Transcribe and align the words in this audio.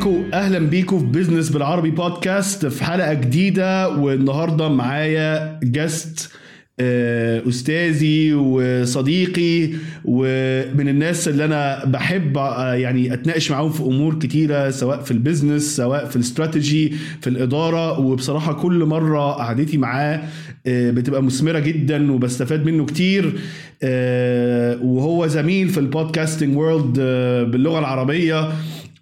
عليكم 0.00 0.30
أهلا 0.34 0.58
بيكم 0.58 0.98
في 0.98 1.04
business 1.04 1.48
بالعربي 1.48 1.90
بودكاست 1.90 2.66
في 2.66 2.84
حلقة 2.84 3.12
جديدة 3.12 3.88
والنهاردة 3.88 4.68
معايا 4.68 5.60
guest 5.62 6.30
آه، 6.80 7.48
أستاذي 7.48 8.34
وصديقي 8.34 9.70
ومن 10.04 10.88
الناس 10.88 11.28
اللي 11.28 11.44
أنا 11.44 11.84
بحب 11.84 12.38
آه، 12.38 12.74
يعني 12.74 13.14
أتناقش 13.14 13.50
معاهم 13.50 13.70
في 13.70 13.82
أمور 13.82 14.14
كتيرة 14.18 14.70
سواء 14.70 15.02
في 15.02 15.10
ال 15.10 15.17
business 15.17 15.76
سواء 15.76 16.04
في 16.04 16.16
الاستراتيجي 16.16 16.92
في 17.20 17.30
الإدارة. 17.30 18.00
وبصراحة 18.00 18.52
كل 18.52 18.84
مرة 18.84 19.32
قعدتي 19.32 19.76
معاه 19.78 20.22
آه، 20.66 20.90
بتبقى 20.90 21.22
مثمرة 21.22 21.58
جدا 21.58 22.12
وبستفاد 22.12 22.66
منه 22.66 22.86
كتير. 22.86 23.32
وهو 24.82 25.26
زميل 25.26 25.68
في 25.68 25.80
ال 25.80 25.87
podcasting 25.87 26.56
world 26.56 27.00
باللغة 27.50 27.78
العربية. 27.78 28.48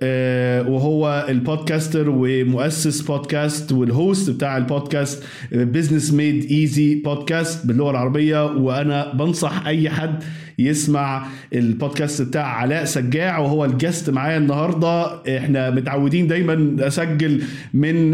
وهو 0.02 1.26
ال 1.28 1.37
podcaster 1.37 2.10
ومؤسس 2.10 3.00
بودكاست 3.00 3.72
وال 3.72 3.92
host 3.92 4.30
بتاع 4.30 4.56
ال 4.56 4.65
podcast 4.65 5.22
business 5.52 6.12
made 6.12 6.50
easy 6.50 6.94
podcast 6.94 7.66
باللغة 7.66 7.90
العربية 7.90 8.44
وأنا 8.46 9.12
بنصح 9.14 9.66
أي 9.66 9.90
حد 9.90 10.22
يسمع 10.58 11.26
البودكاست 11.54 12.22
بتاع 12.22 12.46
علاء 12.46 12.84
سجاع 12.84 13.38
وهو 13.38 13.64
ال 13.64 13.72
guest 13.72 14.10
معايا 14.10 14.38
النهارده. 14.38 15.22
إحنا 15.38 15.70
متعودين 15.70 16.26
دايما 16.26 16.76
أسجل 16.86 17.42
من 17.74 18.10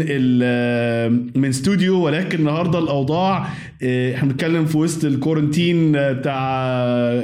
من 1.39 1.49
استوديو 1.49 2.03
ولكن 2.05 2.39
النهارده 2.39 2.79
الأوضاع 2.79 3.47
آه، 3.83 4.15
إحنا 4.15 4.29
بنتكلم 4.29 4.65
في 4.65 4.77
وسط 4.77 5.05
ال 5.05 5.13
quarantine 5.13 5.91
بتاع 5.91 6.63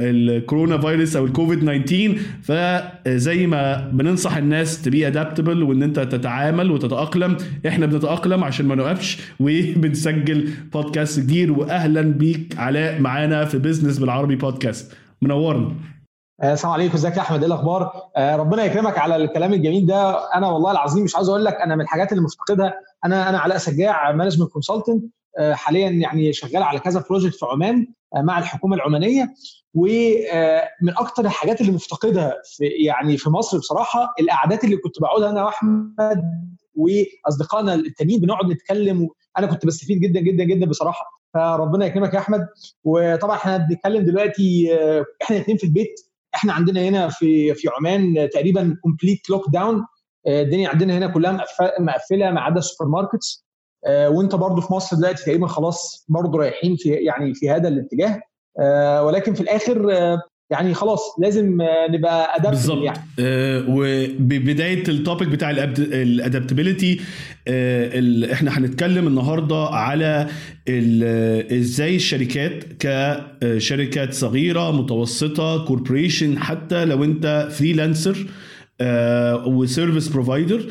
ال 0.02 0.12
corona 0.12 0.78
virus 0.78 1.16
أو 1.16 1.26
الكوفيد 1.26 1.60
19 1.60 2.16
فزي 2.44 3.48
ما 3.48 3.90
بننصح 3.94 4.38
الناس 4.38 4.82
to 4.82 4.95
be 4.95 5.08
adaptable 5.08 5.64
وإن 5.64 5.84
أنت 5.84 6.00
تتعامل 6.00 6.72
وتتأقلم 6.72 7.38
إحنا 7.68 7.86
بنتأقلم 7.86 8.44
عشان 8.44 8.66
ما 8.66 8.76
نوقفش 8.76 9.18
وبنسجل 9.40 10.50
بودكاست 10.74 11.20
جديد 11.20 11.50
واهلا 11.50 12.02
بيك 12.02 12.56
علاء 12.58 13.02
معانا 13.02 13.46
في 13.46 13.58
business 13.58 14.00
بالعربي 14.00 14.36
بودكاست 14.36 14.94
منورنا 15.22 15.76
آه، 16.44 16.54
السلام 16.54 16.74
عليكم. 16.74 16.94
ازيك 16.94 17.18
يا 17.18 17.22
احمد؟ 17.22 17.40
إيه 17.40 17.48
الاخبار؟ 17.48 17.92
آه، 18.18 18.36
ربنا 18.36 18.64
يكرمك 18.64 18.98
على 18.98 19.16
الكلام 19.16 19.54
الجميل 19.54 19.86
ده. 19.86 20.18
أنا 20.36 20.48
والله 20.50 20.72
العظيم 20.72 21.04
مش 21.04 21.16
عاوز 21.16 21.30
أقول 21.30 21.46
لك 21.46 21.54
أنا 21.54 21.76
من 21.76 21.82
الحاجات 21.82 22.12
اللي 22.12 22.24
مفتقدها 22.24 22.74
أنا 23.06 23.30
أنا 23.30 23.40
علاء 23.40 23.58
سجاع 23.58 24.12
management 24.12 24.50
آه، 24.50 24.54
consultant 24.54 25.04
حاليا 25.52 25.90
يعني 25.90 26.34
شغال 26.34 26.64
على 26.64 26.80
كذا 26.80 27.04
project 27.10 27.36
في 27.36 27.46
عمان 27.46 27.88
مع 28.16 28.40
الحكومة 28.40 28.76
العمانية. 28.76 29.34
ومن 29.74 30.90
أكثر 30.98 31.26
الحاجات 31.26 31.62
اللي 31.62 31.72
مفتقدها 31.72 32.34
في 32.46 32.66
يعني 32.66 33.18
في 33.18 33.30
مصر 33.30 33.58
بصراحة 33.58 34.14
القعدات 34.20 34.64
اللي 34.64 34.78
كنت 34.78 35.02
بقعدها 35.02 35.30
أنا 35.30 35.44
وأحمد 35.44 36.24
وأصدقائنا 36.76 37.74
التانيين 37.74 38.22
بنقعد 38.22 38.46
نتكلم 38.46 39.10
أنا 39.38 39.48
كنت 39.48 39.66
بستفيد 39.66 40.00
جدا 40.00 40.20
جدا 40.20 40.44
جدا 40.44 40.66
بصراحة. 40.66 41.21
فربنا 41.34 41.86
يكرمك 41.86 42.14
يا 42.14 42.20
أحمد. 42.20 42.48
وطبعا 42.84 43.36
إحنا 43.36 43.58
بنتكلم 43.58 44.06
دلوقتي 44.06 44.78
آه، 44.80 45.06
إحنا 45.22 45.36
الاثنين 45.36 45.58
في 45.58 45.64
البيت. 45.64 46.00
إحنا 46.36 46.54
عندنا 46.54 46.82
هنا 46.82 47.10
في 47.10 47.54
في 47.54 47.68
عمان 47.78 48.30
تقريبا 48.30 48.78
complete 48.84 49.30
lockdown 49.30 49.86
الدنيا 50.28 50.70
عندنا 50.70 50.98
هنا 50.98 51.08
كلها 51.08 51.46
مقفلة 51.80 52.32
ما 52.32 52.42
عدا 52.42 52.60
ال 52.60 52.90
supermarkets 52.90 53.46
آه، 53.86 54.10
وإنت 54.10 54.36
برضو 54.36 54.62
في 54.62 54.74
مصر 54.74 54.98
دلوقتي 54.98 55.24
تقريبا 55.26 55.48
خلاص 55.48 56.06
برضو 56.10 56.38
رايحين 56.38 56.76
في 56.76 56.90
يعني 56.90 57.34
في 57.34 57.50
هذا 57.50 57.68
الاتجاه. 57.68 58.22
آه، 58.60 59.04
ولكن 59.04 59.34
في 59.34 59.42
الآخر 59.42 59.92
يعني 60.52 60.74
خلاص 60.74 61.02
لازم 61.20 61.58
نبقى 61.90 62.36
adaptable 62.36 62.50
بالظبط 62.52 62.84
يعني. 62.84 62.98
آه 63.20 63.66
وببداية 63.70 64.84
ال 64.88 64.94
topic 64.94 65.28
بتاع 65.28 65.50
ال 65.52 65.63
adaptability 65.63 67.00
آه 67.48 68.34
إحنا 68.34 68.58
هنتكلم 68.58 69.08
النهارده 69.08 69.66
على 69.66 70.28
إزاي 71.60 71.96
الشركات 71.96 72.64
كشركات 72.80 74.14
صغيرة 74.14 74.72
متوسطة 74.82 75.66
corporation 75.66 76.40
حتى 76.40 76.86
لو 76.86 77.04
انت 77.04 77.48
freelancer 77.52 78.18
آه 78.82 79.48
و 79.48 79.55
service 79.55 80.08
provider 80.08 80.62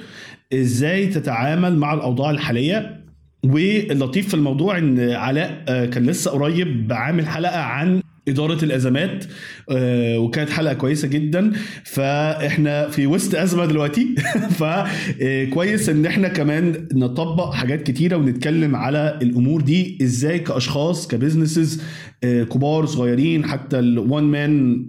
إزاي 0.55 1.07
تتعامل 1.07 1.77
مع 1.77 1.95
الأوضاع 1.95 2.31
الحالية 2.31 3.01
واللطيف 3.45 4.29
في 4.29 4.35
الموضوع 4.35 4.79
إن 4.79 5.11
علاء 5.11 5.65
آه، 5.69 5.87
كان 5.87 6.07
لسه 6.07 6.31
قريب 6.31 6.89
عامل 6.93 7.27
حلقة 7.27 7.59
عن 7.61 8.03
إدارة 8.31 8.65
الأزمات 8.65 9.25
آه، 9.71 10.19
وكانت 10.19 10.51
حلقة 10.51 10.75
كويسة 10.75 11.09
جدا. 11.09 11.53
فإحنا 11.85 12.89
في 12.89 13.07
وسط 13.07 13.35
أزمة 13.35 13.67
دلوقتي. 13.67 14.15
فكويس 14.61 15.89
إن 15.89 16.07
إحنا 16.07 16.29
كمان 16.29 16.89
نطبق 16.93 17.53
حاجات 17.53 17.83
كتيرة 17.83 18.17
ونتكلم 18.17 18.77
على 18.77 19.19
الأمور 19.23 19.61
دي 19.61 19.99
إزاي 20.03 20.39
كأشخاص 20.39 21.09
ك 21.09 21.15
businesses 21.15 21.83
آه، 22.25 22.43
كبار 22.43 22.87
صغيرين 22.87 23.45
حتى 23.45 23.79
ال 23.79 23.90
one 23.90 24.25
man 24.25 24.87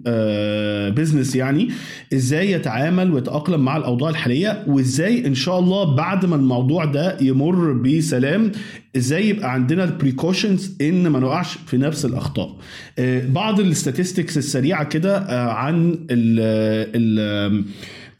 business 0.94 1.36
يعني 1.36 1.68
إزاي 2.14 2.52
يتعامل 2.52 3.12
ويتأقلم 3.12 3.64
مع 3.64 3.76
الأوضاع 3.76 4.10
الحالية 4.10 4.64
وإزاي 4.66 5.26
إن 5.26 5.34
شاء 5.34 5.58
الله 5.58 5.96
بعد 5.96 6.26
ما 6.26 6.36
الموضوع 6.36 6.84
ده 6.84 7.16
يمر 7.20 7.72
بسلام 7.72 8.52
إزاي 8.96 9.28
يبقى 9.28 9.52
عندنا 9.52 9.84
ال 9.84 9.92
precautions 9.92 10.76
إن 10.80 11.08
ما 11.08 11.20
نقعش 11.20 11.58
في 11.66 11.76
نفس 11.76 12.04
الأخطاء. 12.04 12.56
آه، 12.98 13.26
بعض 13.26 13.60
ال 13.60 13.67
statistics 13.67 14.38
السريعة 14.38 14.84
كده 14.84 15.18
آه، 15.18 15.52
عن 15.52 15.98
ال 16.10 17.64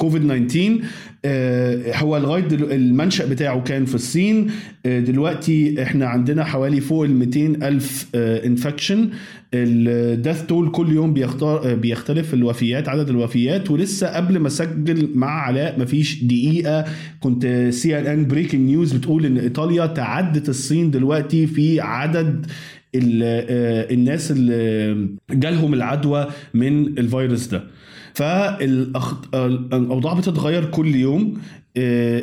كوفيد 0.03 0.23
19 0.49 0.79
آه، 1.25 1.97
هو 1.97 2.17
لغايه 2.17 2.47
المنشأ 2.53 3.27
بتاعه 3.27 3.63
كان 3.63 3.85
في 3.85 3.95
الصين. 3.95 4.51
دلوقتي 4.85 5.83
إحنا 5.83 6.07
عندنا 6.07 6.45
حوالي 6.45 6.81
فوق 6.81 7.05
ال 7.05 7.15
200 7.17 7.69
ألف 7.69 8.09
infection 8.15 9.09
ال 9.55 9.69
death 9.69 10.43
toll 10.43 10.71
كل 10.71 10.93
يوم 10.93 11.15
بيختار 11.15 11.75
بيختلف 11.75 12.35
الوفيات 12.35 12.89
عدد 12.89 13.09
الوفيات. 13.09 13.71
ولسه 13.71 14.07
قبل 14.07 14.39
ما 14.39 14.47
أسجل 14.47 15.09
مع 15.15 15.31
علاء 15.47 15.81
مفيش 15.81 16.25
دقيقة. 16.25 16.85
كنت 17.21 17.69
CNN 17.71 18.27
breaking 18.27 18.61
news 18.61 18.93
بتقول 18.93 19.27
إن 19.27 19.39
إيطاليا 19.39 19.87
تعدت 19.87 20.49
الصين 20.49 20.91
دلوقتي 20.91 21.47
في 21.47 21.81
عدد 21.81 22.47
الناس 22.95 24.31
اللي 24.31 25.09
جالهم 25.31 25.75
العدوى 25.75 26.27
من 26.55 26.99
الفيروس 26.99 27.47
ده. 27.47 27.63
فالاوضاع 28.15 30.15
بتتغير 30.15 30.71
كل 30.71 30.95
يوم. 30.95 31.35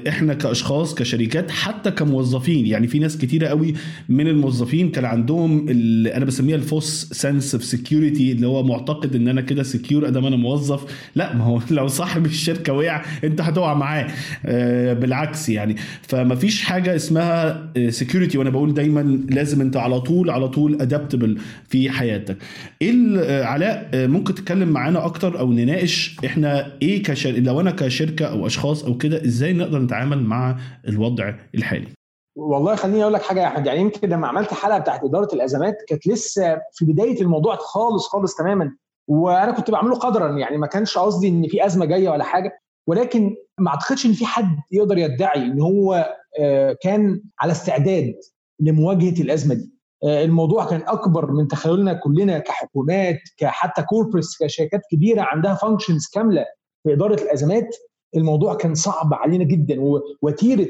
إحنا 0.08 0.34
كأشخاص 0.34 0.96
كشركات 0.96 1.52
حتى 1.52 1.92
كموظفين. 1.92 2.66
يعني 2.66 2.88
في 2.88 3.00
ناس 3.00 3.18
كتيرة 3.18 3.48
قوي 3.48 3.74
من 4.10 4.28
الموظفين 4.28 4.92
كان 4.92 5.06
عندهم 5.06 5.70
اللي 5.70 6.16
أنا 6.16 6.26
بسميها 6.26 6.56
ال 6.56 6.65
false 6.65 7.10
sense 7.12 7.56
of 7.56 7.64
security 7.64 8.32
اللي 8.32 8.48
هو 8.48 8.64
معتقد 8.64 9.16
إن 9.16 9.28
أنا 9.28 9.42
كده 9.42 9.64
secure 9.64 10.08
أدام 10.08 10.26
أنا 10.26 10.36
موظف. 10.36 10.86
لا 11.16 11.36
ما 11.36 11.44
هو 11.44 11.62
لو 11.72 11.88
صاحب 11.88 12.26
الشركة 12.26 12.74
وقع 12.74 13.06
أنت 13.24 13.42
هتقع 13.42 13.74
معاه. 13.74 14.08
آه، 14.46 14.94
بالعكس 14.94 15.50
يعني. 15.50 15.76
فما 16.02 16.36
فيش 16.36 16.62
حاجة 16.62 16.96
اسمها 16.96 17.70
security 17.90 18.38
وأنا 18.38 18.50
بقول 18.50 18.74
دايما 18.74 19.20
لازم 19.30 19.62
أنت 19.62 19.78
على 19.78 20.02
طول 20.02 20.30
على 20.30 20.48
طول 20.48 20.82
adaptable 20.82 21.38
في 21.70 21.90
حياتك. 21.90 22.38
إيه 22.82 22.94
آه، 23.18 23.44
علاء 23.44 23.90
ممكن 23.94 24.36
تتكلم 24.36 24.70
معانا 24.70 25.06
أكتر 25.06 25.40
أو 25.40 25.54
نناقش 25.54 26.16
إحنا 26.26 26.72
إيه 26.82 27.04
كشر... 27.04 27.32
لو 27.32 27.62
أنا 27.62 27.72
كشركة 27.72 28.26
أو 28.26 28.48
أشخاص 28.48 28.84
أو 28.84 28.98
كده 28.98 29.18
إزاي 29.40 29.54
نقدر 29.54 29.80
نتعامل 29.80 30.24
مع 30.24 30.58
الوضع 30.88 31.34
الحالي. 31.56 31.88
والله 32.36 32.76
خليني 32.76 33.02
أقول 33.04 33.14
لك 33.14 33.22
حاجة 33.22 33.42
يا 33.42 33.48
أحمد 33.48 33.66
يعني 33.66 33.80
يمكن 33.80 34.10
لما 34.10 34.28
عملت 34.28 34.54
حلقة 34.54 34.80
بتاعت 34.80 35.04
إدارة 35.04 35.36
الأزمات 35.36 35.76
كانت 35.88 36.08
لسه 36.08 36.62
في 36.74 36.86
بداية 36.86 37.22
الموضوع 37.22 37.56
خالص 37.56 38.08
خالص 38.08 38.36
تماما 38.36 38.76
وأنا 39.08 39.52
كنت 39.52 39.72
بعمله 39.72 39.96
قدرا 39.96 40.38
يعني 40.38 40.58
ما 40.58 40.68
كانش 40.68 40.98
قصدي 40.98 41.28
إن 41.28 41.48
في 41.48 41.66
أزمة 41.66 41.86
جاية 41.86 42.10
ولا 42.10 42.24
حاجة 42.24 42.62
ولكن 42.88 43.36
ما 43.60 43.70
أعتقدش 43.70 44.06
إن 44.06 44.14
في 44.14 44.26
حد 44.26 44.58
يقدر 44.72 44.98
يدعي 44.98 45.42
إن 45.42 45.62
هو 45.62 46.16
آه، 46.40 46.78
كان 46.82 47.22
على 47.40 47.52
استعداد 47.52 48.16
لمواجهة 48.60 49.22
الأزمة 49.22 49.56
دي. 49.56 49.74
آه، 50.04 50.24
الموضوع 50.24 50.66
كان 50.66 50.82
أكبر 50.88 51.32
من 51.32 51.48
تخيلنا 51.48 51.94
كلنا 51.94 52.40
كحكومات 52.40 53.20
كحتى 53.38 53.82
corporates 53.82 54.44
كشركات 54.44 54.82
كبيرة 54.92 55.22
عندها 55.22 55.54
functions 55.54 56.08
كاملة 56.14 56.46
في 56.84 56.94
إدارة 56.94 57.22
الأزمات 57.24 57.76
الموضوع 58.16 58.56
كان 58.56 58.76
صعب 58.76 59.14
علينا 59.14 59.44
جدا 59.44 59.76
ووتيره 60.22 60.68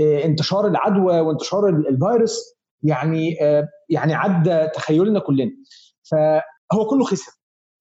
آه، 0.00 0.24
انتشار 0.24 0.66
العدوى 0.66 1.20
وانتشار 1.20 1.68
الفيروس 1.68 2.54
يعني 2.82 3.42
آه، 3.42 3.68
يعني 3.88 4.14
عدى 4.14 4.66
تخيلنا 4.74 5.20
كلنا. 5.20 5.50
فهو 6.10 6.86
كله 6.90 7.04
خسر. 7.04 7.32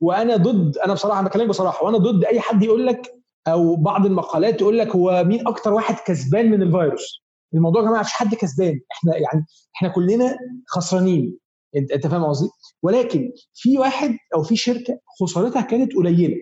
وأنا 0.01 0.36
ضد 0.36 0.78
أنا 0.78 0.94
بصراحة 0.94 1.22
بكلمك 1.24 1.50
بصراحة 1.50 1.86
وأنا 1.86 1.98
ضد 1.98 2.25
أي 2.25 2.40
حد 2.40 2.63
يقول 2.63 2.88
لك 2.88 3.01
أو 3.48 3.75
بعض 3.75 4.06
المقالات 4.06 4.60
تقول 4.60 4.78
لك 4.78 4.95
هو 4.95 5.24
مين 5.24 5.48
أكتر 5.48 5.74
واحد 5.74 5.95
كسبان 6.06 6.51
من 6.51 6.62
الفيروس. 6.62 7.24
الموضوع 7.54 7.81
يا 7.81 7.88
جماعة 7.88 8.01
مفيش 8.01 8.13
حد 8.13 8.36
كسبان. 8.36 8.80
إحنا 8.92 9.18
يعني 9.18 9.45
إحنا 9.75 9.90
كلنا 9.90 10.38
خسرانين. 10.68 11.38
أنت 11.75 12.07
فاهم 12.07 12.24
قصدي؟ 12.25 12.50
ولكن 12.84 13.31
في 13.54 13.78
واحد 13.80 14.18
أو 14.36 14.44
في 14.44 14.56
شركة 14.56 15.00
خسارتها 15.22 15.62
كانت 15.62 15.95
قليلة. 15.95 16.36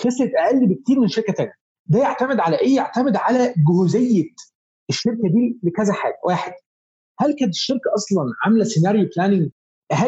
خسرت 0.00 0.30
أقل 0.38 0.66
بكتير 0.66 1.00
من 1.00 1.08
شركة 1.08 1.32
ثانية 1.32 1.63
ده 1.86 1.98
يعتمد 1.98 2.40
على 2.40 2.58
إيه؟ 2.60 2.76
يعتمد 2.76 3.16
على 3.16 3.54
جهوزية 3.68 4.24
الشركة 4.90 5.28
دي 5.28 5.58
لكذا 5.62 5.92
حاجة، 5.92 6.18
واحد 6.24 6.52
هل 7.20 7.36
كانت 7.38 7.52
الشركة 7.54 7.94
أصلا 7.94 8.24
عاملة 8.44 8.64
scenario 8.64 9.08
planning 9.16 9.50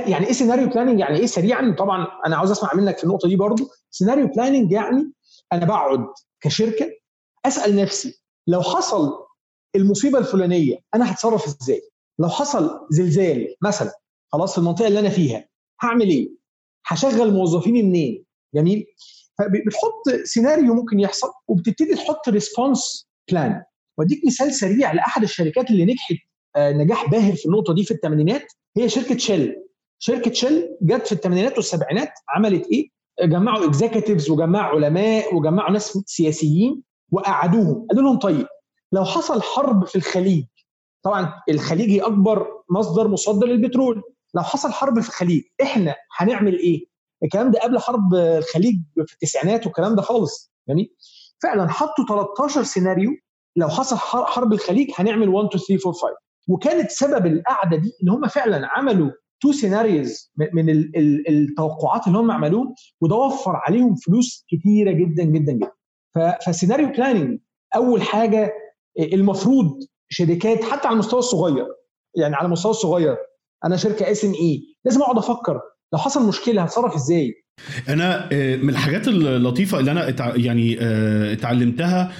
يعني 0.06 0.26
إيه 0.26 0.32
scenario 0.32 0.68
planning 0.68 1.00
يعني 1.00 1.18
إيه 1.18 1.26
سريعا؟ 1.26 1.74
طبعا 1.78 2.06
أنا 2.26 2.36
عاوز 2.36 2.50
أسمع 2.50 2.74
منك 2.74 2.98
في 2.98 3.04
النقطة 3.04 3.28
دي 3.28 3.36
برضو. 3.36 3.68
scenario 3.90 4.26
planning 4.26 4.72
يعني 4.72 5.12
أنا 5.52 5.64
بقعد 5.66 6.06
كشركة 6.40 6.90
أسأل 7.46 7.76
نفسي 7.76 8.22
لو 8.46 8.62
حصل 8.62 9.26
المصيبة 9.76 10.18
الفلانية 10.18 10.78
أنا 10.94 11.12
هتصرف 11.12 11.46
إزاي؟ 11.46 11.82
لو 12.18 12.28
حصل 12.28 12.86
زلزال 12.90 13.54
مثلا 13.62 13.92
خلاص 14.32 14.52
في 14.52 14.58
المنطقة 14.58 14.88
اللي 14.88 14.98
أنا 15.00 15.08
فيها 15.08 15.48
هعمل 15.82 16.08
إيه؟ 16.08 16.28
هشغل 16.86 17.32
موظفيني 17.32 17.82
منين؟ 17.82 18.24
جميل. 18.54 18.86
فبتحط 19.38 20.24
سيناريو 20.24 20.74
ممكن 20.74 21.00
يحصل 21.00 21.28
وبتبتدي 21.48 21.94
تحط 21.94 22.28
response 22.28 23.08
plan 23.30 23.62
وأديك 23.98 24.20
مثال 24.26 24.54
سريع 24.54 24.92
لأحد 24.92 25.22
الشركات 25.22 25.70
اللي 25.70 25.84
نجحت 25.84 26.14
نجاح 26.58 27.10
باهر 27.10 27.32
في 27.36 27.46
النقطة 27.46 27.74
دي 27.74 27.84
في 27.84 27.90
الثمانينات 27.90 28.46
هي 28.76 28.88
شركة 28.88 29.16
Shell 29.18 29.56
شركة 29.98 30.32
Shell 30.32 30.68
جت 30.82 31.06
في 31.06 31.12
الثمانينات 31.12 31.56
والسبعينات 31.56 32.12
عملت 32.28 32.66
إيه؟ 32.72 32.88
جمعوا 33.22 33.66
executives 33.66 34.30
وجمعوا 34.30 34.74
علماء 34.76 35.34
وجمعوا 35.34 35.70
ناس 35.70 35.98
سياسيين 36.06 36.82
وقعدوهم. 37.12 37.86
قالوا 37.90 38.02
لهم 38.02 38.18
طيب 38.18 38.46
لو 38.92 39.04
حصل 39.04 39.42
حرب 39.42 39.86
في 39.86 39.96
الخليج 39.96 40.44
طبعا 41.02 41.32
الخليج 41.50 41.90
هي 41.90 42.00
أكبر 42.00 42.46
مصدر 42.70 43.08
مصدر 43.08 43.46
للبترول. 43.46 44.02
لو 44.34 44.42
حصل 44.42 44.72
حرب 44.72 45.00
في 45.00 45.08
الخليج 45.08 45.42
إحنا 45.62 45.94
هنعمل 46.16 46.58
إيه؟ 46.58 46.86
الكلام 47.26 47.50
ده 47.50 47.60
قبل 47.60 47.78
حرب 47.78 48.14
الخليج 48.14 48.76
في 49.06 49.12
التسعينات 49.14 49.66
والكلام 49.66 49.94
ده 49.94 50.02
خالص. 50.02 50.52
جميل. 50.68 50.94
فعلا 51.42 51.68
حطوا 51.68 52.04
13 52.08 52.62
سيناريو 52.62 53.10
لو 53.56 53.68
حصل 53.68 53.96
حرب 54.26 54.52
الخليج 54.52 54.90
هنعمل 54.94 55.28
1 55.28 55.48
2 55.54 55.78
3 55.78 55.88
4 55.88 56.00
5 56.00 56.14
وكانت 56.48 56.90
سبب 56.90 57.26
القعدة 57.26 57.76
دي 57.76 57.92
إن 58.02 58.08
هم 58.08 58.26
فعلا 58.28 58.66
عملوا 58.66 59.10
two 59.40 59.52
scenarios 59.52 60.32
من 60.52 60.70
ال 60.70 60.96
ال 60.96 61.28
التوقعات 61.28 62.06
اللي 62.06 62.18
هم 62.18 62.30
عملوه 62.30 62.74
وده 63.00 63.16
وفر 63.16 63.56
عليهم 63.56 63.94
فلوس 63.94 64.44
كتيرة 64.48 64.92
جدا 64.92 65.24
جدا 65.24 65.52
جدا. 65.52 65.70
ف 66.46 66.51
scenario 66.51 66.88
planning 66.88 67.38
أول 67.76 68.02
حاجة 68.02 68.52
المفروض 68.98 69.78
شركات 70.08 70.64
حتى 70.64 70.86
على 70.88 70.94
المستوى 70.94 71.18
الصغير 71.18 71.66
يعني 72.16 72.34
على 72.36 72.46
المستوى 72.46 72.70
الصغير 72.70 73.16
أنا 73.64 73.76
شركة 73.76 74.10
SME 74.10 74.62
لازم 74.84 75.02
أقعد 75.02 75.18
أفكر 75.18 75.60
لو 75.92 75.98
حصل 75.98 76.28
مشكلة 76.28 76.62
هتصرف 76.62 76.94
إزاي؟ 76.94 77.46
أنا 77.88 78.28
من 78.56 78.68
الحاجات 78.70 79.08
اللطيفة 79.08 79.80
اللي 79.80 79.90
أنا 79.90 80.36
يعني 80.36 80.76
اتعلمتها 81.32 82.12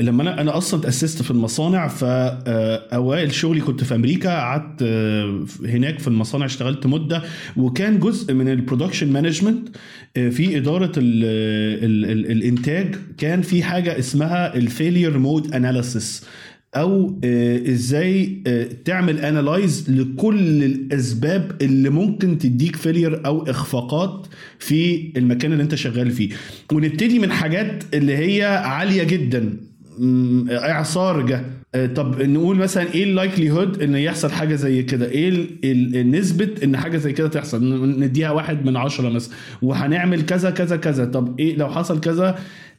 لما 0.00 0.22
أنا 0.22 0.40
أنا 0.40 0.56
أصلا 0.56 0.80
تأسست 0.80 1.22
في 1.22 1.30
المصانع 1.30 1.88
فاوائل 1.88 3.32
شغلي 3.34 3.60
كنت 3.60 3.84
في 3.84 3.94
أمريكا 3.94 4.30
قعدت 4.30 4.82
هناك 5.64 5.98
في 5.98 6.08
المصانع 6.08 6.44
اشتغلت 6.46 6.86
مدة 6.86 7.22
وكان 7.56 7.98
جزء 7.98 8.34
من 8.34 8.48
ال 8.48 8.54
production 8.54 9.12
management 9.12 9.68
في 10.14 10.56
إدارة 10.56 10.92
ال 10.96 11.24
ال 11.84 12.10
ال 12.10 12.30
الإنتاج 12.32 12.96
كان 13.18 13.42
في 13.42 13.62
حاجة 13.62 13.98
اسمها 13.98 14.54
ال 14.54 14.62
failure 14.62 15.18
mode 15.18 15.54
analysis 15.54 16.24
أو 16.76 17.20
إزاي 17.68 18.42
تعمل 18.84 19.18
analyze 19.18 19.90
لكل 19.90 20.64
الأسباب 20.64 21.52
اللي 21.62 21.90
ممكن 21.90 22.38
تديك 22.38 22.76
failure 22.76 23.26
أو 23.26 23.42
إخفاقات 23.42 24.26
في 24.58 25.12
المكان 25.16 25.52
اللي 25.52 25.62
أنت 25.62 25.74
شغال 25.74 26.10
فيه. 26.10 26.28
ونبتدي 26.72 27.18
من 27.18 27.32
حاجات 27.32 27.84
اللي 27.94 28.16
هي 28.16 28.44
عالية 28.44 29.02
جدا. 29.04 29.56
إعصار 30.50 31.26
جه. 31.26 31.44
طب 31.94 32.22
نقول 32.22 32.56
مثلا 32.56 32.94
إيه 32.94 33.04
ال 33.04 33.50
likelihood 33.50 33.82
إن 33.82 33.94
يحصل 33.96 34.30
حاجة 34.30 34.54
زي 34.54 34.82
كده؟ 34.82 35.10
إيه 35.10 36.02
نسبه 36.02 36.48
إن 36.64 36.76
حاجة 36.76 36.96
زي 36.96 37.12
كده 37.12 37.28
تحصل؟ 37.28 37.86
نديها 38.00 38.30
واحد 38.30 38.66
من 38.66 38.76
عشرة 38.76 39.08
مثلا. 39.08 39.34
وهنعمل 39.62 40.22
كذا 40.22 40.50
كذا 40.50 40.76
كذا. 40.76 41.04
طب 41.04 41.40
إيه 41.40 41.56
لو 41.56 41.68
حصل 41.68 42.00
كذا 42.00 42.38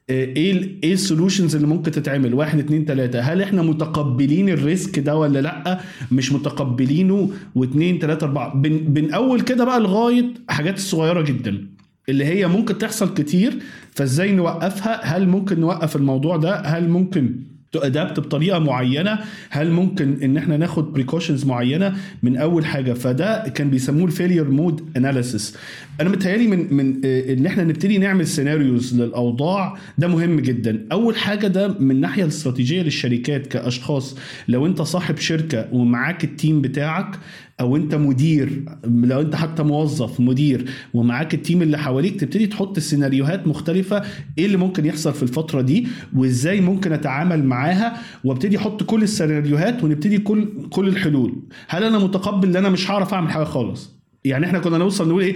إيه 0.10 0.80
إيه 0.84 0.94
ال 0.94 1.00
solutions 1.00 1.56
اللي 1.56 1.68
ممكن 1.68 1.92
تتعمل؟ 1.92 2.34
واحد 2.34 2.60
اتنين 2.60 2.86
تلاتة. 2.86 3.20
هل 3.20 3.42
إحنا 3.42 3.62
متقبلين 3.62 4.50
ال 4.50 4.60
risk 4.60 5.00
ده 5.00 5.16
ولا 5.18 5.40
لأ؟ 5.42 5.80
مش 6.12 6.32
متقبلينه؟ 6.32 7.30
واتنين 7.56 8.00
تلاتة 8.00 8.24
أربعة. 8.26 8.54
بن, 8.56 8.78
بن 8.78 9.14
أول 9.14 9.42
كده 9.42 9.66
بقى 9.66 9.80
لغاية 9.80 10.26
حاجات 10.50 10.78
الصغيرة 10.78 11.22
جدا 11.22 11.68
اللي 12.10 12.26
هي 12.26 12.48
ممكن 12.48 12.78
تحصل 12.78 13.14
كتير 13.14 13.54
فإزاي 13.92 14.32
نوقفها؟ 14.32 15.02
هل 15.04 15.28
ممكن 15.28 15.60
نوقف 15.60 15.96
الموضوع 15.96 16.38
ده؟ 16.38 16.56
هل 16.62 16.90
ممكن 16.90 17.36
ت 17.72 17.80
adapt 17.80 18.20
بطريقة 18.20 18.60
معينة؟ 18.60 19.20
هل 19.50 19.72
ممكن 19.72 20.18
إن 20.24 20.38
إحنا 20.38 20.58
ناخد 20.58 20.94
precautions 20.94 21.46
معينة 21.46 21.96
من 22.24 22.38
أول 22.38 22.66
حاجة؟ 22.66 22.94
فده 22.94 23.44
كان 23.56 23.70
بيسموه 23.70 24.06
ال 24.06 24.11
failure 24.11 24.50
mode 24.52 24.90
analysis 24.98 25.56
أنا 26.02 26.10
متهيألي 26.10 26.48
من 26.48 26.74
من 26.74 27.06
إن 27.06 27.46
إحنا 27.46 27.64
نبتدي 27.64 27.98
نعمل 27.98 28.28
scenarios 28.28 29.02
للأوضاع 29.02 29.78
ده 29.98 30.08
مهم 30.08 30.40
جدا. 30.40 30.88
أول 30.92 31.16
حاجة 31.16 31.48
ده 31.48 31.68
من 31.80 31.92
الناحيه 31.92 32.24
الاستراتيجية 32.24 32.82
للشركات 32.82 33.48
كأشخاص. 33.48 34.18
لو 34.48 34.66
أنت 34.66 34.82
صاحب 34.82 35.18
شركة 35.18 35.68
ومعاك 35.72 36.24
ال 36.24 36.31
team 36.31 36.62
بتاعك 36.62 37.20
أو 37.60 37.76
أنت 37.76 37.96
مدير 37.96 38.66
لو 38.86 39.22
أنت 39.22 39.36
حتى 39.36 39.64
موظف 39.64 40.20
مدير 40.20 40.70
ومعاك 40.94 41.34
ال 41.34 41.39
team 41.39 41.62
اللي 41.62 41.78
حواليك 41.78 42.20
تبتدي 42.20 42.48
تحط 42.48 42.80
سيناريوهات 42.80 43.48
مختلفة. 43.48 44.04
إيه 44.38 44.46
اللي 44.46 44.58
ممكن 44.58 44.86
يحصل 44.86 45.14
في 45.14 45.24
الفترة 45.24 45.62
دي؟ 45.62 45.88
وإزاي 46.16 46.62
ممكن 46.62 46.94
أتعامل 46.94 47.44
معاها؟ 47.44 47.98
وأبتدي 48.24 48.58
أحط 48.58 48.84
كل 48.84 49.04
السيناريوهات 49.04 49.84
ونبتدي 49.84 50.18
كل 50.18 50.68
كل 50.70 50.88
الحلول. 50.88 51.44
هل 51.68 51.84
أنا 51.84 52.00
متقبل 52.00 52.48
إن 52.50 52.56
أنا 52.56 52.70
مش 52.70 52.92
هعرف 52.92 53.14
أعمل 53.14 53.30
حاجة 53.32 53.44
خالص؟ 53.44 53.95
يعني 54.26 54.46
إحنا 54.46 54.60
كنا 54.60 54.78
نوصل 54.78 55.08
نقول 55.10 55.24
إيه 55.24 55.36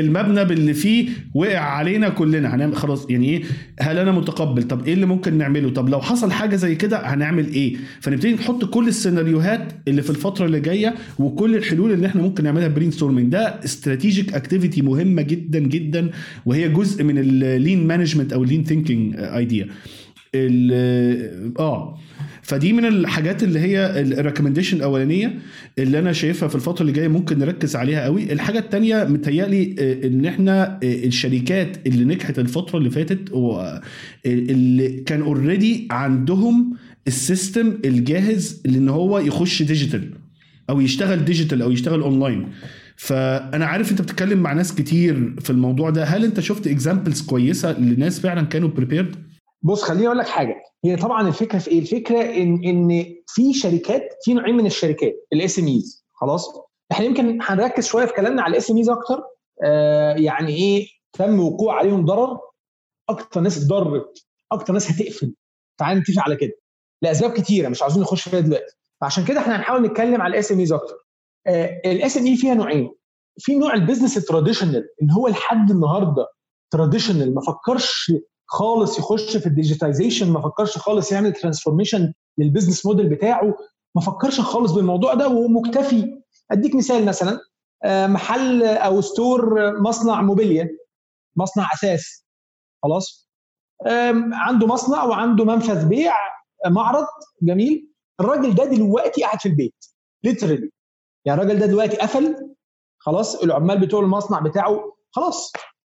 المبنى 0.00 0.44
باللي 0.44 0.74
فيه 0.74 1.08
وقع 1.34 1.58
علينا 1.58 2.08
كلنا. 2.08 2.54
هنعمل 2.54 2.76
خلاص 2.76 3.06
يعني 3.10 3.28
إيه 3.28 3.42
هل 3.80 3.98
أنا 3.98 4.12
متقبل؟ 4.12 4.62
طب 4.62 4.86
إيه 4.86 4.94
اللي 4.94 5.06
ممكن 5.06 5.38
نعمله؟ 5.38 5.70
طب 5.70 5.88
لو 5.88 6.00
حصل 6.00 6.32
حاجة 6.32 6.56
زي 6.56 6.74
كده 6.74 6.98
هنعمل 7.14 7.46
إيه؟ 7.48 7.76
فنبتدي 8.00 8.34
نحط 8.34 8.64
كل 8.64 8.88
السيناريوهات 8.88 9.72
اللي 9.88 10.02
في 10.02 10.10
الفترة 10.10 10.46
اللي 10.46 10.60
جاية 10.60 10.94
وكل 11.18 11.54
الحلول 11.56 11.92
اللي 11.92 12.06
إحنا 12.06 12.22
ممكن 12.22 12.44
نعملها 12.44 12.68
brainstorming 12.68 13.32
ده 13.32 13.40
strategic 13.64 14.34
activity 14.34 14.82
مهمة 14.82 15.22
جدا 15.22 15.58
جدا 15.58 16.10
وهي 16.46 16.68
جزء 16.68 17.04
من 17.04 17.18
ال 17.18 17.32
lean 17.32 17.86
management 17.86 18.32
أو 18.32 18.42
ال 18.42 18.46
lean 18.46 18.64
thinking 18.64 19.14
idea 19.18 19.68
آه. 21.58 21.98
فدي 22.44 22.72
من 22.72 22.84
الحاجات 22.84 23.42
اللي 23.42 23.58
هي 23.60 24.00
ال 24.00 24.05
recommendation 24.05 24.76
الأولانية 24.76 25.38
اللي 25.78 25.98
أنا 25.98 26.12
شايفها 26.12 26.48
في 26.48 26.54
الفترة 26.54 26.80
اللي 26.80 26.92
جاية 26.92 27.08
ممكن 27.08 27.38
نركز 27.38 27.76
عليها 27.76 28.04
قوي. 28.04 28.32
الحاجة 28.32 28.58
الثانية 28.58 29.04
متهيألي 29.04 29.74
إن 30.04 30.26
إحنا 30.26 30.80
الشركات 30.82 31.86
اللي 31.86 32.04
نجحت 32.04 32.38
الفترة 32.38 32.78
اللي 32.78 32.90
فاتت 32.90 33.20
اللي 34.26 34.88
كان 34.88 35.22
already 35.22 35.88
عندهم 35.90 36.76
ال 37.06 37.16
system 37.16 37.78
الجاهز 37.84 38.62
لإن 38.64 38.88
هو 38.88 39.18
يخش 39.18 39.62
digital 39.62 40.10
أو 40.70 40.80
يشتغل 40.80 41.24
digital 41.24 41.62
أو 41.62 41.70
يشتغل 41.70 42.00
اونلاين 42.00 42.48
فأنا 42.96 43.66
عارف 43.66 43.90
أنت 43.90 44.02
بتتكلم 44.02 44.38
مع 44.38 44.52
ناس 44.52 44.74
كتير 44.74 45.34
في 45.40 45.50
الموضوع 45.50 45.90
ده. 45.90 46.04
هل 46.04 46.24
أنت 46.24 46.40
شفت 46.40 46.66
examples 46.66 47.22
كويسة 47.22 47.78
لناس 47.80 48.20
فعلا 48.20 48.42
كانوا 48.42 48.68
prepared 48.68 49.16
بص 49.62 49.82
خليني 49.82 50.06
أقول 50.06 50.18
لك 50.18 50.26
حاجة. 50.26 50.54
هي 50.84 50.96
طبعا 50.96 51.28
الفكرة 51.28 51.58
في 51.58 51.70
إيه؟ 51.70 51.78
الفكرة 51.78 52.20
إن 52.22 52.64
إن 52.64 53.14
في 53.26 53.52
شركات 53.54 54.08
في 54.24 54.34
نوعين 54.34 54.54
من 54.56 54.66
الشركات 54.66 55.26
ال 55.32 55.58
SMEs 55.58 56.04
خلاص؟ 56.12 56.60
إحنا 56.92 57.04
يمكن 57.06 57.38
هنركز 57.42 57.86
شوية 57.86 58.06
في 58.06 58.12
كلامنا 58.12 58.42
على 58.42 58.50
ال 58.52 58.70
SMEs 58.70 58.88
أكتر. 58.90 59.22
آه 59.64 60.14
يعني 60.14 60.54
إيه؟ 60.56 60.86
تم 61.12 61.40
وقوع 61.40 61.74
عليهم 61.74 62.04
ضرر. 62.04 62.38
أكتر 63.08 63.40
ناس 63.40 63.58
اتضرت. 63.62 64.24
أكتر 64.52 64.72
ناس 64.72 64.90
هتقفل. 64.90 65.34
تعال 65.78 65.98
نتفق 65.98 66.22
على 66.22 66.36
كده. 66.36 66.52
لأسباب 67.02 67.32
كتيرة 67.32 67.68
مش 67.68 67.82
عاوزين 67.82 68.02
نخش 68.02 68.28
فيها 68.28 68.40
دلوقتي. 68.40 68.76
فعشان 69.00 69.24
كده 69.24 69.40
إحنا 69.40 69.56
هنحاول 69.56 69.82
نتكلم 69.82 70.22
على 70.22 70.34
ال 70.34 70.52
SMEs 70.52 70.72
أكتر. 70.72 70.94
ال 71.86 72.16
SME 72.16 72.36
فيها 72.36 72.54
نوعين. 72.54 72.90
في 73.38 73.54
نوع 73.54 73.74
ال 73.74 73.79
business 73.79 74.16
ال 74.16 74.22
traditional 74.22 74.88
اللي 75.02 75.12
هو 75.12 75.28
لحد 75.28 75.70
النهارده 75.70 76.26
traditional 76.70 77.34
ما 77.34 77.40
فكرش 77.40 78.12
خالص 78.54 78.98
يخش 78.98 79.36
في 79.36 79.46
ال 79.46 79.52
digitization 79.52 80.30
ما 80.32 80.40
فكرش 80.40 80.78
خالص 80.78 81.12
يعمل 81.12 81.32
transformation 81.32 82.12
لل 82.38 82.48
business 82.48 82.86
model 82.86 83.08
بتاعه 83.08 83.54
ما 83.94 84.02
فكرش 84.02 84.40
خالص 84.40 84.72
بالموضوع 84.72 85.14
ده 85.14 85.28
ومكتفي. 85.28 86.22
أديك 86.50 86.74
مثال 86.74 87.06
مثلا 87.06 87.40
محل 87.86 88.62
أو 88.64 89.00
store 89.00 89.72
مصنع 89.80 90.22
موبيليا 90.22 90.68
مصنع 91.36 91.68
أثاث 91.74 92.24
خلاص؟ 92.82 93.30
عنده 94.32 94.66
مصنع 94.66 95.04
وعنده 95.04 95.44
منفذ 95.44 95.88
بيع 95.88 96.14
معرض 96.66 97.06
جميل. 97.42 97.90
الراجل 98.20 98.54
ده 98.54 98.64
دلوقتي 98.64 99.22
قاعد 99.22 99.40
في 99.40 99.48
البيت 99.48 99.74
literally 100.24 100.70
يعني 101.24 101.42
الراجل 101.42 101.58
ده 101.60 101.66
دلوقتي 101.66 101.96
قفل 101.96 102.54
خلاص؟ 102.98 103.34
العمال 103.42 103.80
بتوع 103.80 104.00
المصنع 104.00 104.40
بتاعه 104.40 104.92
خلاص. 105.10 105.52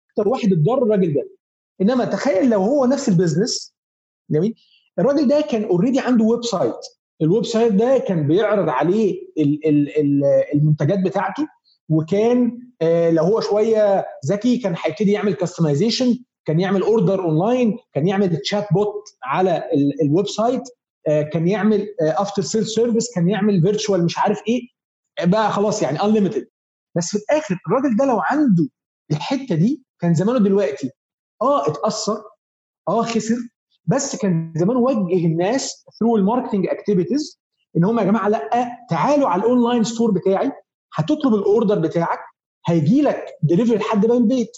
أكتر 0.10 0.28
واحد 0.30 0.54
اتضر 0.54 0.84
الراجل 0.84 1.14
ده. 1.14 1.37
إنما 1.82 2.06
تخيل 2.06 2.50
لو 2.50 2.62
هو 2.62 2.86
نفس 2.86 3.10
ال 3.10 3.17
business 3.17 3.76
جميل. 4.32 4.56
الراجل 5.00 5.28
ده 5.28 5.42
كان 5.42 5.64
already 5.64 6.00
عنده 6.00 6.24
website 6.26 6.76
ال 7.22 7.46
website 7.46 7.74
ده 7.74 7.98
كان 7.98 8.28
بيعرض 8.28 8.70
عليه 8.70 9.16
المنتجات 10.54 11.00
بتاعته 11.00 11.48
وكان 11.90 12.60
لو 13.12 13.24
هو 13.24 13.42
شوية 13.42 14.06
ذكي 14.26 14.58
كان 14.58 14.76
هيبتدي 14.84 15.12
يعمل 15.12 15.34
customization 15.34 16.18
كان 16.46 16.60
يعمل 16.60 16.82
order 16.82 17.24
online 17.24 17.78
كان 17.94 18.08
يعمل 18.08 18.38
chatbot 18.38 19.04
على 19.24 19.64
ال 20.04 20.28
website 20.28 20.62
كان 21.34 21.48
يعمل 21.48 21.88
after 22.02 22.42
sale 22.42 22.66
service 22.68 23.16
كان 23.16 23.30
يعمل 23.30 23.62
virtual 23.62 24.06
مش 24.06 24.18
عارف 24.18 24.42
إيه. 24.48 24.62
بقى 25.24 25.52
خلاص 25.52 25.82
يعني 25.82 26.02
unlimited 26.04 26.48
بس 26.98 27.08
في 27.08 27.18
الآخر 27.18 27.58
الراجل 27.68 27.96
ده 27.98 28.06
لو 28.06 28.20
عنده 28.20 28.68
الحتة 29.12 29.56
دي 29.56 29.84
كان 30.00 30.14
زمانه 30.14 30.40
دلوقتي 30.40 30.90
آه 31.42 31.68
اتأثر. 31.68 32.24
آه 32.88 33.04
خسر. 33.04 33.36
بس 33.86 34.16
كان 34.16 34.54
زمان 34.56 34.78
وجه 34.78 35.26
الناس 35.26 35.86
through 36.00 36.16
ال 36.18 36.23
marketing 36.23 36.68
activities 36.68 37.42
إن 37.78 37.84
هم 37.84 38.00
يا 38.00 38.04
جماعة 38.04 38.30
لأ 38.30 38.70
تعالوا 38.90 39.28
على 39.30 39.42
ال 39.42 39.48
online 39.48 39.84
store 39.84 40.12
بتاعي. 40.12 40.52
هتطلب 40.94 41.34
ال 41.34 41.41
order 41.41 41.80
بتاعك. 41.80 42.20
هيجي 42.68 43.02
لك 43.02 43.26
دليفري 43.44 43.78
لحد 43.78 44.06
باب 44.06 44.18
البيت. 44.18 44.58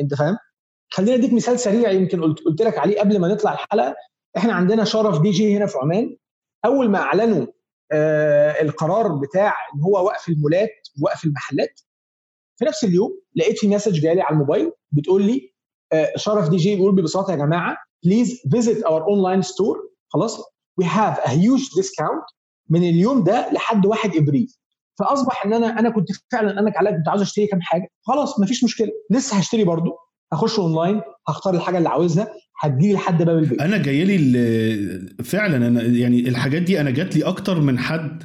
أنت 0.00 0.14
فاهم؟ 0.14 0.36
خلينا 0.92 1.14
أديك 1.14 1.32
مثال 1.32 1.60
سريع 1.60 1.90
يمكن 1.90 2.22
قلت 2.22 2.40
قلت 2.40 2.62
لك 2.62 2.78
عليه 2.78 3.00
قبل 3.00 3.18
ما 3.20 3.28
نطلع 3.28 3.52
الحلقة. 3.52 3.94
إحنا 4.36 4.52
عندنا 4.52 4.84
Sharaf 4.84 5.20
DG 5.22 5.56
هنا 5.56 5.66
في 5.66 5.78
عمان. 5.78 6.16
أول 6.64 6.90
ما 6.90 6.98
أعلنوا 6.98 7.46
آه 7.92 8.62
القرار 8.62 9.12
بتاع 9.14 9.54
إن 9.74 9.80
هو 9.80 10.04
وقف 10.04 10.28
المولات 10.28 10.70
وقف 11.02 11.24
المحلات 11.24 11.80
في 12.56 12.64
نفس 12.64 12.84
اليوم 12.84 13.20
لقيت 13.36 13.58
في 13.58 13.68
message 13.68 14.00
جالي 14.00 14.20
على 14.22 14.32
الموبايل 14.34 14.72
بتقول 14.92 15.22
لي 15.22 15.54
Sharaf 16.16 16.48
DG 16.48 16.76
بيقول 16.76 16.94
ببساطة 16.94 17.30
يا 17.30 17.36
جماعة 17.36 17.76
please 18.04 18.40
visit 18.50 18.82
our 18.82 19.02
online 19.02 19.42
store 19.42 19.76
خلاص؟ 20.08 20.40
we 20.78 20.84
have 20.84 21.18
a 21.18 21.30
huge 21.30 21.60
discount 21.76 22.24
من 22.70 22.82
اليوم 22.82 23.24
ده 23.24 23.52
لحد 23.52 23.86
1 23.86 24.16
إبريل. 24.16 24.46
فأصبح 24.98 25.46
إن 25.46 25.52
أنا 25.52 25.78
أنا 25.78 25.90
كنت 25.90 26.08
فعلا 26.32 26.60
أنا 26.60 26.70
كنت 26.70 27.08
عاوز 27.08 27.20
أشتري 27.20 27.46
كام 27.46 27.60
حاجة. 27.60 27.88
خلاص 28.02 28.40
مفيش 28.40 28.64
مشكلة. 28.64 28.90
لسه 29.10 29.36
هشتري 29.36 29.64
برضو. 29.64 29.90
هخش 30.32 30.58
اونلاين 30.58 31.00
هختار 31.28 31.54
الحاجة 31.54 31.78
اللي 31.78 31.88
عاوزها 31.88 32.28
هتجيلي 32.60 32.94
لحد 32.94 33.22
باب 33.22 33.38
البيت. 33.38 33.60
أنا 33.60 33.78
جاي 33.78 34.04
لي 34.04 35.14
فعلا 35.24 35.56
أنا 35.66 35.82
يعني 35.82 36.28
الحاجات 36.28 36.62
دي 36.62 36.80
أنا 36.80 36.90
جات 36.90 37.16
لي 37.16 37.22
أكتر 37.24 37.60
من 37.60 37.78
حد 37.78 38.22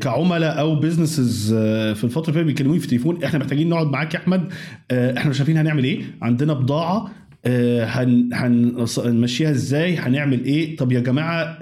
كعملاء 0.00 0.58
أو 0.60 0.74
businesses 0.74 1.54
في 1.94 2.04
الفترة 2.04 2.22
اللي 2.22 2.32
فاتت 2.34 2.46
بيكلموني 2.46 2.78
في 2.78 2.84
التليفون 2.84 3.24
إحنا 3.24 3.38
محتاجين 3.38 3.68
نقعد 3.68 3.86
معاك 3.86 4.14
يا 4.14 4.18
أحمد 4.18 4.52
إحنا 4.92 5.30
مش 5.30 5.38
عارفين 5.40 5.56
هنعمل 5.56 5.84
إيه 5.84 6.02
عندنا 6.22 6.52
بضاعة 6.52 7.10
هنمشيها 8.32 9.50
إزاي 9.50 9.96
هنعمل 9.96 10.44
إيه؟ 10.44 10.76
طب 10.76 10.92
يا 10.92 11.00
جماعة 11.00 11.58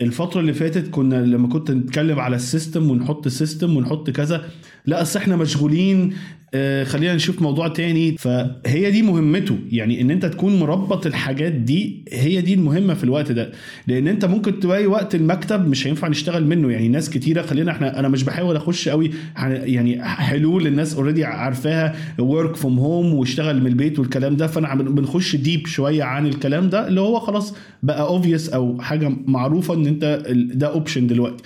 الفترة 0.00 0.40
اللي 0.40 0.52
فاتت 0.52 0.90
كنا 0.90 1.14
لما 1.26 1.48
كنت 1.48 1.70
نتكلم 1.70 2.20
على 2.20 2.36
ال 2.36 2.44
system 2.44 2.90
ونحط 2.90 3.28
system 3.28 3.76
ونحط 3.76 4.10
كذا 4.10 4.44
لا 4.86 5.02
أصل 5.02 5.18
إحنا 5.18 5.36
مشغولين 5.36 6.14
آه 6.54 6.84
خلينا 6.84 7.14
نشوف 7.14 7.42
موضوع 7.42 7.68
تاني. 7.68 8.16
فهي 8.18 8.90
دي 8.90 9.02
مهمته. 9.02 9.58
يعني 9.70 10.00
إن 10.00 10.10
أنت 10.10 10.26
تكون 10.26 10.58
مظبط 10.58 11.06
الحاجات 11.06 11.52
دي 11.52 12.04
هي 12.12 12.40
دي 12.40 12.54
المهمة 12.54 12.94
في 12.94 13.04
الوقت 13.04 13.32
ده. 13.32 13.52
لأن 13.86 14.08
أنت 14.08 14.24
ممكن 14.24 14.60
تلاقي 14.60 14.86
وقت 14.86 15.14
المكتب 15.14 15.68
مش 15.68 15.86
هينفع 15.86 16.08
نشتغل 16.08 16.46
منه. 16.46 16.72
يعني 16.72 16.88
ناس 16.88 17.10
كتيرة 17.10 17.42
خلينا 17.42 17.70
إحنا 17.72 17.98
أنا 17.98 18.08
مش 18.08 18.24
بحاول 18.24 18.56
أخش 18.56 18.88
قوي 18.88 19.10
يعني 19.46 20.04
حلول 20.04 20.66
الناس 20.66 20.94
already 20.94 21.24
عارفاها 21.24 21.96
work 22.18 22.56
from 22.56 22.78
home 22.78 23.14
واشتغل 23.14 23.60
من 23.60 23.66
البيت 23.66 23.98
والكلام 23.98 24.36
ده. 24.36 24.46
فأنا 24.46 24.74
بنخش 24.74 25.36
deep 25.36 25.66
شوية 25.66 26.02
عن 26.02 26.26
الكلام 26.26 26.68
ده 26.68 26.88
اللي 26.88 27.00
هو 27.00 27.20
خلاص 27.20 27.54
بقى 27.82 28.00
obvious 28.00 28.48
أو 28.48 28.80
حاجة 28.80 29.12
معروفة 29.26 29.74
إن 29.74 29.86
أنت 29.86 30.22
ده 30.54 30.66
option 30.66 31.06
دلوقتي. 31.06 31.42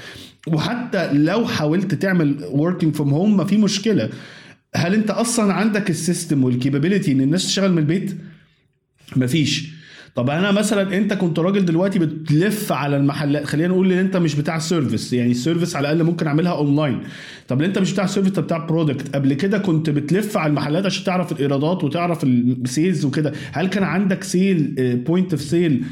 وحتى 0.48 1.12
لو 1.12 1.46
حاولت 1.46 1.94
تعمل 1.94 2.36
working 2.50 2.94
from 2.94 3.10
home 3.10 3.36
ما 3.36 3.44
في 3.44 3.56
مشكلة. 3.56 4.08
هل 4.74 4.94
انت 4.94 5.10
أصلا 5.10 5.52
عندك 5.52 5.90
ال 5.90 5.98
system 5.98 6.44
وال 6.44 6.56
capability 6.56 7.12
إن 7.12 7.20
الناس 7.20 7.46
تشتغل 7.46 7.72
من 7.72 7.78
البيت؟ 7.78 8.16
مفيش. 9.16 9.71
طب 10.14 10.30
أنا 10.30 10.52
مثلا 10.52 10.96
انت 10.96 11.12
كنت 11.12 11.38
راجل 11.38 11.64
دلوقتي 11.64 11.98
بتلف 11.98 12.72
على 12.72 12.96
المحلات 12.96 13.44
خلينا 13.44 13.68
نقول 13.68 13.92
ان 13.92 13.98
انت 13.98 14.16
مش 14.16 14.34
بتاع 14.34 14.58
service 14.58 15.12
يعني 15.12 15.30
ال 15.30 15.36
service 15.36 15.76
على 15.76 15.90
الأقل 15.92 16.04
ممكن 16.06 16.26
اعملها 16.26 16.52
اونلاين 16.52 16.98
طب 17.48 17.62
انت 17.62 17.78
مش 17.78 17.92
بتاع 17.92 18.06
service 18.06 18.28
انت 18.30 18.40
بتاع 18.40 18.58
product 18.66 19.14
قبل 19.14 19.34
كده 19.34 19.58
كنت 19.58 19.90
بتلف 19.90 20.36
على 20.36 20.50
المحلات 20.50 20.86
عشان 20.86 21.04
تعرف 21.04 21.32
الإيرادات 21.32 21.84
وتعرف 21.84 22.24
ال 22.24 22.38
sales 22.38 23.04
وكده. 23.04 23.32
هل 23.52 23.66
كان 23.66 23.82
عندك 23.82 24.22
sale 24.24 24.74
point 25.06 25.32
of 25.32 25.42
sale 25.42 25.84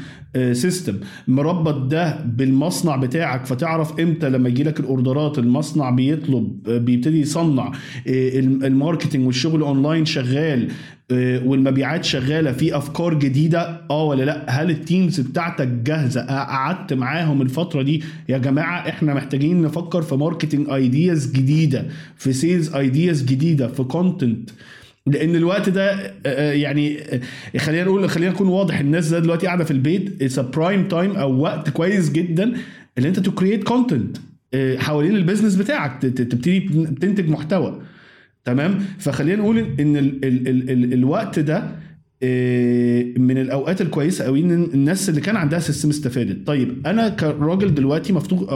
system 0.51 0.97
مربط 1.27 1.75
ده 1.91 2.19
بالمصنع 2.25 2.95
بتاعك؟ 2.95 3.45
فتعرف 3.45 3.99
إمتى 3.99 4.29
لما 4.29 4.49
يجي 4.49 4.63
لك 4.63 4.79
ال 4.79 4.87
order 4.87 5.24
ات؟ 5.24 5.39
المصنع 5.39 5.89
بيطلب 5.89 6.63
بيبتدي 6.69 7.21
يصنع 7.21 7.71
ال 8.07 8.19
marketing 8.19 9.25
والشغل 9.25 9.61
اونلاين 9.61 10.05
شغال. 10.05 10.67
والمبيعات 11.45 12.03
شغالة 12.03 12.51
في 12.51 12.77
أفكار 12.77 13.13
جديدة. 13.13 13.81
آه 13.89 14.03
ولا 14.03 14.23
لأ؟ 14.23 14.45
هل 14.49 14.69
ال 14.69 14.77
teams 14.77 15.19
بتاعتك 15.19 15.67
جاهزة؟ 15.67 16.21
قعدت 16.21 16.93
معاهم 16.93 17.41
الفترة 17.41 17.81
دي. 17.81 18.03
يا 18.29 18.37
جماعة 18.37 18.89
إحنا 18.89 19.13
محتاجين 19.13 19.61
نفكر 19.61 20.01
في 20.01 20.15
marketing 20.15 20.69
ideas 20.69 21.31
جديدة 21.31 21.85
في 22.17 22.33
sales 22.33 22.75
ideas 22.75 23.23
جديدة 23.23 23.67
في 23.67 23.83
content 23.83 24.49
لأن 25.07 25.35
الوقت 25.35 25.69
ده 25.69 26.13
يعني 26.53 26.97
خلينا 27.57 27.83
نقول 27.83 28.09
خلينا 28.09 28.31
نكون 28.31 28.47
واضح 28.47 28.79
الناس 28.79 29.09
ده 29.09 29.19
دلوقتي 29.19 29.45
قاعدة 29.45 29.63
في 29.63 29.71
البيت. 29.71 30.21
it's 30.21 30.39
prime 30.39 30.87
time 30.87 31.11
أو 31.11 31.39
وقت 31.39 31.69
كويس 31.69 32.11
جدا 32.11 32.53
اللي 32.97 33.09
أنت 33.09 33.19
to 33.19 33.31
content 33.65 34.17
حوالين 34.77 35.15
ال 35.15 35.19
business 35.19 35.55
بتاعك 35.55 36.01
تبتدي 36.01 36.59
تنتج 37.01 37.29
محتوى. 37.29 37.81
تمام؟ 38.45 38.79
فخلينا 38.99 39.41
نقول 39.41 39.57
إن 39.57 39.97
ال 39.97 40.25
ال 40.25 40.47
ال 40.47 40.69
ال 40.69 40.93
الوقت 40.93 41.39
ده 41.39 41.63
من 43.17 43.37
الأوقات 43.37 43.81
الكويسة 43.81 44.25
قوي 44.25 44.39
إن 44.39 44.51
الناس 44.51 45.09
اللي 45.09 45.21
كان 45.21 45.35
عندها 45.35 45.59
system 45.59 45.89
استفادت. 45.89 46.47
طيب 46.47 46.87
أنا 46.87 47.09
كراجل 47.09 47.73
دلوقتي 47.73 48.13
مفتوح 48.13 48.49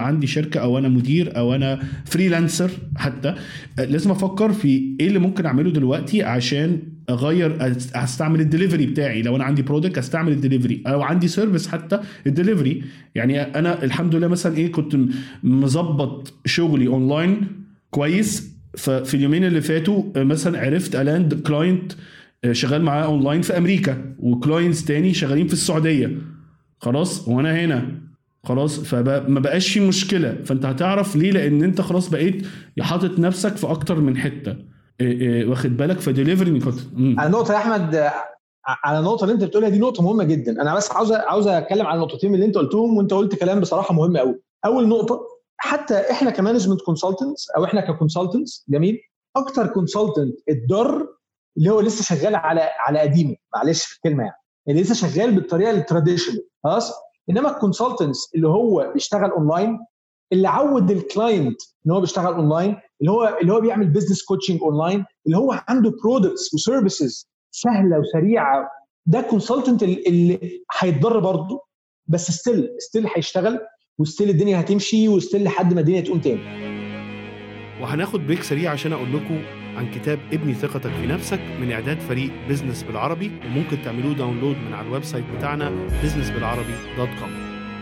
عندي 0.00 0.26
شركة 0.26 0.60
أو 0.60 0.78
أنا 0.78 0.88
مدير 0.88 1.36
أو 1.36 1.54
أنا 1.54 1.80
freelancer 2.04 2.70
حتى 2.96 3.34
لازم 3.78 4.10
أفكر 4.10 4.52
في 4.52 4.96
إيه 5.00 5.08
اللي 5.08 5.18
ممكن 5.18 5.46
أعمله 5.46 5.70
دلوقتي 5.70 6.22
عشان 6.22 6.78
أغير 7.10 7.74
أستعمل 7.94 8.40
الدليفري 8.40 8.86
بتاعي. 8.86 9.22
لو 9.22 9.36
أنا 9.36 9.44
عندي 9.44 9.62
product 9.62 9.98
أستعمل 9.98 10.32
الدليفري 10.32 10.82
أو 10.86 11.02
عندي 11.02 11.28
service 11.28 11.68
حتى 11.68 12.00
الدليفري 12.26 12.82
يعني 13.14 13.40
أنا 13.40 13.84
الحمد 13.84 14.14
لله 14.14 14.28
مثلا 14.28 14.56
إيه 14.56 14.72
كنت 14.72 14.96
مظبط 15.42 16.34
شغلي 16.46 16.86
اونلاين 16.86 17.40
كويس 17.90 18.59
ففي 18.76 19.14
اليومين 19.14 19.44
اللي 19.44 19.60
فاتوا 19.60 20.02
مثلا 20.16 20.60
عرفت 20.60 20.96
ال 20.96 21.05
end 21.05 21.34
client 21.34 21.92
شغال 22.52 22.82
معاه 22.82 23.04
اونلاين 23.04 23.42
في 23.42 23.58
أمريكا 23.58 24.14
و 24.18 24.26
clients 24.26 24.84
تاني 24.84 25.14
شغالين 25.14 25.46
في 25.46 25.52
السعودية. 25.52 26.18
خلاص 26.78 27.28
وأنا 27.28 27.60
هنا. 27.60 27.88
خلاص 28.44 28.80
فما 28.80 29.40
بقاش 29.40 29.72
في 29.72 29.80
مشكلة. 29.80 30.36
فأنت 30.44 30.66
هتعرف 30.66 31.16
ليه؟ 31.16 31.30
لأن 31.30 31.62
أنت 31.62 31.80
خلاص 31.80 32.08
بقيت 32.08 32.46
حاطط 32.80 33.18
نفسك 33.18 33.56
في 33.56 33.70
أكتر 33.70 34.00
من 34.00 34.16
حتة. 34.16 34.56
واخد 35.46 35.76
بالك؟ 35.76 36.00
فديليفري 36.00 36.60
على 36.96 37.30
نقطة 37.30 37.52
يا 37.52 37.58
أحمد 37.58 38.10
على 38.84 38.98
النقطه 38.98 39.24
اللي 39.24 39.34
أنت 39.34 39.44
بتقولها 39.44 39.68
دي 39.68 39.78
نقطة 39.78 40.02
مهمة 40.02 40.24
جدا. 40.24 40.62
أنا 40.62 40.76
بس 40.76 40.92
عاوز 40.92 41.12
عاوز 41.12 41.46
أتكلم 41.46 41.86
على 41.86 41.96
النقطتين 41.96 42.34
اللي 42.34 42.46
أنت 42.46 42.58
قلتهم 42.58 42.96
وأنت 42.96 43.14
قلت 43.14 43.34
كلام 43.34 43.60
بصراحة 43.60 43.94
مهم 43.94 44.16
قوي 44.16 44.40
أول 44.64 44.88
نقطة 44.88 45.20
حتى 45.62 46.10
إحنا 46.10 46.30
ك 46.30 46.34
management 46.34 46.80
consultants 46.80 47.50
أو 47.50 47.64
إحنا 47.64 47.80
ك 47.80 47.87
consultants 47.87 48.64
جميل؟ 48.68 48.98
أكتر 49.36 49.66
consultant 49.66 50.34
اتضر 50.48 51.08
اللي 51.58 51.70
هو 51.70 51.80
لسه 51.80 52.16
شغال 52.16 52.34
على 52.34 52.60
على 52.60 52.98
قديمه 52.98 53.36
معلش 53.56 53.84
في 53.86 53.96
الكلمة 53.96 54.22
يعني 54.22 54.36
اللي 54.68 54.82
لسه 54.82 54.94
شغال 54.94 55.34
بالطريقة 55.34 55.70
ال 55.70 55.76
traditional 55.76 56.46
خلاص؟ 56.64 56.92
إنما 57.30 57.50
ال 57.50 57.57
consultants 57.57 58.30
اللي 58.34 58.48
هو 58.48 58.90
بيشتغل 58.94 59.30
اونلاين 59.30 59.78
اللي 60.32 60.48
عود 60.48 60.90
ال 60.90 60.99
client 60.99 61.56
إن 61.86 61.90
هو 61.92 62.00
بيشتغل 62.00 62.34
اونلاين 62.34 62.76
اللي 63.00 63.10
هو 63.12 63.38
اللي 63.42 63.52
هو 63.52 63.60
بيعمل 63.60 63.86
business 63.86 64.24
coaching 64.24 64.62
online 64.62 65.04
اللي 65.26 65.36
هو 65.36 65.60
عنده 65.68 65.90
products 66.02 66.54
و 66.54 66.62
services 66.62 67.28
سهلة 67.50 67.98
وسريعة 67.98 68.68
ده 69.06 69.20
consultant 69.20 69.82
اللي 69.82 70.62
هيتضر 70.78 71.18
برضه 71.18 71.62
بس 72.06 72.30
still 72.30 72.68
still 72.78 73.06
هيشتغل 73.16 73.60
و 74.00 74.05
still 74.05 74.30
الدنيا 74.30 74.60
هتمشي 74.60 75.08
و 75.08 75.14
still 75.14 75.44
لحد 75.44 75.74
ما 75.74 75.80
الدنيا 75.80 76.00
تقوم 76.00 76.20
تاني. 76.20 76.40
وهناخد 77.82 78.20
break 78.26 78.42
سريع 78.42 78.70
عشان 78.70 78.92
أقول 78.92 79.16
لكم 79.16 79.42
عن 79.76 79.90
كتاب 79.90 80.18
ابني 80.32 80.54
ثقتك 80.54 80.90
في 80.90 81.06
نفسك 81.06 81.40
من 81.60 81.72
إعداد 81.72 82.00
فريق 82.00 82.30
business 82.48 82.82
بالعربي 82.82 83.26
وممكن 83.46 83.82
تعملوه 83.84 84.14
download 84.14 84.56
من 84.56 84.72
على 84.72 84.86
ال 84.86 85.04
website 85.04 85.24
بتاعنا 85.36 85.88
business 86.02 86.32
بالعربي 86.32 86.74
dot 86.96 87.08
com. 87.08 87.30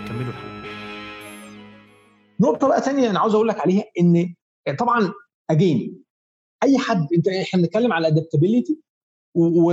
كملوا 0.08 0.28
الحلقة. 0.28 0.62
نقطة 2.40 2.68
بقى 2.68 2.82
ثانية 2.82 3.10
أنا 3.10 3.18
عاوز 3.20 3.34
أقول 3.34 3.48
لك 3.48 3.60
عليها 3.60 3.84
إن 4.00 4.34
طبعا 4.78 5.12
again 5.50 6.02
أي 6.62 6.78
حد 6.78 7.06
أنت 7.16 7.28
إحنا 7.28 7.60
بنتكلم 7.62 7.92
على 7.92 8.08
adaptability 8.08 8.78
و 9.34 9.72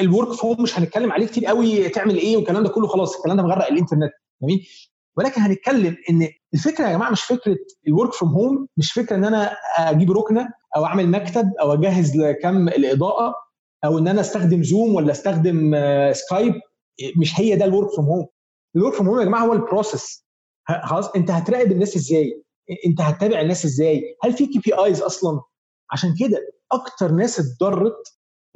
ال 0.00 0.06
work 0.06 0.32
from 0.32 0.62
مش 0.62 0.78
هنتكلم 0.78 1.12
عليه 1.12 1.26
كتير 1.26 1.46
قوي 1.46 1.88
تعمل 1.88 2.16
إيه 2.16 2.36
والكلام 2.36 2.62
ده 2.62 2.68
كله 2.68 2.86
خلاص 2.86 3.16
الكلام 3.16 3.36
ده 3.36 3.42
مغرق 3.42 3.66
الإنترنت. 3.66 4.12
جميل؟ 4.42 4.66
ولكن 5.16 5.40
هنتكلم 5.40 5.96
إن 6.10 6.28
الفكرة 6.54 6.84
يا 6.88 6.92
جماعة 6.92 7.10
مش 7.10 7.22
فكرة 7.22 7.56
ال 7.88 7.93
work 7.93 8.12
from 8.12 8.32
home 8.32 8.66
مش 8.76 8.92
فكرة 8.92 9.16
إن 9.16 9.24
أنا 9.24 9.56
أجيب 9.78 10.10
ركنة 10.12 10.48
أو 10.76 10.84
أعمل 10.84 11.08
مكتب 11.08 11.52
أو 11.60 11.72
أجهز 11.72 12.16
لكم 12.16 12.68
الإضاءة 12.68 13.34
أو 13.84 13.98
إن 13.98 14.08
أنا 14.08 14.20
أستخدم 14.20 14.62
زوم 14.62 14.94
ولا 14.94 15.12
أستخدم 15.12 15.74
سكايب 16.12 16.54
مش 17.16 17.40
هي 17.40 17.56
ده 17.56 17.64
ال 17.64 17.69
work 17.69 17.88
from 17.96 18.06
home 18.06 18.26
ال 18.76 18.80
work 18.80 18.94
from 18.94 19.08
home 19.08 19.20
يا 19.20 19.24
جماعة 19.24 19.44
هو 19.46 19.52
ال 19.52 19.61
process 19.61 20.24
خلاص 20.84 21.08
أنت 21.08 21.30
هتراقب 21.30 21.72
الناس 21.72 21.96
إزاي؟ 21.96 22.42
أنت 22.86 23.00
هتتابع 23.00 23.40
الناس 23.40 23.64
إزاي؟ 23.64 24.02
هل 24.22 24.32
في 24.32 24.46
KPIs 24.46 25.02
أصلا؟ 25.02 25.40
عشان 25.92 26.14
كده 26.20 26.38
أكتر 26.72 27.12
ناس 27.12 27.40
اتضرت 27.40 28.02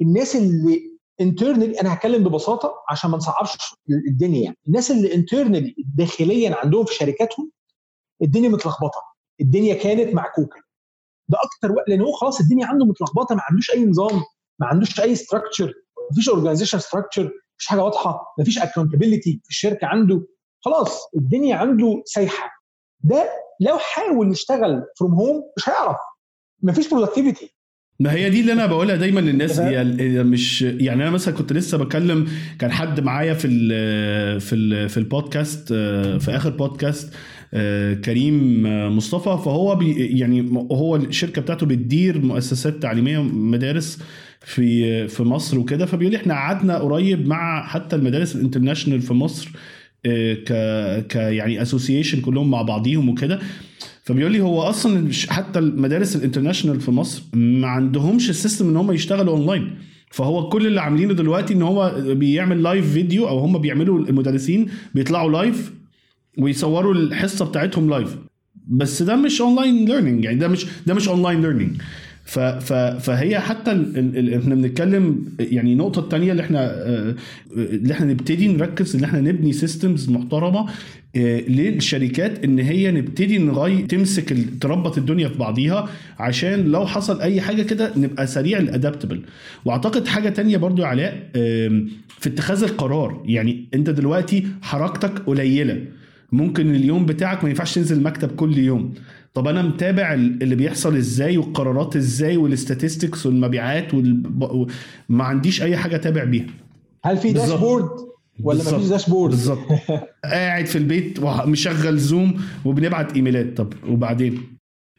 الناس 0.01 0.35
اللي 0.35 0.94
internally 1.21 1.81
أنا 1.81 1.93
هتكلم 1.93 2.23
ببساطة 2.23 2.73
عشان 2.89 3.09
ما 3.09 3.17
نصعبش 3.17 3.57
الدنيا 3.89 4.43
يعني. 4.43 4.57
الناس 4.67 4.91
اللي 4.91 5.15
internally 5.15 5.75
داخليا 5.95 6.55
عندهم 6.63 6.85
في 6.85 6.93
شركاتهم 6.95 7.51
الدنيا 8.21 8.49
متلخبطة. 8.49 9.01
الدنيا 9.41 9.73
كانت 9.75 10.13
معكوكة. 10.13 10.61
ده 11.29 11.37
أكتر 11.43 11.71
وقت 11.75 11.89
لأن 11.89 12.01
هو 12.01 12.11
خلاص 12.11 12.39
الدنيا 12.39 12.65
عنده 12.65 12.85
متلخبطة 12.85 13.35
ما 13.35 13.41
عندوش 13.49 13.71
أي 13.71 13.85
نظام 13.85 14.23
ما 14.59 14.67
عندوش 14.67 14.99
أي 14.99 15.15
structure 15.15 15.65
ما 16.09 16.15
فيش 16.15 16.29
organization 16.29 16.79
structure 16.79 17.23
مفيش 17.55 17.67
حاجة 17.67 17.83
واضحة 17.83 18.33
مفيش 18.39 18.59
accountability 18.59 19.41
في 19.43 19.49
الشركة 19.49 19.87
عنده. 19.87 20.27
خلاص 20.61 21.01
الدنيا 21.15 21.55
عنده 21.55 22.01
سايحة. 22.05 22.49
ده 22.99 23.29
لو 23.59 23.77
حاول 23.77 24.31
يشتغل 24.31 24.83
from 24.99 25.13
home 25.13 25.51
مش 25.57 25.69
هيعرف. 25.69 25.97
مفيش 26.63 26.89
productivity 26.89 27.54
ما 27.99 28.13
هي 28.13 28.29
دي 28.29 28.41
اللي 28.41 28.53
أنا 28.53 28.65
بقولها 28.65 28.95
دايما 28.95 29.19
للناس. 29.19 29.59
هي 29.59 29.83
مش 30.23 30.61
يعني 30.61 31.03
أنا 31.03 31.11
مثلا 31.11 31.33
كنت 31.33 31.53
لسه 31.53 31.77
بكلم 31.77 32.27
كان 32.59 32.71
حد 32.71 32.99
معايا 32.99 33.33
في 33.33 33.47
ال 33.47 34.41
في 34.41 34.55
ال 34.55 34.89
في 34.89 34.97
البودكاست 34.97 35.73
في 36.19 36.25
آخر 36.27 36.49
بودكاست 36.49 37.13
كريم 38.05 38.63
مصطفى. 38.97 39.43
فهو 39.45 39.75
بي 39.75 39.93
يعني 40.19 40.49
هو 40.71 40.95
الشركة 40.95 41.41
بتاعته 41.41 41.65
بتدير 41.65 42.21
مؤسسات 42.21 42.81
تعليمية 42.81 43.23
مدارس 43.23 43.99
في 44.41 45.07
في 45.07 45.23
مصر 45.23 45.59
وكده. 45.59 45.85
فبيقول 45.85 46.11
لي 46.13 46.17
إحنا 46.17 46.33
قعدنا 46.33 46.77
قريب 46.77 47.27
مع 47.27 47.67
حتى 47.67 47.95
المدارس 47.95 48.35
ال 48.35 48.40
international 48.40 49.01
في 49.01 49.13
مصر 49.13 49.49
ك 50.45 50.53
ك 51.09 51.15
يعني 51.15 51.61
association 51.61 52.21
كلهم 52.21 52.51
مع 52.51 52.61
بعضيهم 52.61 53.09
وكده. 53.09 53.39
فبيقول 54.05 54.31
لي 54.31 54.41
هو 54.41 54.61
أصلا 54.61 55.09
حتى 55.29 55.59
المدارس 55.59 56.15
ال 56.15 56.20
international 56.20 56.81
في 56.81 56.91
مصر 56.91 57.23
ما 57.33 57.67
عندهمش 57.67 58.29
ال 58.29 58.35
system 58.35 58.69
إن 58.69 58.77
هم 58.77 58.91
يشتغلوا 58.91 59.37
أونلاين. 59.37 59.75
فهو 60.11 60.49
كل 60.49 60.67
اللي 60.67 60.81
عاملينه 60.81 61.13
دلوقتي 61.13 61.53
إن 61.53 61.61
هو 61.61 61.95
بيعمل 62.05 62.63
live 62.63 62.93
video 62.93 63.27
أو 63.27 63.39
هم 63.39 63.57
بيعملوا 63.57 63.99
المدرسين 63.99 64.67
بيطلعوا 64.95 65.31
live 65.31 65.73
ويصوروا 66.37 66.93
الحصة 66.93 67.45
بتاعتهم 67.45 67.89
live 67.89 68.15
بس 68.67 69.03
ده 69.03 69.15
مش 69.15 69.41
online 69.41 69.85
learning 69.85 70.23
يعني 70.23 70.37
ده 70.37 70.47
مش 70.47 70.65
ده 70.87 70.93
مش 70.93 71.07
online 71.09 71.41
learning 71.41 71.81
ف 72.25 72.39
ف 72.39 72.73
فهي 72.73 73.39
حتى 73.39 73.71
إحنا 74.37 74.55
بنتكلم 74.55 75.25
يعني 75.39 75.73
النقطة 75.73 75.99
الثانية 75.99 76.31
اللي 76.31 76.43
إحنا 76.43 76.71
اللي 77.57 77.93
إحنا 77.93 78.05
نبتدي 78.05 78.47
نركز 78.47 78.95
ان 78.95 79.03
إحنا 79.03 79.21
نبني 79.21 79.53
systems 79.53 80.09
محترمة 80.09 80.65
للشركات 81.47 82.43
ان 82.43 82.59
هي 82.59 82.91
نبتدي 82.91 83.37
نغير 83.37 83.85
تمسك 83.85 84.35
تربط 84.61 84.97
الدنيا 84.97 85.27
في 85.27 85.37
بعضيها 85.37 85.89
عشان 86.19 86.59
لو 86.71 86.85
حصل 86.85 87.21
اي 87.21 87.41
حاجة 87.41 87.61
كده 87.63 87.91
نبقى 87.97 88.27
سريع 88.27 88.57
ال 88.59 88.65
adaptable 88.65 89.21
واعتقد 89.65 90.07
حاجة 90.07 90.29
تانية 90.29 90.57
برضو 90.57 90.83
علاء 90.83 91.29
في 92.19 92.29
اتخاذ 92.29 92.63
القرار 92.63 93.23
يعني 93.25 93.65
انت 93.73 93.89
دلوقتي 93.89 94.47
حركتك 94.61 95.19
قليلة. 95.19 95.81
ممكن 96.35 96.75
اليوم 96.75 97.05
بتاعك 97.05 97.43
ما 97.43 97.49
ينفعش 97.49 97.75
تنزل 97.75 97.97
المكتب 97.97 98.35
كل 98.35 98.57
يوم. 98.57 98.93
طب 99.33 99.47
أنا 99.47 99.61
متابع 99.61 100.13
اللي 100.13 100.55
بيحصل 100.55 100.95
إزاي 100.95 101.37
والقرارات 101.37 101.95
إزاي 101.95 102.37
وال 102.37 102.52
statistics 102.52 103.25
والمبيعات 103.25 103.93
وال... 103.93 104.67
ما 105.09 105.23
عنديش 105.23 105.61
أي 105.61 105.77
حاجة 105.77 105.95
أتابع 105.95 106.23
بيها. 106.23 106.45
هل 107.03 107.17
في 107.17 107.33
dashboard 107.33 107.89
ولا 108.43 108.71
ما 108.71 108.77
فيش 108.77 108.87
dashboard 108.87 109.31
بالظبط. 109.31 109.67
قاعد 110.33 110.65
في 110.65 110.77
البيت 110.77 111.19
ومشغل 111.19 111.97
Zoom 111.97 112.41
وبنبعت 112.65 113.15
إيميلات. 113.15 113.57
طب 113.57 113.73
وبعدين؟ 113.87 114.41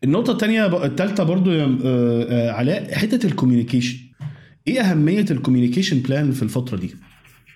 النقطة 0.05 0.33
الثانية 0.33 0.85
الثالثه 0.85 1.25
برضو 1.25 1.51
يا 1.51 2.53
علاء 2.53 2.95
حتة 2.95 3.27
ال 3.27 3.32
communication 3.32 3.99
إيه 4.69 4.81
أهمية 4.81 5.25
ال 5.31 5.36
communication 5.36 5.99
plan 5.99 6.33
في 6.33 6.43
الفترة 6.43 6.77
دي؟ 6.77 6.95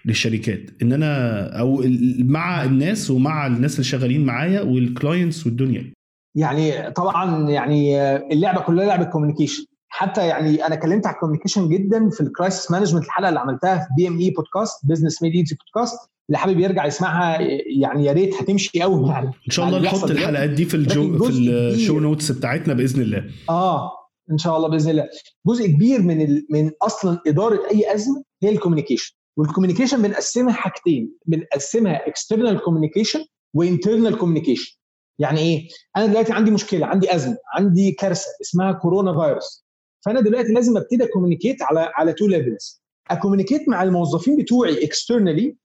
للشركات. 0.05 0.71
إن 0.83 0.93
أنا 0.93 1.43
أو 1.61 1.85
مع 2.19 2.65
الناس 2.65 3.11
ومع 3.11 3.47
الناس 3.47 3.73
اللي 3.75 3.85
شغالين 3.85 4.25
معايا 4.25 4.61
وال 4.63 4.81
clients 4.81 5.47
والدنيا. 5.47 5.93
يعني 6.37 6.91
طبعا 6.91 7.51
يعني 7.51 8.07
اللعبة 8.17 8.61
كلها 8.61 8.87
لعبة 8.87 9.05
communication 9.05 9.65
حتى 9.89 10.27
يعني 10.27 10.67
أنا 10.67 10.75
اتكلمت 10.75 11.07
على 11.07 11.15
ال 11.15 11.18
communication 11.18 11.69
جدا 11.69 12.11
في 12.11 12.21
ال 12.21 12.28
crisis 12.28 12.71
management 12.71 13.05
الحلقة 13.05 13.29
اللي 13.29 13.41
عملتها 13.41 13.79
في 13.79 13.87
BME 13.97 14.19
podcast 14.19 14.87
Business 14.87 15.23
Made 15.23 15.35
Easy 15.35 15.57
podcast 15.57 15.99
اللي 16.29 16.39
حابب 16.39 16.61
يرجع 16.61 16.87
يسمعها 16.87 17.39
يعني 17.81 18.05
يا 18.05 18.13
ريت 18.13 18.35
هتمشي 18.35 18.83
قوي 18.83 19.09
يعني. 19.09 19.27
إن 19.27 19.51
شاء 19.51 19.69
الله 19.69 19.79
نحط 19.79 20.11
الحلقات 20.11 20.51
دي 20.51 20.65
في 20.65 20.75
الجو 20.75 21.19
في 21.19 21.31
ال 21.31 21.45
show 21.45 22.01
notes 22.01 22.33
بتاعتنا 22.33 22.75
بإذن 22.75 23.03
الله. 23.03 23.25
آه 23.51 23.91
إن 24.33 24.39
شاء 24.39 24.57
الله 24.57 24.69
بإذن 24.69 24.91
الله. 24.91 25.09
جزء 25.47 25.67
كبير 25.67 26.03
من 26.03 26.21
ال... 26.21 26.47
من 26.51 26.71
أصلا 26.83 27.21
إدارة 27.27 27.61
أي 27.71 27.95
أزمة 27.95 28.23
هي 28.43 28.51
ال 28.51 28.55
communication 28.55 29.15
وال 29.37 29.45
communication 29.45 30.03
بنقسمها 30.03 30.53
حاجتين 30.53 31.13
بنقسمها 31.27 32.09
external 32.09 32.61
communication 32.61 33.25
و 33.55 33.62
internal 33.62 34.19
communication 34.19 34.77
يعني 35.19 35.41
إيه؟ 35.41 35.69
أنا 35.97 36.07
دلوقتي 36.07 36.33
عندي 36.33 36.51
مشكلة 36.51 36.87
عندي 36.87 37.15
أزمة 37.15 37.37
عندي 37.55 37.93
كارثة 37.93 38.27
اسمها 38.41 38.73
corona 38.73 39.21
virus 39.21 39.65
فأنا 40.05 40.21
دلوقتي 40.21 40.53
لازم 40.53 40.77
أبتدي 40.77 41.05
ا 41.05 41.09
communicate 41.09 41.63
على 41.63 41.91
على 41.95 42.13
two 42.13 42.27
levels 42.27 42.83
ا 43.11 43.15
communicate 43.15 43.69
مع 43.69 43.83
الموظفين 43.83 44.37
بتوعي 44.37 44.85
externally 44.85 45.57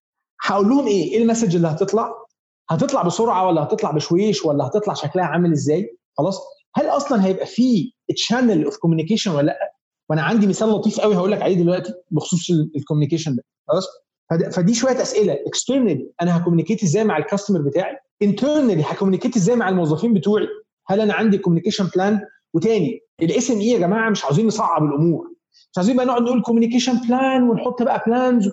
هقول 0.41 0.69
لهم 0.69 0.87
إيه؟ 0.87 1.03
إيه 1.11 1.17
ال 1.23 1.27
message 1.27 1.55
اللي 1.55 1.67
هتطلع؟ 1.67 2.13
هتطلع 2.69 3.01
بسرعة 3.01 3.47
ولا 3.47 3.63
هتطلع 3.63 3.91
بشويش 3.91 4.45
ولا 4.45 4.67
هتطلع 4.67 4.93
شكلها 4.93 5.25
عامل 5.25 5.51
إزاي؟ 5.51 5.97
خلاص؟ 6.17 6.39
هل 6.75 6.85
أصلا 6.85 7.25
هيبقى 7.25 7.45
في 7.45 7.93
channel 8.15 8.65
of 8.65 8.77
communication 8.77 9.31
ولا 9.31 9.45
لأ؟ 9.45 9.74
وأنا 10.09 10.21
عندي 10.21 10.47
مثال 10.47 10.69
لطيف 10.69 10.99
قوي 10.99 11.15
هقول 11.15 11.31
لك 11.31 11.41
عليه 11.41 11.55
دلوقتي 11.55 11.93
بخصوص 12.11 12.49
ال 12.75 12.79
communication 12.79 13.35
ده. 13.35 13.43
خلاص؟ 13.67 13.87
فدي 14.51 14.73
شوية 14.73 15.01
أسئلة. 15.01 15.37
externally 15.47 16.09
أنا 16.21 16.37
ه 16.37 16.41
communicate 16.41 16.83
إزاي 16.83 17.03
مع 17.03 17.17
ال 17.17 17.22
customer 17.22 17.61
بتاعي؟ 17.61 17.97
internally 18.21 18.83
ه 18.83 18.88
communicate 18.88 19.35
إزاي 19.35 19.55
مع 19.55 19.69
الموظفين 19.69 20.13
بتوعي؟ 20.13 20.47
هل 20.87 21.01
أنا 21.01 21.13
عندي 21.13 21.37
communication 21.37 21.89
plan 21.95 22.21
وتاني 22.53 22.99
ال 23.21 23.51
SME 23.51 23.67
يا 23.67 23.79
جماعة 23.79 24.09
مش 24.09 24.25
عاوزين 24.25 24.47
نصعب 24.47 24.83
الأمور. 24.83 25.27
مش 25.71 25.77
عايزين 25.77 25.95
بقى 25.95 26.05
نقعد 26.05 26.21
نقول 26.21 26.41
communication 26.41 26.93
plan 27.07 27.43
ونحط 27.49 27.83
بقى 27.83 28.03
plans 28.07 28.49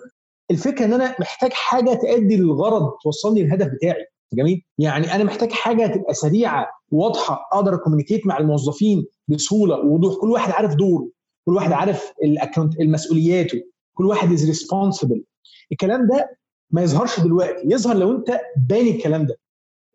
الفكرة 0.51 0.85
إن 0.85 0.93
أنا 0.93 1.15
محتاج 1.19 1.53
حاجة 1.53 1.93
تؤدي 1.93 2.37
للغرض 2.37 2.91
توصلني 3.03 3.43
للهدف 3.43 3.67
بتاعي. 3.67 4.05
جميل؟ 4.33 4.61
يعني 4.77 5.15
أنا 5.15 5.23
محتاج 5.23 5.51
حاجة 5.51 5.87
تبقى 5.87 6.13
سريعة 6.13 6.67
واضحة 6.91 7.49
أقدر 7.53 7.75
ا 7.75 7.79
communicate 7.79 8.27
مع 8.27 8.37
الموظفين 8.37 9.05
بسهولة 9.27 9.77
ووضوح 9.79 10.15
كل 10.21 10.29
واحد 10.31 10.51
عارف 10.53 10.75
دوره. 10.75 11.09
كل 11.45 11.55
واحد 11.55 11.71
عارف 11.71 12.11
ال 12.23 12.30
account 12.30 12.79
المسؤولياته. 12.79 13.63
كل 13.93 14.05
واحد 14.05 14.31
is 14.31 14.45
responsible 14.45 15.23
الكلام 15.71 16.07
ده 16.07 16.37
ما 16.71 16.81
يظهرش 16.83 17.19
دلوقتي. 17.19 17.61
يظهر 17.65 17.95
لو 17.97 18.11
انت 18.17 18.39
باني 18.69 18.91
الكلام 18.97 19.25
ده. 19.25 19.35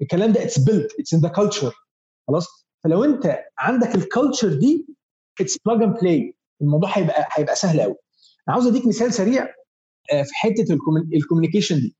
الكلام 0.02 0.32
ده 0.32 0.42
it's 0.42 0.58
built 0.58 0.88
it's 1.00 1.14
in 1.14 1.20
the 1.20 1.28
culture 1.28 1.74
خلاص؟ 2.28 2.46
فلو 2.84 3.04
انت 3.04 3.38
عندك 3.58 3.94
ال 3.94 4.02
culture 4.02 4.54
دي 4.54 4.86
it's 5.40 5.58
plug 5.66 5.82
and 5.82 5.96
play 6.00 6.34
الموضوع 6.60 6.90
هيبقى 6.98 7.28
هيبقى 7.32 7.56
سهل 7.56 7.80
قوي 7.80 7.94
أنا 8.48 8.54
عاوز 8.56 8.66
أديك 8.66 8.86
مثال 8.86 9.12
سريع 9.14 9.46
في 10.10 10.34
حتة 10.34 10.74
ال 11.14 11.19
communication 11.19 11.76
دي. 11.80 11.96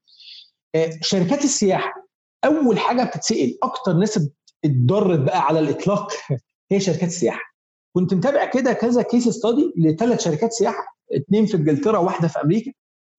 شركات 1.03 1.45
السياحة 1.45 2.09
أول 2.45 2.79
حاجة 2.79 3.05
بتتسأل 3.05 3.59
أكتر 3.63 3.93
ناس 3.93 4.29
اتضرت 4.65 5.19
بقى 5.21 5.41
على 5.47 5.59
الإطلاق 5.59 6.13
هي 6.73 6.81
شركات 6.81 7.09
السياحة. 7.09 7.58
كنت 7.95 8.15
متابع 8.15 8.45
كده 8.45 8.73
كذا 8.73 9.03
case 9.03 9.29
study 9.29 9.73
لثلاث 9.77 10.21
شركات 10.25 10.53
سياحة 10.53 10.97
اثنين 11.17 11.47
في 11.47 11.57
إنجلترا 11.57 11.99
وواحدة 11.99 12.29
في 12.29 12.41
أمريكا. 12.41 12.73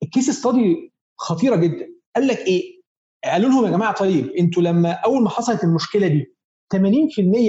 ال 0.03 0.09
case 0.09 0.29
study 0.29 0.93
خطيرة 1.17 1.55
جدا. 1.55 1.89
قال 2.15 2.27
لك 2.27 2.37
إيه؟ 2.39 2.79
قالوا 3.23 3.49
لهم 3.49 3.65
يا 3.65 3.71
جماعة 3.71 3.93
طيب 3.93 4.29
أنتوا 4.29 4.63
لما 4.63 4.91
أول 4.91 5.23
ما 5.23 5.29
حصلت 5.29 5.63
المشكلة 5.63 6.07
دي 6.07 6.35
80% 6.75 6.79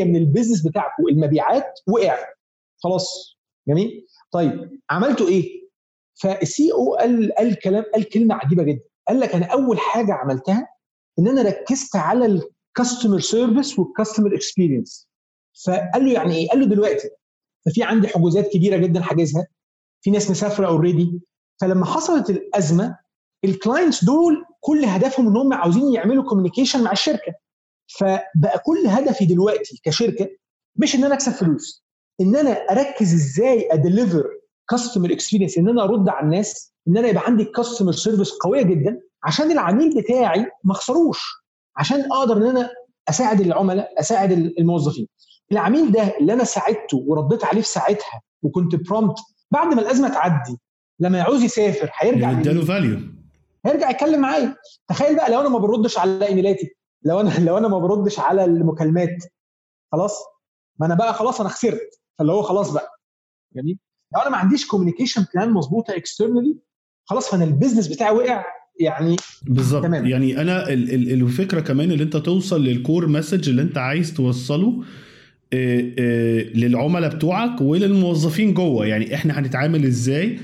من 0.04 0.16
ال 0.16 0.22
business 0.22 0.66
بتاعكم 0.66 1.08
المبيعات 1.08 1.80
وقع. 1.86 2.18
خلاص. 2.82 3.38
جميل؟ 3.68 4.06
طيب 4.30 4.80
عملتوا 4.90 5.28
إيه؟ 5.28 5.60
فال 6.14 6.72
CEO 6.72 6.94
قال 6.94 7.32
قال 7.38 7.58
كلام 7.58 7.84
قال 7.94 8.08
كلمة 8.08 8.34
عجيبة 8.34 8.62
جدا. 8.62 8.80
قال 9.08 9.20
لك 9.20 9.34
أنا 9.34 9.46
أول 9.46 9.78
حاجة 9.78 10.12
عملتها 10.12 10.68
إن 11.18 11.28
أنا 11.28 11.42
ركزت 11.42 11.96
على 11.96 12.26
ال 12.26 12.37
customer 12.37 13.20
service 13.20 13.78
وال 13.78 13.89
customer 13.89 14.34
experience 14.34 15.09
فقال 15.66 16.04
له 16.04 16.12
يعني 16.12 16.36
إيه؟ 16.36 16.48
قال 16.48 16.60
له 16.60 16.66
دلوقتي. 16.66 17.08
ففي 17.66 17.82
عندي 17.82 18.08
حجوزات 18.08 18.48
كبيرة 18.52 18.76
جدا 18.76 19.00
حاجزها. 19.02 19.46
في 20.02 20.10
ناس 20.10 20.30
مسافرة 20.30 20.66
already 20.66 21.20
فلما 21.60 21.86
حصلت 21.86 22.30
الأزمة 22.30 22.96
ال 23.44 23.52
clients 23.52 24.04
دول 24.04 24.44
كل 24.60 24.84
هدفهم 24.84 25.26
إن 25.28 25.36
هم 25.36 25.52
عاوزين 25.52 25.92
يعملوا 25.94 26.24
communication 26.24 26.82
مع 26.82 26.92
الشركة. 26.92 27.32
فبقى 27.98 28.58
كل 28.66 28.86
هدفي 28.86 29.24
دلوقتي 29.26 29.80
كشركة 29.84 30.28
مش 30.76 30.94
إن 30.94 31.04
أنا 31.04 31.14
أكسب 31.14 31.32
فلوس. 31.32 31.84
إن 32.20 32.36
أنا 32.36 32.50
أركز 32.50 33.14
إزاي 33.14 33.68
ا 33.72 33.79
deliver 33.79 34.24
customer 34.70 35.12
experience 35.12 35.58
إن 35.58 35.68
أنا 35.68 35.84
أرد 35.84 36.08
على 36.08 36.24
الناس 36.24 36.72
إن 36.88 36.96
أنا 36.96 37.08
يبقى 37.08 37.22
عندي 37.26 37.44
customer 37.44 37.92
service 37.92 38.30
قوية 38.32 38.62
جدا 38.62 39.00
عشان 39.24 39.50
العميل 39.50 40.02
بتاعي 40.02 40.46
ما 40.64 40.72
اخسروش 40.72 41.20
عشان 41.76 42.12
أقدر 42.12 42.36
إن 42.36 42.46
أنا 42.46 42.70
أساعد 43.08 43.40
العملاء 43.40 44.00
أساعد 44.00 44.32
الموظفين. 44.32 45.08
العميل 45.52 45.92
ده 45.92 46.16
اللي 46.20 46.32
أنا 46.32 46.44
ساعدته 46.44 47.04
ورديت 47.06 47.44
عليه 47.44 47.60
في 47.60 47.68
ساعتها 47.68 48.20
وكنت 48.42 48.74
prompt 48.74 49.16
بعد 49.50 49.74
ما 49.74 49.80
الأزمة 49.82 50.08
تعدي 50.08 50.58
لما 51.00 51.18
يعوز 51.18 51.42
يسافر 51.42 51.90
هيرجع 51.98 52.30
اداله 52.30 52.64
value 52.64 52.98
هيرجع 53.66 53.90
يتكلم 53.90 54.20
معايا. 54.20 54.56
تخيل 54.88 55.16
بقى 55.16 55.30
لو 55.32 55.40
أنا 55.40 55.48
ما 55.48 55.58
بردش 55.58 55.98
على 55.98 56.26
إيميلاتي 56.26 56.70
لو 57.04 57.20
أنا 57.20 57.38
لو 57.46 57.58
أنا 57.58 57.68
ما 57.68 57.78
بردش 57.78 58.18
على 58.18 58.44
المكالمات. 58.44 59.24
خلاص؟ 59.92 60.18
ما 60.80 60.86
أنا 60.86 60.94
بقى 60.94 61.14
خلاص 61.14 61.40
أنا 61.40 61.48
خسرت. 61.48 62.00
فاللي 62.18 62.32
هو 62.32 62.42
خلاص 62.42 62.70
بقى. 62.70 62.90
جميل؟ 63.56 63.78
لو 64.14 64.20
أنا 64.20 64.30
ما 64.30 64.36
عنديش 64.36 64.66
communication 64.66 65.26
plan 65.34 65.50
مظبوطة 65.50 65.96
externally 65.96 66.58
خلاص 67.04 67.30
فأنا 67.30 67.44
ال 67.44 67.49
business 67.49 67.88
بتاعي 67.88 68.10
وقع 68.14 68.44
يعني 68.80 69.16
بالظبط. 69.42 69.84
يعني 69.84 70.40
أنا 70.40 70.68
الفكرة 70.68 71.60
كمان 71.60 71.92
اللي 71.92 72.04
أنت 72.04 72.16
توصل 72.16 72.64
لل 72.64 72.78
core 72.78 73.06
message 73.06 73.48
اللي 73.48 73.62
أنت 73.62 73.78
عايز 73.78 74.14
توصله 74.14 74.84
للعملاء 76.54 77.14
بتوعك 77.14 77.60
وللموظفين 77.60 78.54
جوه. 78.54 78.86
يعني 78.86 79.14
إحنا 79.14 79.38
هنتعامل 79.38 79.84
إزاي؟ 79.84 80.38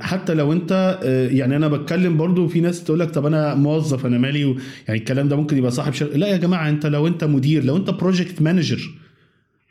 حتى 0.00 0.34
لو 0.34 0.52
أنت 0.52 0.98
يعني 1.32 1.56
أنا 1.56 1.68
بتكلم 1.68 2.16
برضو 2.16 2.48
في 2.48 2.60
ناس 2.60 2.84
تقول 2.84 3.00
لك 3.00 3.10
طب 3.10 3.26
أنا 3.26 3.54
موظف 3.54 4.06
أنا 4.06 4.18
مالي 4.18 4.40
يعني 4.88 5.00
الكلام 5.00 5.28
ده 5.28 5.36
ممكن 5.36 5.56
يبقى 5.58 5.70
صاحب 5.70 5.92
شركة. 5.92 6.16
لا 6.16 6.26
يا 6.28 6.36
جماعة 6.36 6.68
أنت 6.68 6.86
لو 6.86 7.06
أنت 7.06 7.24
مدير 7.24 7.64
لو 7.64 7.76
أنت 7.76 7.90
project 7.90 8.42
manager 8.42 8.90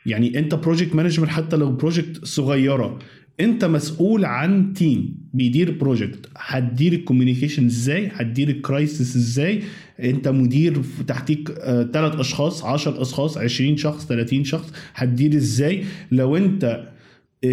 يعني 0.06 0.38
أنت 0.38 0.54
project 0.54 0.94
manager 0.94 1.26
حتى 1.26 1.56
لو 1.56 1.72
project 1.72 2.24
صغيرة 2.24 2.98
أنت 3.40 3.64
مسؤول 3.64 4.24
عن 4.24 4.72
team 4.72 5.14
بيدير 5.34 5.70
project 5.70 6.28
هتدير 6.36 6.92
ال 6.92 6.97
communication 6.97 7.66
إزاي؟ 7.66 8.10
هتدير 8.14 8.48
ال 8.48 8.58
crisis 8.58 9.16
إزاي؟ 9.16 9.62
أنت 10.00 10.28
مدير 10.28 10.82
تحتيك 11.06 11.48
ثلاث 11.92 12.12
uh, 12.12 12.20
أشخاص 12.20 12.64
10 12.64 13.02
أشخاص 13.02 13.38
20 13.38 13.76
شخص 13.76 14.06
30 14.06 14.44
شخص. 14.44 14.72
هتدير 14.94 15.34
إزاي؟ 15.36 15.84
لو 16.12 16.36
أنت 16.36 16.84
uh, 17.46 17.48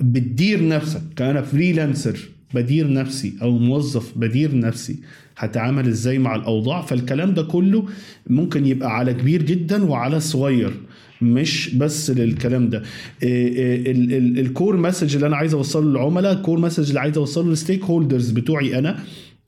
بتدير 0.00 0.68
نفسك 0.68 1.02
كأنا 1.16 1.42
freelancer 1.42 2.18
بدير 2.54 2.92
نفسي 2.92 3.32
أو 3.42 3.58
موظف 3.58 4.18
بدير 4.18 4.58
نفسي 4.58 4.96
هتعامل 5.36 5.88
إزاي 5.88 6.18
مع 6.18 6.34
الأوضاع؟ 6.34 6.82
فالكلام 6.82 7.34
ده 7.34 7.42
كله 7.42 7.86
ممكن 8.26 8.66
يبقى 8.66 8.96
على 8.96 9.14
كبير 9.14 9.42
جدا 9.42 9.84
وعلى 9.84 10.20
صغير. 10.20 10.72
مش 11.22 11.74
بس 11.74 12.10
للكلام 12.10 12.68
ده. 12.70 12.82
ال 13.22 13.53
core 13.53 14.76
message 14.76 15.14
اللي 15.14 15.26
أنا 15.26 15.36
عايز 15.36 15.54
أوصله 15.54 15.90
للعملاء 15.90 16.32
ال 16.32 16.37
core 16.37 16.58
message 16.60 16.88
اللي 16.88 17.00
عايز 17.00 17.18
أوصله 17.18 17.48
لل 17.50 17.84
stakeholders 17.84 18.30
بتوعي 18.30 18.78
أنا. 18.78 18.98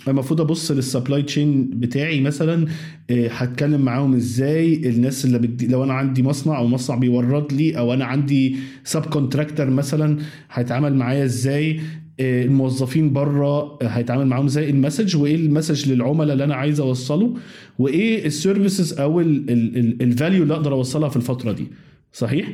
المفروض 0.08 0.40
أبص 0.40 0.70
لل 0.70 0.83
supply 0.83 1.22
chain 1.22 1.70
بتاعي 1.70 2.20
مثلا 2.20 2.66
هتكلم 3.10 3.80
معاهم 3.80 4.14
إزاي؟ 4.14 4.74
الناس 4.90 5.24
اللي 5.24 5.38
بدي 5.38 5.66
لو 5.66 5.84
أنا 5.84 5.92
عندي 5.94 6.22
مصنع 6.22 6.58
أو 6.58 6.66
مصنع 6.66 6.96
بيورد 6.96 7.52
لي 7.52 7.78
أو 7.78 7.94
أنا 7.94 8.04
عندي 8.04 8.56
subcontractor 8.84 9.70
مثلا 9.70 10.18
هيتعامل 10.52 10.94
معايا 10.94 11.24
إزاي؟ 11.24 11.80
الموظفين 12.20 13.12
بره 13.12 13.78
هيتعامل 13.82 14.26
معاهم 14.26 14.46
إزاي 14.46 14.70
ال 14.70 14.76
message 14.76 15.16
وإيه 15.16 15.36
ال 15.36 15.43
message 15.43 15.92
للعملاء 15.92 16.32
اللي 16.32 16.44
أنا 16.44 16.54
عايز 16.54 16.80
أوصله 16.80 17.34
وإيه 17.78 18.26
ال 18.26 18.34
services 18.34 19.00
أو 19.00 19.20
ال 19.20 19.40
value 19.40 20.42
اللي 20.42 20.54
أقدر 20.54 20.72
أوصلها 20.72 21.08
في 21.08 21.16
الفترة 21.16 21.52
دي. 21.52 21.66
صحيح؟ 22.12 22.48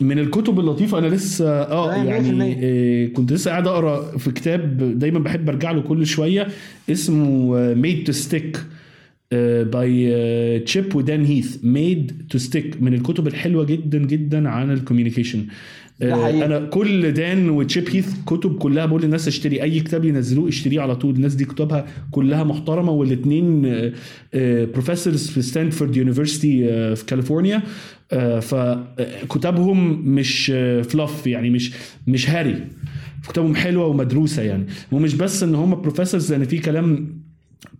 من 0.00 0.18
الكتب 0.18 0.60
اللطيفة 0.60 0.98
أنا 0.98 1.06
لسه 1.06 1.48
آه 1.62 1.94
يعني 1.94 2.56
آه 2.62 3.06
كنت 3.06 3.32
لسه 3.32 3.50
قاعد 3.50 3.66
أقرأ 3.66 4.18
في 4.18 4.30
كتاب 4.30 4.98
دايما 4.98 5.18
بحب 5.18 5.48
أرجع 5.48 5.70
له 5.70 5.80
كل 5.80 6.06
شوية 6.06 6.46
اسمه 6.90 7.54
Made 7.74 8.04
to 8.04 8.12
Stick 8.12 8.60
by 9.32 10.58
Chip 10.60 10.94
و 10.94 11.02
Dan 11.02 11.24
Heath 11.24 11.56
Made 11.64 12.22
to 12.30 12.38
Stick 12.38 12.82
من 12.82 12.94
الكتب 12.94 13.26
الحلوة 13.26 13.64
جدا 13.64 13.98
جدا 13.98 14.48
عن 14.48 14.70
ال 14.70 14.75
communication. 14.75 15.46
أنا 16.02 16.58
كل 16.58 17.12
Dan 17.12 17.50
و 17.50 17.58
Chip 17.58 17.88
Heath 17.90 18.14
كتب 18.26 18.58
كلها 18.58 18.86
بقول 18.86 19.02
للناس 19.02 19.28
اشتري 19.28 19.62
أي 19.62 19.80
كتاب 19.80 20.04
ينزلوه 20.04 20.48
اشتريه 20.48 20.80
على 20.80 20.96
طول. 20.96 21.14
الناس 21.14 21.34
دي 21.34 21.44
كتبها 21.44 21.86
كلها 22.10 22.44
محترمة 22.44 22.92
والاثنين 22.92 23.62
professors 24.72 25.30
في 25.30 25.42
Stanford 25.42 25.96
University 25.96 26.66
في 26.96 27.04
كاليفورنيا 27.06 27.62
فكتابهم 28.40 30.08
مش 30.14 30.46
fluff 30.82 31.26
يعني 31.26 31.50
مش 31.50 31.72
مش 32.06 32.30
هاري. 32.30 32.56
كتابهم 33.28 33.54
حلوة 33.54 33.86
ومدروسة 33.86 34.42
يعني. 34.42 34.66
ومش 34.92 35.14
بس 35.14 35.42
إن 35.42 35.54
هم 35.54 35.74
professors 35.80 36.32
لأن 36.32 36.44
في 36.44 36.58
كلام 36.58 37.19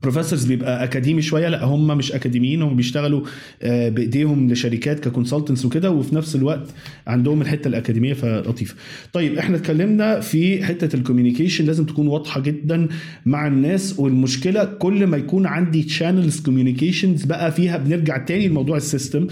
professors 0.02 0.44
بيبقى 0.44 0.84
أكاديمي 0.84 1.22
شوية. 1.22 1.48
لا 1.48 1.64
هم 1.64 1.86
مش 1.86 2.12
أكاديميين 2.12 2.62
هم 2.62 2.76
بيشتغلوا 2.76 3.20
بإيديهم 3.62 4.52
لشركات 4.52 5.00
ك 5.08 5.13
consultants 5.13 5.64
وكده 5.64 5.90
وفي 5.90 6.14
نفس 6.14 6.36
الوقت 6.36 6.68
عندهم 7.06 7.42
الحتة 7.42 7.68
الأكاديمية 7.68 8.12
فلطيفة. 8.12 8.74
طيب 9.12 9.38
إحنا 9.38 9.56
اتكلمنا 9.56 10.20
في 10.20 10.64
حتة 10.64 10.96
ال 10.96 11.01
communication 11.01 11.64
لازم 11.64 11.84
تكون 11.84 12.06
واضحة 12.06 12.40
جدا 12.40 12.88
مع 13.26 13.46
الناس. 13.46 13.94
والمشكلة 13.98 14.64
كل 14.64 15.06
ما 15.06 15.16
يكون 15.16 15.46
عندي 15.46 15.82
channels 15.82 16.40
communications 16.40 17.24
بقى 17.24 17.52
فيها 17.52 17.76
بنرجع 17.76 18.18
تاني 18.18 18.48
لموضوع 18.48 18.76
ال 18.76 18.83
system. 18.83 19.26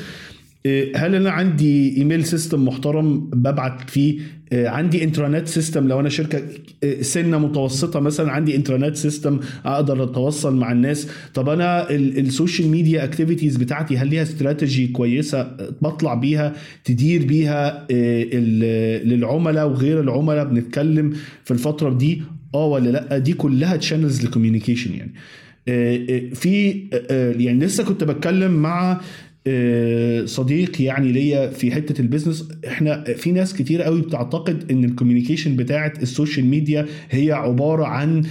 هل 0.97 1.15
أنا 1.15 1.31
عندي 1.31 1.97
email 1.97 2.25
system 2.25 2.64
محترم 2.65 3.19
ببعت 3.21 3.91
فيه؟ 3.91 4.19
عندي 4.53 5.05
internet 5.05 5.49
system 5.49 5.88
لو 5.89 6.01
أنا 6.01 6.09
شركة 6.09 6.43
سنة 7.01 7.39
متوسطة 7.39 8.01
مثلا 8.01 8.33
عندي 8.33 8.57
internet 8.57 8.97
system 8.97 9.41
أقدر 9.65 10.05
أتواصل 10.05 10.57
مع 10.57 10.73
الناس. 10.73 11.09
طب 11.35 11.49
أنا 11.49 11.91
ال 11.91 12.02
social 12.02 12.69
media 12.69 13.05
activities 13.05 13.57
بتاعتي 13.57 13.99
هل 13.99 14.09
ليها 14.09 14.23
استراتيجي 14.23 14.87
كويسة؟ 14.87 15.57
بطلع 15.83 16.15
بيها 16.15 16.53
تدير 16.85 17.25
بيها 17.25 17.87
للعملاء 19.05 19.69
وغير 19.69 20.01
العملاء. 20.01 20.45
بنتكلم 20.45 21.13
في 21.45 21.51
الفترة 21.51 21.91
دي 21.91 22.23
آه 22.55 22.67
ولا 22.67 22.91
لأ؟ 22.91 23.19
دي 23.19 23.33
كلها 23.33 23.77
channels 23.77 24.25
ل 24.25 24.29
communication 24.29 24.91
يعني. 24.95 25.13
في 26.35 26.83
يعني 27.39 27.65
لسه 27.65 27.85
كنت 27.85 28.05
بتكلم 28.05 28.51
مع 28.51 29.01
صديق 30.27 30.83
يعني 30.83 31.13
ليا 31.13 31.47
في 31.51 31.71
حتة 31.71 32.01
ال 32.01 32.06
business 32.06 32.49
إحنا 32.67 33.05
في 33.05 33.33
ناس 33.33 33.55
كتير 33.55 33.83
قوي 33.83 34.01
بتعتقد 34.01 34.71
إن 34.71 34.85
ال 34.85 34.90
communication 34.90 35.57
بتاعه 35.57 35.93
ال 36.03 36.09
social 36.09 36.47
media 36.47 36.87
هي 37.11 37.33
عبارة 37.33 37.85
عن 37.85 38.23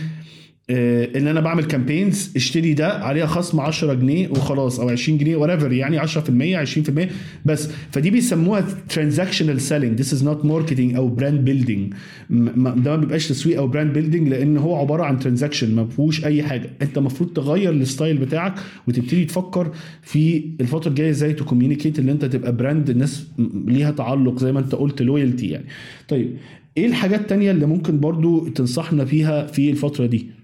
إن 0.69 1.27
أنا 1.27 1.39
بعمل 1.41 1.63
campaigns 1.63 2.31
اشتري 2.35 2.73
ده 2.73 2.87
عليها 2.87 3.25
خصم 3.25 3.59
10 3.59 3.93
جنيه 3.93 4.27
وخلاص 4.29 4.79
أو 4.79 4.89
20 4.89 5.17
جنيه 5.17 5.37
وريفر 5.37 5.71
يعني 5.71 5.99
10% 5.99 6.05
20% 6.07 7.09
بس 7.45 7.69
فدي 7.91 8.09
بيسموها 8.09 8.65
transactional 8.89 9.61
selling 9.61 9.99
this 9.99 10.13
is 10.13 10.23
not 10.23 10.45
marketing 10.45 10.95
أو 10.95 11.07
brand 11.07 11.39
building 11.45 11.93
ده 12.29 12.51
ما 12.55 12.95
بيبقاش 12.95 13.27
تسويق 13.27 13.57
أو 13.57 13.67
brand 13.67 13.93
building 13.93 14.27
لأن 14.27 14.57
هو 14.57 14.75
عبارة 14.75 15.03
عن 15.03 15.19
transaction 15.19 15.75
ما 15.75 15.85
فيهوش 15.85 16.25
أي 16.25 16.43
حاجة. 16.43 16.69
أنت 16.81 16.97
المفروض 16.97 17.29
تغير 17.33 17.71
ال 17.71 17.79
style 17.79 18.17
بتاعك 18.17 18.53
وتبتدي 18.87 19.25
تفكر 19.25 19.71
في 20.01 20.43
الفترة 20.61 20.89
الجاية 20.89 21.09
إزاي 21.09 21.33
ت 21.33 21.39
communicate 21.39 21.99
إن 21.99 22.09
أنت 22.09 22.25
تبقى 22.25 22.55
brand 22.55 22.89
الناس 22.89 23.27
ليها 23.67 23.91
تعلق 23.91 24.39
زي 24.39 24.51
ما 24.51 24.59
أنت 24.59 24.75
قلت 24.75 25.01
loyalty 25.01 25.47
يعني. 25.47 25.65
طيب 26.07 26.37
إيه 26.77 26.85
الحاجات 26.85 27.19
التانية 27.21 27.51
اللي 27.51 27.65
ممكن 27.65 27.99
برضو 27.99 28.47
تنصحنا 28.47 29.05
فيها 29.05 29.45
في 29.45 29.69
الفترة 29.69 30.05
دي؟ 30.05 30.36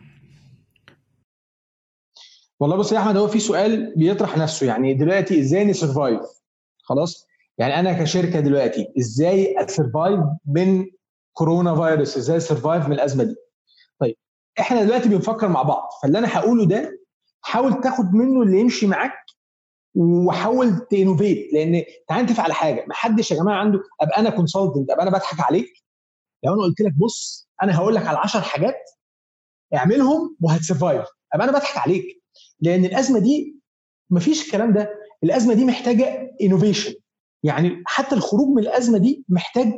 والله 2.64 2.78
بص 2.78 2.92
يا 2.92 3.00
أحمد 3.00 3.18
هو 3.18 3.28
في 3.28 3.40
سؤال 3.40 3.96
بيطرح 3.96 4.38
نفسه 4.38 4.68
يعني 4.68 4.94
دلوقتي 4.94 5.40
إزاي 5.40 5.66
ن 5.66 5.73
survive 5.73 6.22
خلاص؟ 6.84 7.28
يعني 7.58 7.80
أنا 7.80 8.04
كشركة 8.04 8.40
دلوقتي 8.40 8.94
إزاي 9.00 9.56
ا 9.64 9.71
survive 9.71 10.20
من 10.46 10.86
corona 11.34 11.76
virus 11.76 12.18
إزاي 12.18 12.38
ا 12.38 12.44
survive 12.44 12.86
من 12.88 12.94
الأزمة 12.94 13.24
دي؟ 13.24 13.36
طيب 14.00 14.16
إحنا 14.60 14.84
دلوقتي 14.84 15.10
بنفكر 15.10 15.48
مع 15.48 15.62
بعض 15.64 15.90
فاللي 16.04 16.20
أنا 16.20 16.38
هقوله 16.38 16.66
ده 16.66 17.00
حاول 17.42 17.82
تاخد 17.82 18.14
منه 18.14 18.42
اللي 18.44 18.60
يمشي 18.60 18.88
معاك 18.88 19.26
وحاول 19.96 20.80
ت 20.90 20.97
innovate 20.97 21.54
لأن 21.54 21.84
تعال 22.08 22.24
نتفق 22.26 22.44
على 22.44 22.54
حاجة 22.54 22.86
ما 22.88 22.94
حدش 22.94 23.32
يا 23.32 23.36
جماعة 23.36 23.60
عنده 23.60 23.80
أبقى 24.02 24.20
أنا 24.20 24.30
consultant 24.30 24.90
أبقى 24.92 25.04
أنا 25.04 25.12
بضحك 25.12 25.40
عليك. 25.40 25.74
لو 26.44 26.54
أنا 26.54 26.62
قلت 26.62 26.82
لك 26.82 26.94
بص 26.98 27.50
أنا 27.64 27.78
هقول 27.78 27.96
لك 27.96 28.08
على 28.08 28.18
10 28.18 28.42
حاجات 28.42 28.90
اعملهم 29.76 30.38
وهت 30.42 30.61
survive 30.61 31.06
أبقى 31.34 31.50
أنا 31.50 31.58
بضحك 31.58 31.78
عليك. 31.78 32.23
لأن 32.62 32.86
الازمه 32.86 33.20
دي 33.20 33.56
مفيش 34.10 34.46
الكلام 34.46 34.74
ده. 34.74 34.90
الازمه 35.24 35.54
دي 35.54 35.66
محتاجه 35.66 36.32
innovation 36.42 36.94
يعني 37.44 37.84
حتى 37.86 38.16
الخروج 38.16 38.48
من 38.48 38.60
الازمه 38.64 38.98
دي 38.98 39.26
محتاج 39.30 39.74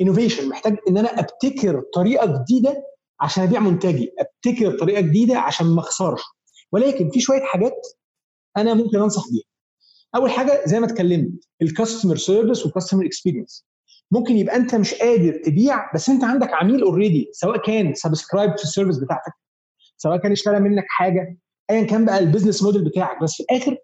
innovation 0.00 0.48
محتاج 0.48 0.76
ان 0.88 0.98
أنا 0.98 1.08
ابتكر 1.20 1.82
طريقة 1.94 2.42
جديدة 2.42 2.82
عشان 3.20 3.42
ابيع 3.44 3.60
منتجي 3.60 4.10
ابتكر 4.18 4.78
طريقة 4.78 5.00
جديدة 5.00 5.38
عشان 5.38 5.66
ما 5.66 5.80
اخسرش. 5.80 6.22
ولكن 6.72 7.10
في 7.10 7.20
شوية 7.20 7.40
حاجات 7.42 7.86
أنا 8.56 8.74
ممكن 8.74 8.98
أنصح 8.98 9.22
بيها. 9.30 9.44
أول 10.16 10.30
حاجة 10.30 10.62
زي 10.66 10.80
ما 10.80 10.86
اتكلمت 10.86 11.30
ال 11.62 11.68
customer 11.68 12.16
service 12.16 12.64
وال 12.66 12.74
customer 12.74 13.06
experience 13.06 13.66
ممكن 14.10 14.36
يبقى 14.36 14.56
أنت 14.56 14.74
مش 14.74 14.94
قادر 14.94 15.32
تبيع 15.44 15.92
بس 15.94 16.08
أنت 16.08 16.24
عندك 16.24 16.48
عميل 16.52 16.82
already 16.82 17.28
سواء 17.32 17.56
كان 17.66 17.94
subscribe 17.94 18.56
في 18.58 18.64
ال 18.64 18.68
service 18.68 18.98
بتاعتك 18.98 19.32
سواء 19.96 20.16
كان 20.16 20.32
اشترى 20.32 20.60
منك 20.60 20.84
حاجة. 20.88 21.38
ايا 21.70 21.82
كان 21.82 22.04
بقى 22.04 22.18
ال 22.18 22.23
business 22.23 22.62
model 22.62 22.84
بتاعك. 22.84 23.22
بس 23.22 23.34
في 23.34 23.42
الآخر 23.42 23.78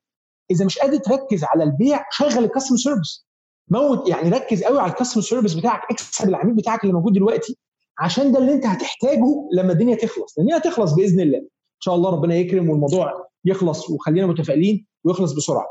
إذا 0.50 0.64
مش 0.64 0.78
قادر 0.78 0.96
تركز 0.98 1.44
على 1.44 1.64
البيع 1.64 2.04
شغل 2.10 2.44
ال 2.44 2.48
customer 2.48 2.78
service 2.78 3.26
موت 3.68 4.08
يعني 4.08 4.28
ركز 4.30 4.62
قوي 4.64 4.80
على 4.80 4.90
ال 4.90 4.94
customer 4.94 5.22
service 5.22 5.54
بتاعك 5.54 5.80
اكسب 5.90 6.28
العميل 6.28 6.54
بتاعك 6.54 6.82
اللي 6.82 6.94
موجود 6.94 7.12
دلوقتي 7.12 7.58
عشان 7.98 8.32
ده 8.32 8.38
اللي 8.38 8.52
انت 8.52 8.66
هتحتاجه 8.66 9.48
لما 9.52 9.72
الدنيا 9.72 9.96
تخلص. 9.96 10.38
لأن 10.38 10.52
هي 10.52 10.56
هتخلص 10.58 10.92
بإذن 10.92 11.20
الله. 11.20 11.38
إن 11.38 11.80
شاء 11.80 11.94
الله 11.94 12.10
ربنا 12.10 12.34
يكرم 12.34 12.70
والموضوع 12.70 13.28
يخلص 13.44 13.90
وخلينا 13.90 14.26
متفائلين 14.26 14.86
ويخلص 15.04 15.32
بسرعة. 15.32 15.66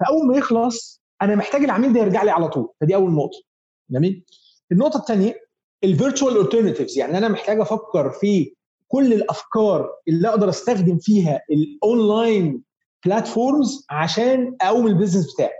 فأول 0.00 0.26
ما 0.26 0.36
يخلص 0.36 1.02
أنا 1.22 1.34
محتاج 1.34 1.64
العميل 1.64 1.92
ده 1.92 2.00
يرجع 2.00 2.22
لي 2.22 2.30
على 2.30 2.48
طول. 2.48 2.68
فدي 2.80 2.94
أول 2.94 3.10
نقطة. 3.12 3.38
جميل؟ 3.90 4.24
النقطة 4.72 4.98
الثانية 4.98 5.34
ال 5.84 5.91
virtual 5.91 6.44
alternatives. 6.46 6.98
يعني 6.98 7.18
أنا 7.18 7.28
محتاج 7.28 7.60
أفكر 7.60 8.10
في 8.10 8.54
كل 8.92 9.12
الأفكار 9.12 9.90
اللي 10.08 10.28
أقدر 10.28 10.48
أستخدم 10.48 10.98
فيها 10.98 11.40
ال 11.50 11.66
online 11.66 12.62
platforms 13.06 13.86
عشان 13.90 14.56
أقوم 14.60 14.86
ال 14.86 14.91
business 14.91 15.34
بتاعي. 15.34 15.50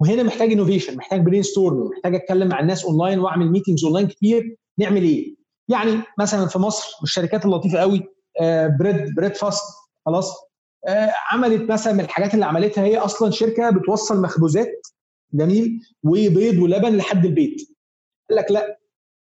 وهنا 0.00 0.22
محتاج 0.22 0.52
innovation 0.52 0.96
محتاج 0.96 1.20
brainstorm 1.20 1.88
محتاج 1.90 2.14
أتكلم 2.14 2.48
مع 2.48 2.60
الناس 2.60 2.84
اونلاين 2.84 3.18
وأعمل 3.18 3.50
meetings 3.50 3.84
online 3.84 4.06
كتير 4.08 4.56
نعمل 4.78 5.02
إيه؟ 5.02 5.34
يعني 5.68 6.02
مثلا 6.18 6.46
في 6.46 6.58
مصر 6.58 6.86
الشركات 7.02 7.44
اللطيفة 7.44 7.78
قوي 7.78 8.02
Bread 8.80 9.14
Breadfast 9.14 9.64
خلاص 10.06 10.34
آه 10.88 11.12
عملت 11.32 11.70
مثلا 11.70 11.92
من 11.92 12.00
الحاجات 12.00 12.34
اللي 12.34 12.44
عملتها 12.44 12.84
هي 12.84 12.98
أصلا 12.98 13.30
شركة 13.30 13.70
بتوصل 13.70 14.22
مخبوزات 14.22 14.86
جميل 15.34 15.80
وبيض 16.02 16.62
ولبن 16.62 16.96
لحد 16.96 17.24
البيت. 17.24 17.56
قال 18.30 18.38
لك 18.38 18.50
لا 18.50 18.78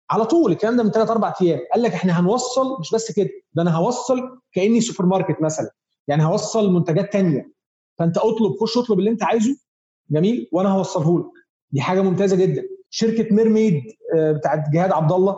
على 0.10 0.26
طول 0.26 0.52
الكلام 0.52 0.78
ده 0.78 0.84
من 0.84 0.91
ثلاث 0.91 1.10
أربع 1.10 1.34
أيام. 1.41 1.60
قال 1.74 1.84
لك 1.84 1.91
إحنا 1.93 2.19
هنوصل 2.19 2.80
مش 2.80 2.91
بس 2.93 3.12
كده 3.12 3.30
ده 3.54 3.62
أنا 3.62 3.76
هوصل 3.76 4.39
كأني 4.54 4.82
سوبر 4.82 5.06
ماركت 5.06 5.41
مثلا. 5.41 5.72
يعني 6.08 6.26
هوصل 6.26 6.74
منتجات 6.74 7.13
تانية. 7.13 7.52
فأنت 8.00 8.17
اطلب 8.17 8.56
خش 8.62 8.78
اطلب 8.78 9.00
اللي 9.00 9.10
أنت 9.10 9.24
عايزه. 9.24 9.58
جميل؟ 10.10 10.50
وأنا 10.52 10.69
هوصله 10.69 11.19
لك. 11.19 11.26
دي 11.72 11.82
حاجة 11.82 12.02
ممتازة 12.02 12.36
جدا. 12.36 12.63
شركة 12.89 13.36
ميرميد 13.36 13.84
بتاعت 14.15 14.69
جهاد 14.74 14.91
عبد 14.91 15.12
الله 15.12 15.38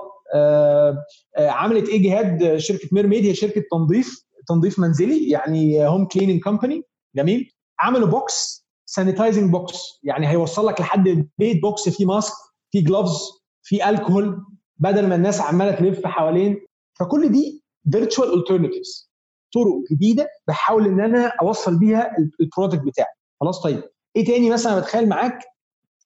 عملت 1.37 1.89
إيه 1.89 2.03
جهاد 2.03 2.57
شركة 2.57 2.89
ميرميد؟ 2.91 3.25
هي 3.25 3.33
شركة 3.35 3.63
تنظيف 3.71 4.25
تنظيف 4.47 4.79
منزلي 4.79 5.29
يعني 5.29 5.87
home 5.87 6.05
cleaning 6.05 6.41
company 6.43 6.83
جميل؟ 7.15 7.51
عملوا 7.79 8.07
box 8.07 8.67
sanitizing 8.85 9.51
box 9.51 9.99
يعني 10.03 10.27
هيوصل 10.27 10.67
لك 10.67 10.81
لحد 10.81 11.07
البيت 11.07 11.61
box 11.61 11.89
فيه 11.89 12.05
mask 12.05 12.33
فيه 12.71 12.83
gloves 12.83 13.19
فيه 13.63 13.89
الكحول 13.89 14.45
بدل 14.81 15.07
ما 15.07 15.15
الناس 15.15 15.41
عمالة 15.41 15.71
تلف 15.71 16.05
حوالين 16.07 16.57
فكل 16.99 17.31
دي 17.31 17.63
virtual 17.91 18.27
alternatives 18.29 19.07
طرق 19.53 19.83
جديدة 19.91 20.27
بحاول 20.47 20.85
إن 20.85 20.99
أنا 20.99 21.31
أوصل 21.41 21.79
بيها 21.79 22.15
ال 22.41 22.46
product 22.46 22.81
بتاعي. 22.81 23.13
خلاص 23.41 23.63
طيب. 23.63 23.83
إيه 24.15 24.25
تاني 24.25 24.49
مثلا 24.49 24.79
بتخيل 24.79 25.09
معاك؟ 25.09 25.39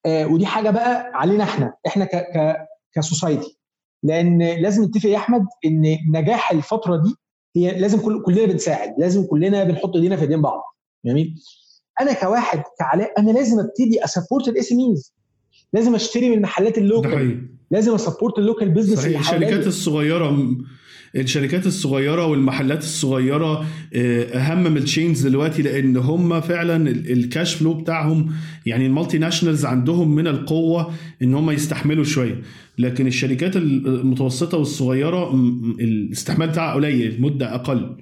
آه 0.05 0.27
ودي 0.27 0.45
حاجة 0.45 0.69
بقى 0.69 1.11
علينا 1.13 1.43
إحنا 1.43 1.73
إحنا 1.87 2.05
ك 2.05 2.09
ك 2.15 2.57
ك 2.95 3.02
society. 3.02 3.57
لأن 4.03 4.43
لازم 4.43 4.83
نتفق 4.83 5.09
يا 5.09 5.17
أحمد 5.17 5.45
إن 5.65 5.97
نجاح 6.11 6.51
الفترة 6.51 6.97
دي 6.97 7.15
هي 7.55 7.79
لازم 7.79 7.99
كل 8.01 8.23
كلنا 8.23 8.45
بنساعد 8.45 8.95
لازم 8.97 9.25
كلنا 9.27 9.63
بنحط 9.63 9.95
إيدينا 9.95 10.15
في 10.15 10.21
إيدين 10.21 10.41
بعض. 10.41 10.63
جميل؟ 11.05 11.35
أنا 12.01 12.13
كواحد 12.13 12.63
كعلاء 12.79 13.19
أنا 13.19 13.31
لازم 13.31 13.59
أبتدي 13.59 14.03
أ 14.05 14.47
support 14.47 14.71
ال 14.71 14.79
SMEs 14.79 15.13
لازم 15.73 15.95
أشتري 15.95 16.29
من 16.29 16.35
المحلات 16.37 16.77
ال 16.77 16.88
local. 16.88 17.54
لازم 17.71 17.93
أ 17.93 17.99
support 17.99 18.39
ال 18.39 18.44
local 18.44 18.69
business 18.69 18.99
صحيح. 18.99 19.19
الشركات 19.19 19.67
الصغيرة 19.67 20.55
الشركات 21.15 21.65
الصغيرة 21.65 22.25
والمحلات 22.25 22.77
الصغيرة 22.77 23.65
أهم 24.33 24.63
من 24.63 24.77
ال 24.77 24.85
chains 24.85 25.27
دلوقتي 25.27 25.61
لأن 25.61 25.97
هم 25.97 26.41
فعلا 26.41 26.89
ال 26.89 27.03
cash 27.03 27.55
flow 27.55 27.73
بتاعهم 27.73 28.33
يعني 28.65 28.85
ال 28.85 29.17
multinationals 29.17 29.65
عندهم 29.65 30.15
من 30.15 30.27
القوة 30.27 30.93
إن 31.21 31.33
هم 31.33 31.51
يستحملوا 31.51 32.03
شوية. 32.03 32.41
لكن 32.77 33.07
الشركات 33.07 33.55
المتوسطة 33.55 34.57
والصغيرة 34.57 35.33
الاستحمال 35.79 36.49
بتاعها 36.49 36.73
قليل 36.73 37.21
مدة 37.21 37.55
أقل. 37.55 37.97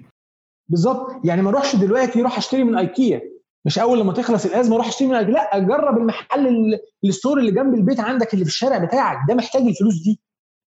بالظبط. 0.69 1.08
يعني 1.26 1.41
ما 1.41 1.49
أروحش 1.49 1.76
دلوقتي 1.76 2.19
أروح 2.19 2.38
أشتري 2.38 2.63
من 2.63 2.76
إيكيا. 2.76 3.21
مش 3.65 3.80
أول 3.80 3.99
لما 3.99 4.13
تخلص 4.13 4.45
الأزمة 4.45 4.76
أروح 4.76 4.88
اشتري 4.88 5.08
من. 5.08 5.13
لأ 5.13 5.60
جرب 5.60 5.97
المحل 5.97 6.80
ال 7.05 7.11
store 7.11 7.39
اللي 7.39 7.52
جنب 7.52 7.73
البيت 7.73 7.99
عندك 7.99 8.34
اللي 8.34 8.45
في 8.45 8.52
الشارع 8.52 8.78
بتاعك 8.78 9.17
ده 9.28 9.36
محتاج 9.36 9.62
الفلوس 9.62 10.04
دي. 10.04 10.19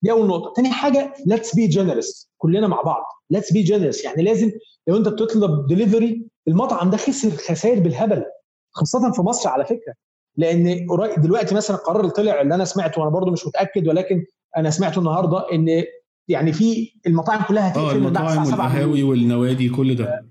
دي 0.03 0.11
أول 0.11 0.27
نقطة. 0.29 0.53
تاني 0.57 0.71
حاجة 0.71 1.15
let's 1.27 1.55
be 1.55 1.67
generous 1.67 2.31
كلنا 2.39 2.69
مع 2.69 2.83
بعض. 2.83 3.03
let's 3.31 3.53
be 3.53 3.63
generous 3.63 4.05
يعني 4.05 4.23
لازم 4.23 4.51
لو 4.87 4.97
أنت 4.97 5.09
بتطلب 5.09 5.67
دليفري 5.67 6.27
المطعم 6.49 6.91
ده 6.91 6.97
خسر 6.97 7.31
خسائر 7.31 7.81
بالهبل 7.81 8.25
خاصة 8.73 9.13
في 9.13 9.23
مصر 9.23 9.49
على 9.49 9.65
فكرة. 9.65 9.95
لأن 10.37 10.87
دلوقتي 11.19 11.55
مثلا 11.55 11.77
القرار 11.77 12.01
اللي 12.01 12.13
طلع 12.13 12.41
اللي 12.41 12.55
أنا 12.55 12.65
سمعته 12.65 13.01
وأنا 13.01 13.11
برضو 13.11 13.31
مش 13.31 13.47
متأكد 13.47 13.89
ولكن 13.89 14.25
أنا 14.57 14.71
سمعته 14.71 14.99
النهارده 14.99 15.53
إن 15.53 15.85
يعني 16.29 16.53
في 16.53 16.93
المطاعم 17.07 17.43
كلها 17.49 17.73
هتقفل 17.73 18.07
الساعة 18.07 18.45
7 18.45 18.65
والقهاوي 18.65 19.03
والنوادي 19.03 19.69
كل 19.69 19.97
ده. 19.97 20.27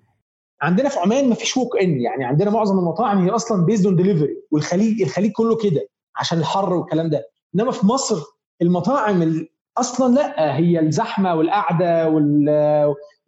عندنا 0.62 0.90
في 0.90 1.00
عمان 1.00 1.30
ما 1.30 1.36
فيش 1.36 1.58
walk 1.58 1.78
in 1.78 2.00
يعني 2.02 2.26
عندنا 2.26 2.50
معظم 2.52 2.80
المطاعم 2.80 3.18
هي 3.24 3.30
أصلا 3.30 3.66
based 3.66 3.86
on 3.86 3.96
delivery 3.96 4.36
والخليج 4.52 5.02
الخليج 5.02 5.32
كله 5.32 5.56
كده 5.56 5.88
عشان 6.16 6.38
الحر 6.38 6.74
والكلام 6.74 7.10
ده. 7.10 7.24
إنما 7.56 7.72
في 7.72 7.86
مصر 7.86 8.22
المطاعم 8.62 9.46
أصلا 9.78 10.14
لأ 10.16 10.56
هي 10.56 10.80
الزحمة 10.80 11.36
والقعدة 11.36 12.10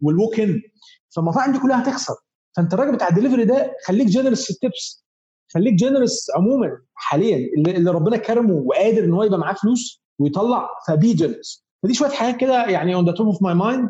وال 0.01 0.14
walk 0.14 0.39
in 0.39 0.62
فالمطاعم 1.09 1.51
دي 1.51 1.59
كلها 1.59 1.83
هتخسر. 1.83 2.13
فأنت 2.57 2.73
الراجل 2.73 2.91
بتاع 2.95 3.07
الدليفري 3.07 3.45
ده 3.45 3.73
خليك 3.85 4.07
generous 4.07 4.43
في 4.43 4.49
ال 4.49 4.61
tips 4.61 5.05
خليك 5.53 5.73
generous 5.73 6.27
عموما 6.35 6.77
حاليا 6.93 7.37
اللي 7.57 7.91
ربنا 7.91 8.17
كرمه 8.17 8.53
وقادر 8.53 9.03
إن 9.03 9.13
هو 9.13 9.23
يبقى 9.23 9.39
معاه 9.39 9.53
فلوس 9.53 10.03
ويطلع 10.19 10.69
ف 10.88 10.96
be 10.96 11.13
generous 11.13 11.66
فدي 11.88 11.93
شوية 11.93 12.10
حاجات 12.10 12.38
كده 12.38 12.65
يعني 12.65 12.95
on 12.95 13.05
the 13.05 13.12
top 13.12 13.27
of 13.27 13.41
my 13.41 13.53
mind 13.53 13.89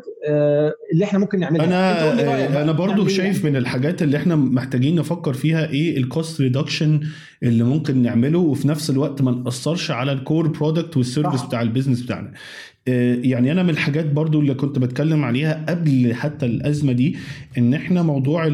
اللي 0.92 1.04
إحنا 1.04 1.18
ممكن 1.18 1.40
نعملها. 1.40 1.64
أنا 1.64 2.62
أنا 2.62 2.72
برضو 2.72 3.08
شايف 3.08 3.44
من 3.44 3.56
الحاجات 3.56 4.02
اللي 4.02 4.16
إحنا 4.16 4.36
محتاجين 4.36 4.94
نفكر 4.94 5.32
فيها 5.32 5.70
إيه 5.70 5.96
ال 5.96 6.05
cost 6.05 6.40
reduction 6.40 7.00
اللي 7.42 7.64
ممكن 7.64 8.02
نعمله 8.02 8.38
وفي 8.38 8.68
نفس 8.68 8.90
الوقت 8.90 9.22
ما 9.22 9.30
نأثرش 9.30 9.90
على 9.90 10.12
ال 10.12 10.19
core 10.19 10.48
product 10.48 10.96
وال 10.96 11.06
service 11.06 11.42
بتاع 11.42 11.62
ال 11.62 11.66
business 11.66 12.00
بتاعنا. 12.02 12.32
يعني 13.22 13.52
أنا 13.52 13.62
من 13.62 13.70
الحاجات 13.70 14.06
برضو 14.12 14.40
اللي 14.40 14.54
كنت 14.54 14.78
بتكلم 14.78 15.24
عليها 15.24 15.64
قبل 15.68 16.14
حتى 16.14 16.46
الأزمة 16.46 16.92
دي 16.92 17.16
إن 17.58 17.74
إحنا 17.74 18.02
موضوع 18.02 18.46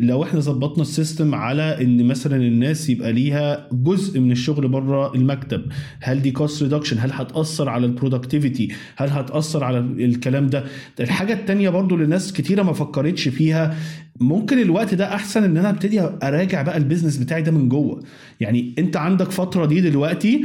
لو 0.00 0.22
إحنا 0.22 0.40
ظبطنا 0.40 0.82
ال 0.82 0.89
system 0.89 1.34
على 1.34 1.62
إن 1.82 2.04
مثلا 2.06 2.36
الناس 2.36 2.90
يبقى 2.90 3.12
ليها 3.12 3.68
جزء 3.72 4.20
من 4.20 4.32
الشغل 4.32 4.68
بره 4.68 5.14
المكتب 5.14 5.62
هل 6.00 6.22
دي 6.22 6.30
cost 6.30 6.62
reduction 6.62 6.96
هل 7.00 7.10
هتأثر 7.12 7.68
على 7.68 7.86
ال 7.86 7.92
productivity 7.92 8.68
هل 8.96 9.08
هتأثر 9.08 9.64
على 9.64 9.78
الكلام 9.78 10.46
ده؟ 10.46 10.64
الحاجة 11.00 11.32
التانية 11.32 11.68
برضو 11.70 11.94
اللي 11.94 12.06
ناس 12.06 12.32
كتيرة 12.32 12.62
ما 12.62 12.72
فكرتش 12.72 13.28
فيها 13.28 13.76
ممكن 14.20 14.58
الوقت 14.58 14.94
ده 14.94 15.14
أحسن 15.14 15.44
إن 15.44 15.56
أنا 15.56 15.70
أبتدي 15.70 16.00
أراجع 16.00 16.62
بقى 16.62 16.76
ال 16.76 16.80
business 16.80 17.16
بتاعي 17.16 17.42
ده 17.42 17.52
من 17.52 17.68
جوه. 17.68 18.02
يعني 18.40 18.74
أنت 18.78 18.96
عندك 18.96 19.30
فترة 19.30 19.66
دي 19.66 19.80
دلوقتي 19.80 20.44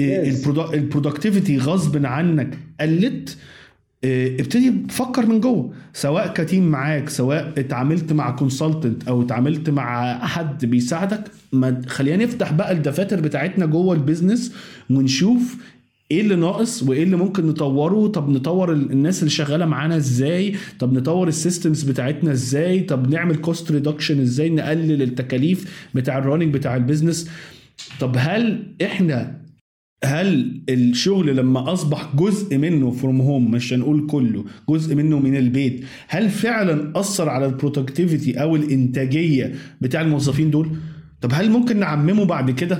ال 0.00 0.12
productivity 0.12 1.58
غصب 1.58 2.06
عنك 2.06 2.58
قلت 2.80 3.36
ابتدي 4.04 4.72
فكر 4.88 5.26
من 5.26 5.40
جوه. 5.40 5.72
سواء 5.92 6.32
ك 6.32 6.40
team 6.40 6.70
معاك 6.70 7.08
سواء 7.08 7.52
اتعاملت 7.58 8.12
مع 8.12 8.30
consultant 8.30 9.08
أو 9.08 9.22
اتعاملت 9.22 9.70
مع 9.70 10.18
حد 10.26 10.64
بيساعدك 10.64 11.24
ما 11.52 11.82
خلينا 11.86 12.24
نفتح 12.24 12.52
بقى 12.52 12.72
الدفاتر 12.72 13.20
بتاعتنا 13.20 13.66
جوه 13.66 13.94
ال 13.94 14.00
business 14.00 14.52
ونشوف 14.90 15.56
إيه 16.10 16.20
اللي 16.20 16.34
ناقص 16.36 16.82
وإيه 16.82 17.02
اللي 17.02 17.16
ممكن 17.16 17.46
نطوره. 17.46 18.06
طب 18.08 18.28
نطور 18.28 18.72
الناس 18.72 19.18
اللي 19.18 19.30
شغالة 19.30 19.66
معانا 19.66 19.96
إزاي؟ 19.96 20.54
طب 20.78 20.92
نطور 20.92 21.28
ال 21.28 21.35
systems 21.35 21.82
بتاعتنا 21.82 22.32
إزاي؟ 22.32 22.80
طب 22.80 23.10
نعمل 23.10 23.36
cost 23.36 23.72
reduction 23.72 24.20
إزاي؟ 24.20 24.48
نقلل 24.50 25.02
التكاليف 25.02 25.88
بتاع 25.94 26.18
ال 26.18 26.22
running 26.22 26.54
بتاع 26.54 26.76
ال 26.76 26.82
business 26.82 27.30
طب 28.00 28.14
هل 28.18 28.66
إحنا 28.82 29.41
هل 30.04 30.60
الشغل 30.68 31.36
لما 31.36 31.72
أصبح 31.72 32.16
جزء 32.16 32.58
منه 32.58 32.90
from 32.90 33.20
home 33.20 33.50
مش 33.50 33.72
هنقول 33.72 34.06
كله 34.06 34.44
جزء 34.68 34.94
منه 34.94 35.18
من 35.18 35.36
البيت 35.36 35.84
هل 36.08 36.30
فعلا 36.30 36.92
أثر 37.00 37.28
على 37.28 37.46
ال 37.46 37.53
productivity 37.53 38.42
أو 38.42 38.56
الإنتاجية 38.56 39.54
بتاع 39.80 40.00
الموظفين 40.00 40.50
دول؟ 40.50 40.68
طب 41.20 41.30
هل 41.34 41.50
ممكن 41.50 41.78
نعممه 41.78 42.24
بعد 42.24 42.50
كده؟ 42.50 42.78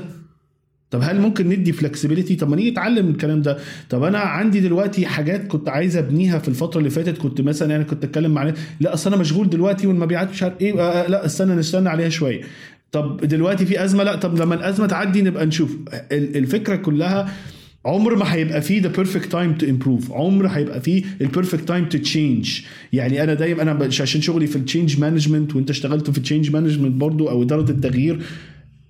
طب 0.90 1.00
هل 1.02 1.20
ممكن 1.20 1.48
ندي 1.48 1.72
flexibility 1.72 2.36
طب 2.36 2.48
ما 2.50 2.56
نيجي 2.56 2.70
نتعلم 2.70 3.08
الكلام 3.10 3.42
ده. 3.42 3.58
طب 3.90 4.02
أنا 4.02 4.18
عندي 4.18 4.60
دلوقتي 4.60 5.06
حاجات 5.06 5.46
كنت 5.46 5.68
عايز 5.68 5.96
أبنيها 5.96 6.38
في 6.38 6.48
الفترة 6.48 6.78
اللي 6.78 6.90
فاتت 6.90 7.18
كنت 7.18 7.40
مثلا 7.40 7.70
يعني 7.70 7.84
كنت 7.84 8.04
أتكلم 8.04 8.30
مع 8.34 8.52
لا 8.80 8.94
أصل 8.94 9.12
أنا 9.12 9.20
مشغول 9.20 9.50
دلوقتي 9.50 9.86
والمبيعات 9.86 10.30
مش 10.30 10.42
عارف 10.42 10.60
إيه 10.60 10.80
آه 10.80 11.06
لا 11.08 11.26
استنى 11.26 11.54
نستنى 11.54 11.88
عليها 11.88 12.08
شوية. 12.08 12.40
طب 12.92 13.16
دلوقتي 13.20 13.66
في 13.66 13.84
أزمة؟ 13.84 14.04
لا. 14.04 14.14
طب 14.16 14.38
لما 14.38 14.54
الأزمة 14.54 14.86
تعدي 14.86 15.22
نبقى 15.22 15.46
نشوف. 15.46 15.76
الفكرة 16.12 16.76
كلها 16.76 17.32
عمر 17.86 18.16
ما 18.16 18.34
هيبقى 18.34 18.62
فيه 18.62 18.82
the 18.82 18.88
perfect 18.88 19.32
time 19.32 19.54
to 19.54 19.66
improve 19.66 20.12
عمر 20.12 20.46
هيبقى 20.46 20.80
فيه 20.80 21.02
ال 21.20 21.26
perfect 21.26 21.68
time 21.68 21.84
to 21.84 21.98
change 21.98 22.60
يعني 22.92 23.22
أنا 23.22 23.34
دايما 23.34 23.62
أنا 23.62 23.84
عشان 24.00 24.20
شغلي 24.20 24.46
في 24.46 24.56
ال 24.56 24.63
change 24.63 25.00
management 25.00 25.56
وأنت 25.56 25.70
اشتغلت 25.70 26.10
في 26.10 26.18
ال 26.18 26.23
change 26.23 26.50
management 26.50 26.94
برضو 26.94 27.28
أو 27.30 27.42
إدارة 27.42 27.70
التغيير 27.70 28.18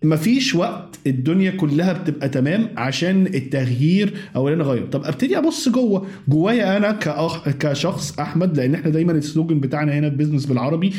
مفيش 0.04 0.54
وقت 0.54 0.98
الدنيا 1.06 1.50
كلها 1.50 1.92
بتبقى 1.92 2.28
تمام 2.28 2.68
عشان 2.76 3.26
التغيير 3.26 4.14
أو 4.36 4.48
أنا 4.48 4.62
اغير 4.64 4.86
طب 4.86 5.04
أبتدي 5.04 5.38
أبص 5.38 5.68
جوه. 5.68 6.06
جوايا 6.28 6.76
أنا 6.76 6.92
كأخ 6.92 7.48
كشخص 7.48 8.18
أحمد 8.20 8.56
لأن 8.56 8.74
إحنا 8.74 8.90
دايما 8.90 9.12
ال 9.12 9.19
slogan 9.19 9.60
بتاعنا 9.60 9.92
هنا 9.98 10.10
في 10.10 10.16
business 10.16 10.46
بالعربي 10.46 10.92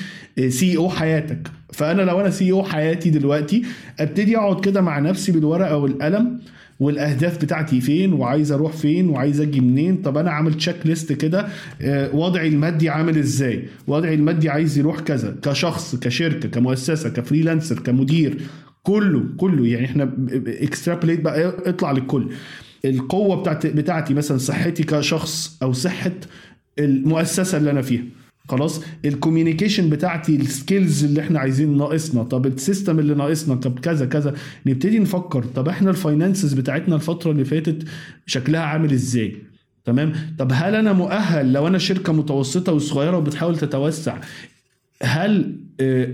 CEO 0.47 0.89
حياتك. 0.89 1.47
فأنا 1.73 2.01
لو 2.01 2.21
أنا 2.21 2.29
CEO 2.29 2.63
حياتي 2.63 3.09
دلوقتي 3.09 3.63
أبتدي 3.99 4.37
أقعد 4.37 4.59
كده 4.65 4.81
مع 4.81 4.99
نفسي 4.99 5.31
بالورقة 5.31 5.77
والقلم 5.77 6.39
والأهداف 6.79 7.41
بتاعتي 7.41 7.81
فين 7.81 8.13
وعايز 8.13 8.51
أروح 8.51 8.71
فين 8.71 9.09
وعايز 9.09 9.41
أجي 9.41 9.59
منين. 9.61 9.95
طب 9.97 10.17
أنا 10.17 10.31
عامل 10.31 10.53
checklist 10.53 11.13
كده 11.13 11.47
وضعي 12.13 12.47
المادي 12.47 12.89
عامل 12.89 13.17
إزاي؟ 13.17 13.63
وضعي 13.87 14.13
المادي 14.13 14.49
عايز 14.49 14.77
يروح 14.77 14.99
كذا. 14.99 15.35
كشخص 15.43 15.95
كشركة 15.95 16.49
كمؤسسة 16.49 17.09
ك 17.09 17.16
freelancer 17.16 17.79
كمدير 17.79 18.37
كله 18.83 19.23
كله. 19.37 19.67
يعني 19.67 19.85
إحنا 19.85 20.13
extrapolate 20.47 21.21
بقى 21.21 21.53
اطلع 21.69 21.91
للكل. 21.91 22.29
القوة 22.85 23.35
بتاعت 23.35 23.67
بتاعتي 23.67 24.13
مثلا 24.13 24.37
صحتي 24.37 24.83
كشخص 24.83 25.57
أو 25.63 25.73
صحة 25.73 26.11
المؤسسة 26.79 27.57
اللي 27.57 27.71
أنا 27.71 27.81
فيها. 27.81 28.03
خلاص؟ 28.49 28.81
ال 29.05 29.11
communication 29.11 29.89
بتاعتي 29.89 30.35
ال 30.35 30.45
skills 30.45 31.03
اللي 31.03 31.21
إحنا 31.21 31.39
عايزين 31.39 31.77
ناقصنا. 31.77 32.23
طب 32.23 32.45
ال 32.45 32.53
system 32.53 32.99
اللي 32.99 33.13
ناقصنا؟ 33.15 33.55
طب 33.55 33.79
كذا 33.79 34.05
كذا. 34.05 34.33
نبتدي 34.65 34.99
نفكر. 34.99 35.43
طب 35.43 35.67
إحنا 35.69 35.89
ال 35.89 35.96
finances 35.96 36.53
بتاعتنا 36.53 36.95
الفترة 36.95 37.31
اللي 37.31 37.45
فاتت 37.45 37.83
شكلها 38.25 38.61
عامل 38.61 38.91
إزاي؟ 38.91 39.35
تمام؟ 39.85 40.13
طب 40.39 40.51
هل 40.53 40.75
أنا 40.75 40.93
مؤهل 40.93 41.53
لو 41.53 41.67
أنا 41.67 41.77
شركة 41.77 42.13
متوسطة 42.13 42.73
وصغيرة 42.73 43.17
وبتحاول 43.17 43.57
تتوسع؟ 43.57 44.17
هل 45.03 45.59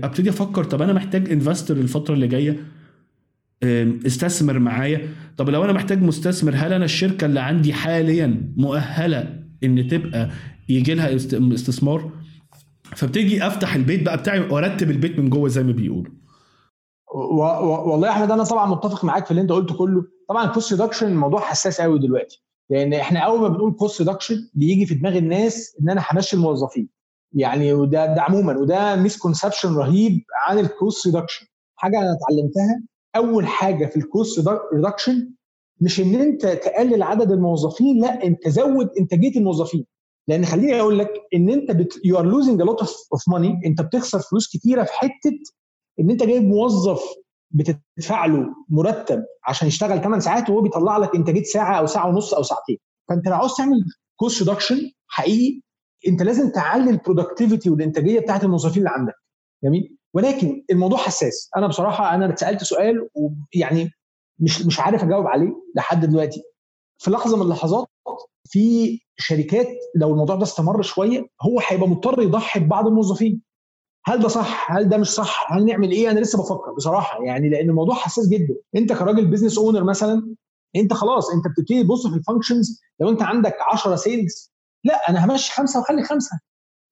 أبتدي 0.04 0.30
أفكر 0.30 0.64
طب 0.64 0.82
أنا 0.82 0.92
محتاج 0.92 1.32
investor 1.32 1.76
الفترة 1.76 2.14
اللي 2.14 2.26
جاية؟ 2.28 2.66
استثمر 4.06 4.58
معايا. 4.58 5.08
طب 5.36 5.50
لو 5.50 5.64
أنا 5.64 5.72
محتاج 5.72 6.02
مستثمر 6.02 6.52
هل 6.56 6.72
أنا 6.72 6.84
الشركة 6.84 7.24
اللي 7.24 7.40
عندي 7.40 7.72
حاليا 7.72 8.52
مؤهلة 8.56 9.42
إن 9.64 9.88
تبقى 9.88 10.30
يجي 10.68 10.94
لها 10.94 11.14
استثمار؟ 11.54 12.10
فبتيجي 12.82 13.46
أفتح 13.46 13.74
البيت 13.74 14.02
بقى 14.02 14.16
بتاعي 14.16 14.40
وأرتب 14.40 14.90
البيت 14.90 15.18
من 15.18 15.30
جوه 15.30 15.48
زي 15.48 15.62
ما 15.62 15.72
بيقولوا. 15.72 16.12
والله 17.86 18.08
يا 18.08 18.12
أحمد 18.12 18.30
أنا 18.30 18.44
طبعا 18.44 18.66
متفق 18.70 19.04
معاك 19.04 19.24
في 19.24 19.30
اللي 19.30 19.42
أنت 19.42 19.52
قلته 19.52 19.74
كله. 19.74 20.04
طبعا 20.28 20.44
ال 20.44 20.50
cost 20.50 20.72
reduction 20.72 21.14
موضوع 21.16 21.40
حساس 21.40 21.80
قوي 21.80 21.98
دلوقتي. 21.98 22.42
لأن 22.70 22.92
إحنا 22.92 23.20
أول 23.20 23.40
ما 23.40 23.48
بنقول 23.48 23.72
cost 23.72 24.02
reduction 24.02 24.36
بيجي 24.54 24.86
في 24.86 24.94
دماغ 24.94 25.18
الناس 25.18 25.76
إن 25.82 25.90
أنا 25.90 26.02
همشي 26.10 26.36
الموظفين. 26.36 26.88
يعني 27.32 27.72
وده 27.72 28.14
ده 28.14 28.22
عموما 28.22 28.56
وده 28.58 28.96
misconception 28.96 29.74
رهيب 29.74 30.20
عن 30.46 30.58
ال 30.58 30.68
cost 30.68 31.06
reduction 31.06 31.46
حاجة 31.76 31.98
أنا 31.98 32.16
اتعلمتها 32.16 32.82
أول 33.16 33.46
حاجة 33.46 33.86
في 33.86 33.96
ال 33.96 34.06
cost 34.06 34.48
reduction 34.74 35.30
مش 35.80 36.00
إن 36.00 36.14
أنت 36.14 36.46
تقلل 36.46 37.02
عدد 37.02 37.32
الموظفين 37.32 38.00
لأ 38.02 38.24
انت 38.24 38.48
زود 38.48 38.88
إنتاجية 39.00 39.36
الموظفين. 39.38 39.86
لأن 40.28 40.44
خليني 40.44 40.80
أقول 40.80 40.98
لك 40.98 41.08
إن 41.34 41.50
أنت. 41.50 41.86
you 42.04 42.18
are 42.18 42.24
losing 42.26 42.62
lot 42.62 42.80
of 43.12 43.28
money 43.28 43.60
أنت 43.66 43.80
بتخسر 43.80 44.18
فلوس 44.20 44.48
كتيرة 44.56 44.84
في 44.84 44.92
حتة 44.92 45.32
إن 46.00 46.10
أنت 46.10 46.22
جايب 46.22 46.42
موظف 46.42 47.02
بتدفع 47.50 48.26
له 48.26 48.46
مرتب 48.68 49.24
عشان 49.48 49.68
يشتغل 49.68 50.00
8 50.02 50.18
ساعات 50.20 50.50
وهو 50.50 50.60
بيطلع 50.60 50.96
لك 50.96 51.14
إنتاجية 51.16 51.42
ساعة 51.42 51.78
أو 51.78 51.86
ساعة 51.86 52.08
ونص 52.08 52.34
أو 52.34 52.42
ساعتين. 52.42 52.76
فأنت 53.08 53.28
لو 53.28 53.34
عاوز 53.34 53.54
تعمل 53.54 53.84
cost 54.16 54.42
reduction 54.48 54.90
حقيقي 55.08 55.60
انت 56.08 56.22
لازم 56.22 56.50
تعلي 56.50 56.90
ال 56.90 56.96
productivity 56.96 57.70
والانتاجية 57.70 58.20
بتاعت 58.20 58.44
الموظفين 58.44 58.78
اللي 58.78 58.90
عندك. 58.90 59.14
جميل؟ 59.64 59.96
ولكن 60.14 60.64
الموضوع 60.70 60.98
حساس. 60.98 61.50
أنا 61.56 61.66
بصراحة 61.66 62.14
أنا 62.14 62.28
اتسألت 62.28 62.64
سؤال 62.64 63.08
ويعني 63.14 63.90
مش 64.38 64.66
مش 64.66 64.80
عارف 64.80 65.02
أجاوب 65.04 65.26
عليه 65.26 65.52
لحد 65.76 66.04
دلوقتي. 66.06 66.42
في 66.98 67.10
لحظة 67.10 67.36
من 67.36 67.42
اللحظات 67.42 67.86
في 68.44 68.98
شركات 69.16 69.68
لو 69.96 70.10
الموضوع 70.12 70.36
ده 70.36 70.42
استمر 70.42 70.82
شوية 70.82 71.26
هو 71.42 71.60
هيبقى 71.68 71.88
مضطر 71.88 72.22
يضحي 72.22 72.60
ببعض 72.60 72.86
الموظفين. 72.86 73.42
هل 74.06 74.20
ده 74.20 74.28
صح؟ 74.28 74.72
هل 74.72 74.88
ده 74.88 74.96
مش 74.98 75.08
صح؟ 75.10 75.52
هل 75.52 75.64
نعمل 75.66 75.90
إيه؟ 75.90 76.10
أنا 76.10 76.20
لسه 76.20 76.38
بفكر 76.42 76.72
بصراحة. 76.72 77.24
يعني 77.24 77.48
لأن 77.48 77.70
الموضوع 77.70 77.94
حساس 77.94 78.28
جدا. 78.28 78.54
أنت 78.76 78.92
كراجل 78.92 79.26
business 79.26 79.58
owner 79.58 79.84
مثلا 79.84 80.34
أنت 80.76 80.92
خلاص 80.92 81.30
أنت 81.30 81.44
بتبتدي 81.48 81.82
تبص 81.82 82.06
في 82.06 82.16
ال 82.16 82.22
functions 82.22 82.80
لو 83.00 83.08
أنت 83.08 83.22
عندك 83.22 83.56
10 83.72 83.96
sales 83.96 84.52
لا 84.84 84.94
أنا 85.08 85.24
همشي 85.24 85.52
خمسة 85.52 85.80
وخلي 85.80 86.02
خمسة. 86.04 86.40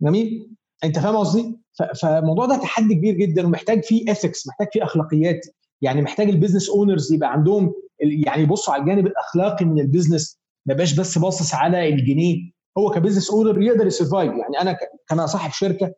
جميل؟ 0.02 0.50
أنت 0.84 0.98
فاهم 0.98 1.16
قصدي؟ 1.16 1.58
فالموضوع 2.02 2.46
ده 2.46 2.56
تحدي 2.56 2.94
كبير 2.94 3.14
جدا 3.14 3.46
ومحتاج 3.46 3.84
فيه 3.84 4.12
ethics 4.12 4.46
محتاج 4.48 4.68
فيه 4.72 4.84
أخلاقيات. 4.84 5.40
يعني 5.82 6.02
محتاج 6.02 6.28
ال 6.28 6.33
business 6.33 6.70
owners 6.70 7.12
يبقى 7.12 7.32
عندهم 7.32 7.72
يعني 8.00 8.42
يبصوا 8.42 8.74
على 8.74 8.82
الجانب 8.82 9.06
الأخلاقي 9.06 9.64
من 9.64 9.80
ال 9.80 9.87
business 9.87 10.38
ما 10.66 10.74
يبقاش 10.74 10.94
بس 11.00 11.18
باصص 11.18 11.54
على 11.54 11.88
الجنيه. 11.88 12.36
هو 12.78 12.90
ك 12.90 12.94
business 12.94 13.30
owner 13.30 13.62
يقدر 13.62 13.86
ي 13.86 13.92
survive 13.92 14.32
يعني 14.32 14.60
أنا 14.60 14.78
كان 15.08 15.26
صاحب 15.26 15.50
شركة 15.52 15.92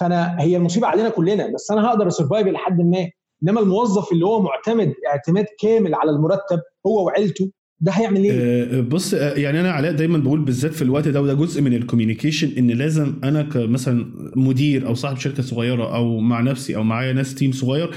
فأنا 0.00 0.40
هي 0.40 0.56
المصيبة 0.56 0.86
علينا 0.86 1.08
كلنا 1.08 1.46
بس 1.54 1.70
أنا 1.70 1.88
هقدر 1.88 2.08
ا 2.08 2.13
survive 2.13 2.46
لحد 2.46 2.80
ما. 2.80 3.10
إنما 3.42 3.60
الموظف 3.60 4.12
اللي 4.12 4.26
هو 4.26 4.42
معتمد 4.42 4.94
اعتماد 5.08 5.46
كامل 5.60 5.94
على 5.94 6.10
المرتب 6.10 6.60
هو 6.86 7.04
وعيلته 7.06 7.50
ده 7.84 7.92
هيعمل 7.92 8.24
إيه؟ 8.24 8.80
بص 8.80 9.12
يعني 9.12 9.60
أنا 9.60 9.70
علاء 9.70 9.92
دايما 9.92 10.18
بقول 10.18 10.40
بالذات 10.40 10.74
في 10.74 10.82
الوقت 10.82 11.08
ده 11.08 11.22
وده 11.22 11.34
جزء 11.34 11.62
من 11.62 11.74
ال 11.74 11.79
communication 11.79 12.50
إن 12.58 12.70
لازم 12.70 13.14
أنا 13.24 13.42
كمثلا 13.42 14.06
مدير 14.36 14.86
أو 14.86 14.94
صاحب 14.94 15.16
شركة 15.18 15.42
صغيرة 15.42 15.94
أو 15.94 16.20
مع 16.20 16.40
نفسي 16.40 16.76
أو 16.76 16.82
معايا 16.82 17.12
ناس 17.12 17.34
team 17.34 17.52
صغير 17.52 17.90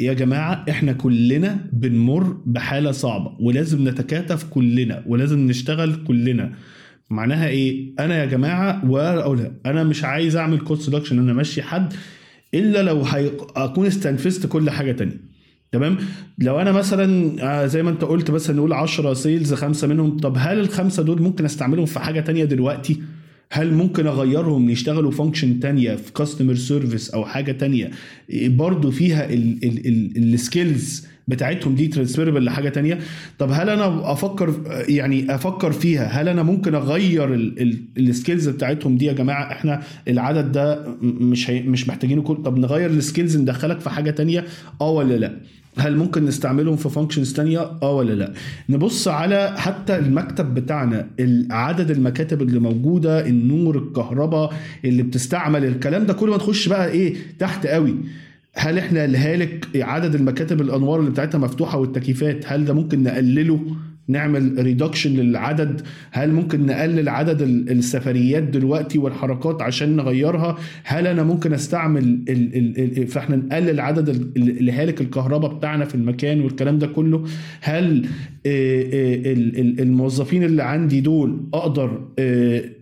يا 0.00 0.12
جماعة 0.12 0.64
إحنا 0.70 0.92
كلنا 0.92 1.66
بنمر 1.72 2.36
بحالة 2.46 2.90
صعبة 2.90 3.36
ولازم 3.40 3.88
نتكاتف 3.88 4.44
كلنا 4.44 5.02
ولازم 5.06 5.38
نشتغل 5.46 6.04
كلنا 6.06 6.52
معناها 7.10 7.48
إيه؟ 7.48 7.94
أنا 7.98 8.20
يا 8.20 8.24
جماعة 8.26 8.90
ولا 8.90 9.52
أنا 9.66 9.84
مش 9.84 10.04
عايز 10.04 10.36
أعمل 10.36 10.58
cost 10.58 10.88
reduction 10.94 11.18
أنا 11.18 11.32
أمشي 11.32 11.62
حد 11.62 11.92
إلا 12.54 12.82
لو 12.82 13.04
أكون 13.56 13.86
استنفذت 13.86 14.46
كل 14.46 14.70
حاجة 14.70 14.92
تانية 14.92 15.31
تمام؟ 15.72 15.96
لو 16.38 16.60
أنا 16.60 16.72
مثلا 16.72 17.66
زي 17.66 17.82
ما 17.82 17.90
أنت 17.90 18.04
قلت 18.04 18.30
مثلا 18.30 18.56
نقول 18.56 18.72
10 18.72 19.14
sales 19.14 19.54
خمسة 19.54 19.86
منهم 19.88 20.16
طب 20.16 20.34
هل 20.38 20.60
الخمسة 20.60 21.02
دول 21.02 21.22
ممكن 21.22 21.44
أستعملهم 21.44 21.86
في 21.86 22.00
حاجة 22.00 22.20
تانية 22.20 22.44
دلوقتي؟ 22.44 23.02
هل 23.52 23.74
ممكن 23.74 24.06
أغيرهم 24.06 24.70
يشتغلوا 24.70 25.10
function 25.10 25.60
تانية 25.60 25.94
في 25.94 26.12
customer 26.12 26.54
service 26.54 27.10
أو 27.10 27.24
حاجة 27.24 27.52
تانية؟ 27.52 27.90
برضو 28.34 28.90
فيها 28.90 29.28
ال 30.16 30.29
skills 30.29 31.06
بتاعتهم 31.28 31.74
دي 31.74 31.88
transferable 31.88 32.44
لحاجة 32.44 32.68
تانية. 32.68 32.98
طب 33.38 33.50
هل 33.52 33.68
أنا 33.70 34.12
أفكر 34.12 34.54
يعني 34.88 35.34
أفكر 35.34 35.72
فيها؟ 35.72 36.04
هل 36.06 36.28
أنا 36.28 36.42
ممكن 36.42 36.74
أغير 36.74 37.34
ال 37.98 38.05
skills 38.05 38.48
بتاعتهم 38.48 38.96
دي؟ 38.96 39.04
يا 39.04 39.12
جماعة 39.12 39.52
إحنا 39.52 39.82
العدد 40.08 40.52
ده 40.52 40.84
مش 41.02 41.50
مش 41.50 41.88
محتاجينه 41.88 42.22
كل 42.22 42.34
طب 42.36 42.58
نغير 42.58 42.90
ال 42.90 42.97
skills 42.97 43.36
ندخلك 43.36 43.80
في 43.80 43.90
حاجة 43.90 44.10
تانية 44.10 44.44
آه 44.80 44.90
ولا 44.90 45.14
لا؟ 45.14 45.36
هل 45.78 45.96
ممكن 45.96 46.24
نستعملهم 46.24 46.76
في 46.76 46.88
functions 46.88 47.32
تانية؟ 47.32 47.58
آه 47.82 47.92
ولا 47.96 48.12
لا. 48.12 48.32
نبص 48.68 49.08
على 49.08 49.54
حتى 49.56 49.96
المكتب 49.98 50.54
بتاعنا 50.54 51.06
عدد 51.50 51.90
المكاتب 51.90 52.42
اللي 52.42 52.58
موجودة 52.58 53.26
النور 53.26 53.78
الكهرباء 53.78 54.54
اللي 54.84 55.02
بتستعمل 55.02 55.64
الكلام 55.64 56.06
ده 56.06 56.12
كل 56.14 56.30
ما 56.30 56.36
تخش 56.36 56.68
بقى 56.68 56.88
إيه؟ 56.90 57.14
تحت 57.38 57.66
قوي. 57.66 57.94
هل 58.54 58.78
إحنا 58.78 59.04
الهالك 59.04 59.66
عدد 59.76 60.14
المكاتب 60.14 60.60
الأنوار 60.60 61.00
اللي 61.00 61.10
بتاعتها 61.10 61.38
مفتوحة 61.38 61.78
والتكييفات 61.78 62.44
هل 62.46 62.64
ده 62.64 62.74
ممكن 62.74 63.02
نقلله؟ 63.02 63.60
نعمل 64.08 64.54
ريدكشن 64.58 65.10
للعدد. 65.10 65.80
هل 66.10 66.32
ممكن 66.32 66.66
نقلل 66.66 67.08
عدد 67.08 67.42
السفريات 67.70 68.42
دلوقتي 68.42 68.98
والحركات 68.98 69.62
عشان 69.62 69.96
نغيرها؟ 69.96 70.56
هل 70.84 71.06
أنا 71.06 71.22
ممكن 71.22 71.52
أستعمل 71.52 72.02
ال 72.04 72.56
ال 72.56 72.98
ال 72.98 73.06
فإحنا 73.06 73.36
نقلل 73.36 73.80
عدد 73.80 74.08
الهالك 74.36 75.00
الكهرباء 75.00 75.54
بتاعنا 75.54 75.84
في 75.84 75.94
المكان 75.94 76.40
والكلام 76.40 76.78
ده 76.78 76.86
كله؟ 76.86 77.24
هل 77.60 78.06
الموظفين 79.80 80.42
اللي 80.42 80.62
عندي 80.62 81.00
دول 81.00 81.40
أقدر 81.54 82.00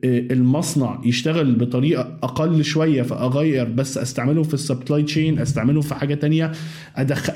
المصنع 0.07 1.01
يشتغل 1.05 1.55
بطريقة 1.55 2.19
أقل 2.23 2.65
شوية 2.65 3.03
فأغير 3.03 3.65
بس 3.69 3.99
أستعملهم 3.99 4.43
في 4.45 4.55
ال 4.55 4.62
supply 4.62 5.03
chain 5.03 5.39
أستعملهم 5.39 5.81
في 5.83 5.95
حاجة 5.95 6.15
تانية؟ 6.15 6.53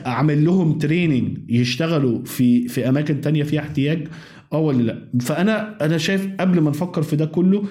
أعمل 0.07 0.45
لهم 0.45 0.79
training 0.79 1.39
يشتغلوا 1.49 2.25
في 2.25 2.69
في 2.69 2.89
أماكن 2.89 3.21
تانية 3.21 3.43
فيها 3.43 3.61
احتياج. 3.75 4.09
آه 4.53 4.59
ولا 4.59 4.83
لا؟ 4.83 4.99
فأنا 5.21 5.85
أنا 5.85 5.99
شايف 5.99 6.29
قبل 6.41 6.61
ما 6.61 6.71
نفكر 6.71 7.03
في 7.03 7.17
ده 7.17 7.27
كله 7.27 7.65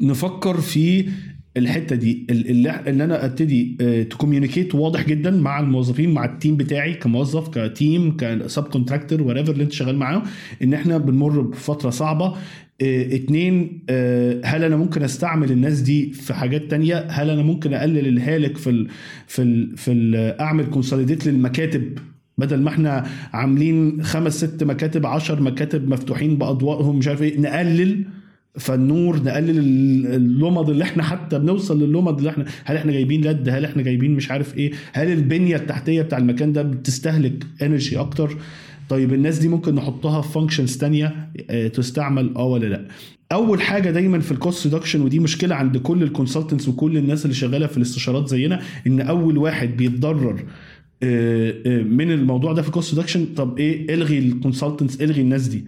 نفكر 0.00 0.60
في 0.60 1.08
الحتة 1.56 1.96
دي 1.96 2.26
اللي, 2.30 2.80
اللي 2.86 3.04
أنا 3.04 3.24
أبتدي 3.24 3.76
ت 4.10 4.15
communicate 4.15 4.74
واضح 4.74 5.06
جدا 5.06 5.30
مع 5.30 5.60
الموظفين 5.60 6.10
مع 6.14 6.24
ال 6.24 6.30
team 6.30 6.56
بتاعي 6.56 6.94
كموظف 6.94 7.58
ك 7.58 7.68
team 7.68 8.06
ك 8.06 8.16
subcontractor 8.16 9.22
whatever 9.22 9.52
اللي 9.52 9.64
أنت 9.64 9.72
شغال 9.72 9.96
معاه 9.96 10.22
إن 10.62 10.74
إحنا 10.74 10.98
بنمر 10.98 11.40
بفترة 11.40 11.90
صعبة. 11.90 12.26
آه 12.82 13.14
اتنين 13.16 13.82
آه 13.90 14.40
هل 14.44 14.64
أنا 14.64 14.76
ممكن 14.76 15.02
أستعمل 15.02 15.52
الناس 15.52 15.80
دي 15.80 16.12
في 16.12 16.34
حاجات 16.34 16.70
تانية؟ 16.70 16.96
هل 17.10 17.30
أنا 17.30 17.42
ممكن 17.42 17.74
أقلل 17.74 18.06
الهالك 18.08 18.56
في 18.56 18.70
ال 18.70 18.88
في 19.26 19.42
ال 19.42 19.76
في 19.76 19.92
ال 19.92 20.16
أعمل 20.40 20.66
consolidate 20.66 21.26
للمكاتب؟ 21.26 21.98
بدل 22.38 22.62
ما 22.62 22.68
إحنا 22.68 23.06
عاملين 23.32 24.02
خمس 24.02 24.36
ست 24.44 24.64
مكاتب 24.64 25.06
عشر 25.06 25.40
مكاتب 25.42 25.88
مفتوحين 25.88 26.36
باضوائهم 26.38 26.98
مش 26.98 27.08
عارف 27.08 27.22
إيه 27.22 27.40
نقلل 27.40 28.04
فالنور 28.58 29.22
نقلل 29.22 29.58
اللمض 30.06 30.70
اللي 30.70 30.84
إحنا 30.84 31.02
حتى 31.02 31.38
بنوصل 31.38 31.82
لللمض 31.82 32.18
اللي 32.18 32.30
إحنا 32.30 32.44
هل 32.64 32.76
إحنا 32.76 32.92
جايبين 32.92 33.24
LED 33.24 33.48
هل 33.48 33.64
إحنا 33.64 33.82
جايبين 33.82 34.14
مش 34.14 34.30
عارف 34.30 34.56
إيه؟ 34.56 34.72
هل 34.92 35.12
البنية 35.12 35.56
التحتية 35.56 36.02
بتاع 36.02 36.18
المكان 36.18 36.52
ده 36.52 36.62
بتستهلك 36.62 37.46
energy 37.62 37.98
أكتر؟ 37.98 38.36
طيب 38.88 39.14
الناس 39.14 39.38
دي 39.38 39.48
ممكن 39.48 39.74
نحطها 39.74 40.20
في 40.22 40.32
functions 40.32 40.76
تانية 40.76 41.28
آه 41.50 41.68
تستعمل 41.68 42.34
آه 42.36 42.44
ولا 42.46 42.66
لأ؟ 42.66 42.84
أول 43.32 43.60
حاجة 43.62 43.90
دايما 43.90 44.18
في 44.20 44.32
ال 44.32 44.39
cost 44.39 44.66
reduction 44.66 45.00
ودي 45.00 45.18
مشكلة 45.18 45.54
عند 45.54 45.76
كل 45.76 46.02
ال 46.02 46.07
consultants 46.07 46.68
وكل 46.68 46.96
الناس 46.96 47.24
اللي 47.24 47.34
شغالة 47.34 47.66
في 47.66 47.76
الاستشارات 47.76 48.28
زينا 48.28 48.60
إن 48.86 49.00
أول 49.00 49.38
واحد 49.38 49.76
بيتضرر 49.76 50.42
من 51.84 52.10
الموضوع 52.12 52.52
ده 52.52 52.62
في 52.62 52.68
ال 52.68 52.73
cost 52.73 52.94
reduction 52.94 53.26
طب 53.36 53.58
إيه 53.58 53.94
إلغي 53.94 54.18
ال 54.18 54.25
consultants 54.25 55.00
إلغي 55.00 55.20
الناس 55.20 55.48
دي. 55.48 55.64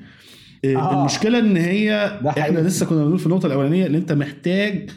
آه. 0.64 1.01
المشكلة 1.01 1.39
إن 1.39 1.57
هي 1.57 2.20
إحنا 2.29 2.59
لسه 2.59 2.87
كنا 2.87 3.05
بنقول 3.05 3.18
في 3.18 3.27
النقطة 3.27 3.47
الأولانية 3.47 3.87
إن 3.87 3.95
أنت 3.95 4.12
محتاج 4.12 4.91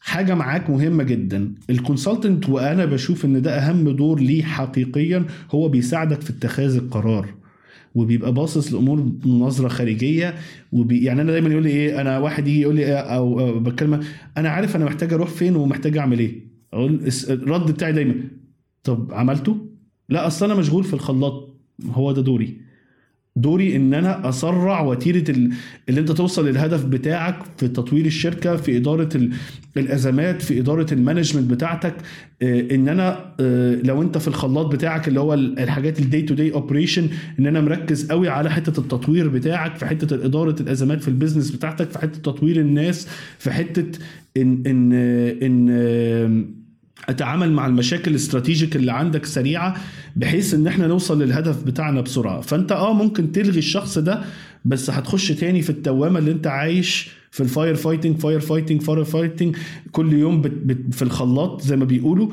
حاجة 0.00 0.34
معاك 0.34 0.70
مهمة 0.70 1.02
جدا. 1.04 1.52
ال 1.70 1.77
consultant 1.77 2.48
وأنا 2.48 2.84
بشوف 2.84 3.24
إن 3.24 3.42
ده 3.42 3.50
أهم 3.58 3.90
دور 3.90 4.20
ليه 4.20 4.42
حقيقيا 4.42 5.24
هو 5.50 5.68
بيساعدك 5.68 6.20
في 6.20 6.30
اتخاذ 6.30 6.76
القرار. 6.76 7.28
وبيبقى 7.94 8.32
باصص 8.32 8.72
لأمور 8.72 9.00
بنظره 9.00 9.68
خارجية 9.68 10.34
وبي 10.72 11.04
يعني 11.04 11.20
أنا 11.20 11.32
دايما 11.32 11.48
يقول 11.48 11.62
لي 11.62 11.70
إيه 11.70 12.00
أنا 12.00 12.18
واحد 12.18 12.48
يجي 12.48 12.60
يقول 12.60 12.74
لي 12.76 12.84
إيه 12.84 12.94
أو, 12.96 13.40
أو 13.40 13.58
بتكلم 13.60 14.00
أنا 14.36 14.48
عارف 14.48 14.76
أنا 14.76 14.84
محتاج 14.84 15.12
أروح 15.12 15.28
فين 15.28 15.56
ومحتاج 15.56 15.96
أعمل 15.98 16.18
إيه. 16.18 16.32
أقول 16.72 17.00
الرد 17.30 17.70
بتاعي 17.70 17.92
دايما 17.92 18.14
طب 18.86 19.08
عملته؟ 19.12 19.56
لا 20.08 20.26
أصل 20.26 20.44
أنا 20.50 20.60
مشغول 20.60 20.84
في 20.84 20.94
الخلاط. 20.94 21.56
هو 21.90 22.12
ده 22.12 22.22
دوري. 22.22 22.66
دوري 23.36 23.76
إن 23.76 23.94
أنا 23.94 24.28
أسرع 24.28 24.80
وتيرة 24.80 25.30
اللي 25.88 26.00
أنت 26.00 26.12
توصل 26.12 26.48
للهدف 26.48 26.84
بتاعك 26.84 27.36
في 27.56 27.68
تطوير 27.68 28.06
الشركة 28.06 28.56
في 28.56 28.76
إدارة 28.76 29.08
الأزمات 29.76 30.42
في 30.42 30.60
إدارة 30.60 30.86
المانجمنت 30.92 31.50
بتاعتك. 31.50 31.94
إن 32.42 32.88
أنا 32.88 33.34
لو 33.84 34.02
أنت 34.02 34.18
في 34.18 34.28
الخلاط 34.28 34.66
بتاعك 34.66 35.08
اللي 35.08 35.20
هو 35.20 35.34
الحاجات 35.34 35.98
ال 36.00 36.06
day 36.06 36.22
to 36.22 36.34
day 36.34 36.52
operation 36.54 37.08
إن 37.38 37.46
أنا 37.46 37.60
مركز 37.60 38.10
قوي 38.10 38.28
على 38.28 38.50
حتة 38.50 38.80
التطوير 38.80 39.28
بتاعك 39.28 39.76
في 39.76 39.86
حتة 39.86 40.14
إدارة 40.24 40.62
الأزمات 40.62 41.02
في 41.02 41.08
ال 41.08 41.13
business 41.13 41.50
بتاعتك 41.50 41.90
في 41.90 41.98
حتة 41.98 42.18
تطوير 42.18 42.60
الناس 42.60 43.08
في 43.38 43.50
حتة 43.50 43.98
ان 44.36 44.62
ان 44.66 44.92
إن 45.42 46.56
أتعامل 47.08 47.52
مع 47.52 47.66
المشاكل 47.66 48.10
ال 48.10 48.17
strategic 48.17 48.76
اللي 48.76 48.92
عندك 48.92 49.24
سريعة 49.24 49.76
بحيث 50.16 50.54
إن 50.54 50.66
إحنا 50.66 50.86
نوصل 50.86 51.22
للهدف 51.22 51.62
بتاعنا 51.64 52.00
بسرعة. 52.00 52.40
فأنت 52.40 52.72
آه 52.72 52.92
ممكن 52.92 53.32
تلغي 53.32 53.58
الشخص 53.58 53.98
ده 53.98 54.24
بس 54.64 54.90
هتخش 54.90 55.28
تاني 55.32 55.62
في 55.62 55.70
الدوامه 55.70 56.18
اللي 56.18 56.30
أنت 56.30 56.46
عايش 56.46 57.10
في 57.30 57.42
ال 57.42 57.74
firefighting 57.74 58.18
firefighting 58.18 58.82
firefighting 58.82 59.56
كل 59.92 60.12
يوم 60.12 60.42
بت 60.42 60.50
بت 60.50 60.94
في 60.94 61.02
الخلاط 61.02 61.60
زي 61.60 61.76
ما 61.76 61.84
بيقولوا. 61.84 62.28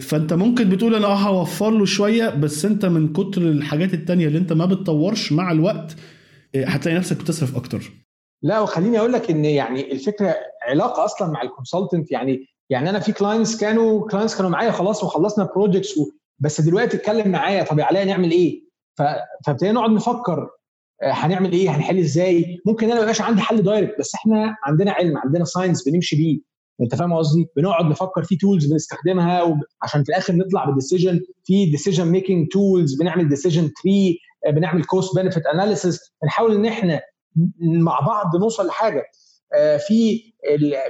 فأنت 0.00 0.32
ممكن 0.32 0.68
بتقول 0.68 0.94
أنا 0.94 1.06
آه 1.06 1.16
هوفر 1.16 1.70
له 1.70 1.84
شوية 1.84 2.28
بس 2.30 2.64
أنت 2.64 2.86
من 2.86 3.12
كتر 3.12 3.42
الحاجات 3.42 3.94
التانية 3.94 4.26
اللي 4.26 4.38
أنت 4.38 4.52
ما 4.52 4.64
بتطورش 4.66 5.32
مع 5.32 5.52
الوقت 5.52 5.96
هتلاقي 6.56 6.96
نفسك 6.98 7.16
بتصرف 7.16 7.56
أكتر. 7.56 7.82
لا 8.42 8.60
وخليني 8.60 8.98
أقول 8.98 9.12
لك 9.12 9.30
إن 9.30 9.44
يعني 9.44 9.92
الفكرة 9.92 10.34
علاقة 10.68 11.04
أصلا 11.04 11.30
مع 11.30 11.42
ال 11.42 11.48
consultant 11.48 12.12
يعني 12.12 12.46
يعني 12.70 12.90
أنا 12.90 12.98
في 13.00 13.12
clients 13.12 13.56
كانوا 13.60 14.08
clients 14.08 14.36
كانوا 14.36 14.50
معايا 14.50 14.70
خلاص 14.70 15.04
وخلصنا 15.04 15.44
projects 15.44 15.98
و... 15.98 16.10
بس 16.38 16.60
دلوقتي 16.60 16.96
اتكلم 16.96 17.28
معايا 17.32 17.62
طب 17.64 17.78
يا 17.78 17.84
علاء 17.84 18.04
نعمل 18.04 18.30
إيه؟ 18.30 18.60
ف... 18.98 19.02
فابتدينا 19.46 19.72
نقعد 19.72 19.90
نفكر 19.90 20.48
هنعمل 21.02 21.52
إيه؟ 21.52 21.70
هنحل 21.76 21.98
إزاي؟ 21.98 22.58
ممكن 22.66 22.86
أنا 22.86 22.94
ما 22.94 23.00
يبقاش 23.00 23.20
عندي 23.20 23.40
حل 23.40 23.62
direct 23.62 23.98
بس 23.98 24.14
إحنا 24.14 24.56
عندنا 24.64 24.92
علم 24.92 25.18
عندنا 25.18 25.44
science 25.44 25.88
بنمشي 25.88 26.16
بيه 26.16 26.38
أنت 26.80 26.94
فاهم 26.94 27.12
قصدي؟ 27.14 27.46
بنقعد 27.56 27.84
نفكر 27.84 28.22
في 28.24 28.36
tools 28.36 28.66
بنستخدمها 28.72 29.42
وب... 29.42 29.58
عشان 29.82 30.04
في 30.04 30.08
الآخر 30.08 30.34
نطلع 30.34 30.64
ب 30.70 30.76
decision 30.76 31.20
في 31.44 31.66
decision 31.70 32.06
making 32.08 32.48
tools 32.48 32.94
بنعمل 32.94 33.28
decision 33.28 33.70
tree 33.82 34.18
بنعمل 34.52 34.84
cost 34.84 35.16
benefit 35.16 35.46
analysis 35.46 36.00
بنحاول 36.22 36.54
إن 36.54 36.66
إحنا 36.66 37.00
مع 37.60 38.00
بعض 38.00 38.36
نوصل 38.36 38.66
لحاجة 38.66 39.02
في 39.88 40.22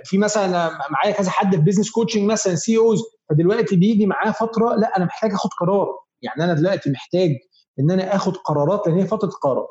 في 0.05 0.19
مثلا 0.19 0.71
معايا 0.91 1.11
كذا 1.13 1.31
حد 1.31 1.55
في 1.57 1.61
business 1.61 1.91
coaching 1.91 2.31
مثلا 2.31 2.55
CEOs 2.55 3.03
فدلوقتي 3.31 3.77
بيجي 3.77 4.07
معاه 4.07 4.31
فترة 4.31 4.75
لا 4.77 4.97
أنا 4.97 5.05
محتاج 5.05 5.33
آخد 5.33 5.51
قرار. 5.61 5.89
يعني 6.23 6.45
أنا 6.45 6.55
دلوقتي 6.55 6.91
محتاج 6.91 7.31
إن 7.81 7.91
أنا 7.91 8.17
آخد 8.17 8.37
قرارات 8.37 8.87
لأن 8.87 8.99
هي 8.99 9.07
فترة 9.07 9.29
قرارات 9.29 9.69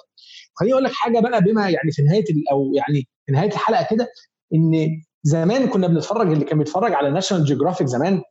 خليني 0.56 0.74
أقول 0.74 0.84
لك 0.84 0.92
حاجة 0.94 1.20
بقى 1.20 1.42
بما 1.44 1.70
يعني 1.70 1.92
في 1.92 2.02
نهاية 2.04 2.24
أو 2.52 2.72
يعني 2.76 3.08
في 3.26 3.32
نهاية 3.32 3.50
الحلقة 3.52 3.88
كده 3.92 4.08
إن 4.56 5.02
زمان 5.24 5.68
كنا 5.68 5.88
بنتفرج 5.88 6.32
اللي 6.32 6.46
كان 6.46 6.58
بيتفرج 6.58 6.94
على 6.94 7.10
ناشونال 7.12 7.46
جيوغرافيك 7.46 7.88
زمان 7.88 8.22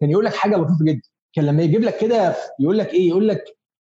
كان 0.00 0.10
يقول 0.10 0.24
لك 0.24 0.34
حاجة 0.34 0.56
لطيفة 0.56 0.84
جدا. 0.84 1.00
كان 1.34 1.46
لما 1.46 1.62
يجيب 1.62 1.82
لك 1.82 1.98
كده 1.98 2.36
يقول 2.60 2.78
لك 2.78 2.94
إيه؟ 2.94 3.08
يقول 3.08 3.28
لك 3.28 3.44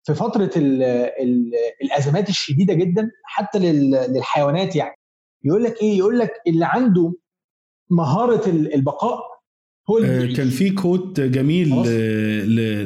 في 0.06 0.14
فترة 0.14 0.50
ال 0.56 0.82
ال 1.22 1.52
الأزمات 1.82 2.28
الشديدة 2.28 2.74
جدا 2.74 3.10
حتى 3.24 3.58
للحيوانات 3.58 4.76
يعني. 4.76 4.94
يقول 5.44 5.64
لك 5.64 5.82
إيه؟ 5.82 5.98
يقول 5.98 6.18
لك 6.18 6.32
اللي 6.46 6.64
عنده 6.64 7.14
مهارة 7.90 8.50
البقاء 8.50 9.40
هو 9.90 9.98
اللي 9.98 10.34
كان 10.34 10.48
في 10.48 10.70
quote 10.70 11.20
جميل 11.20 11.82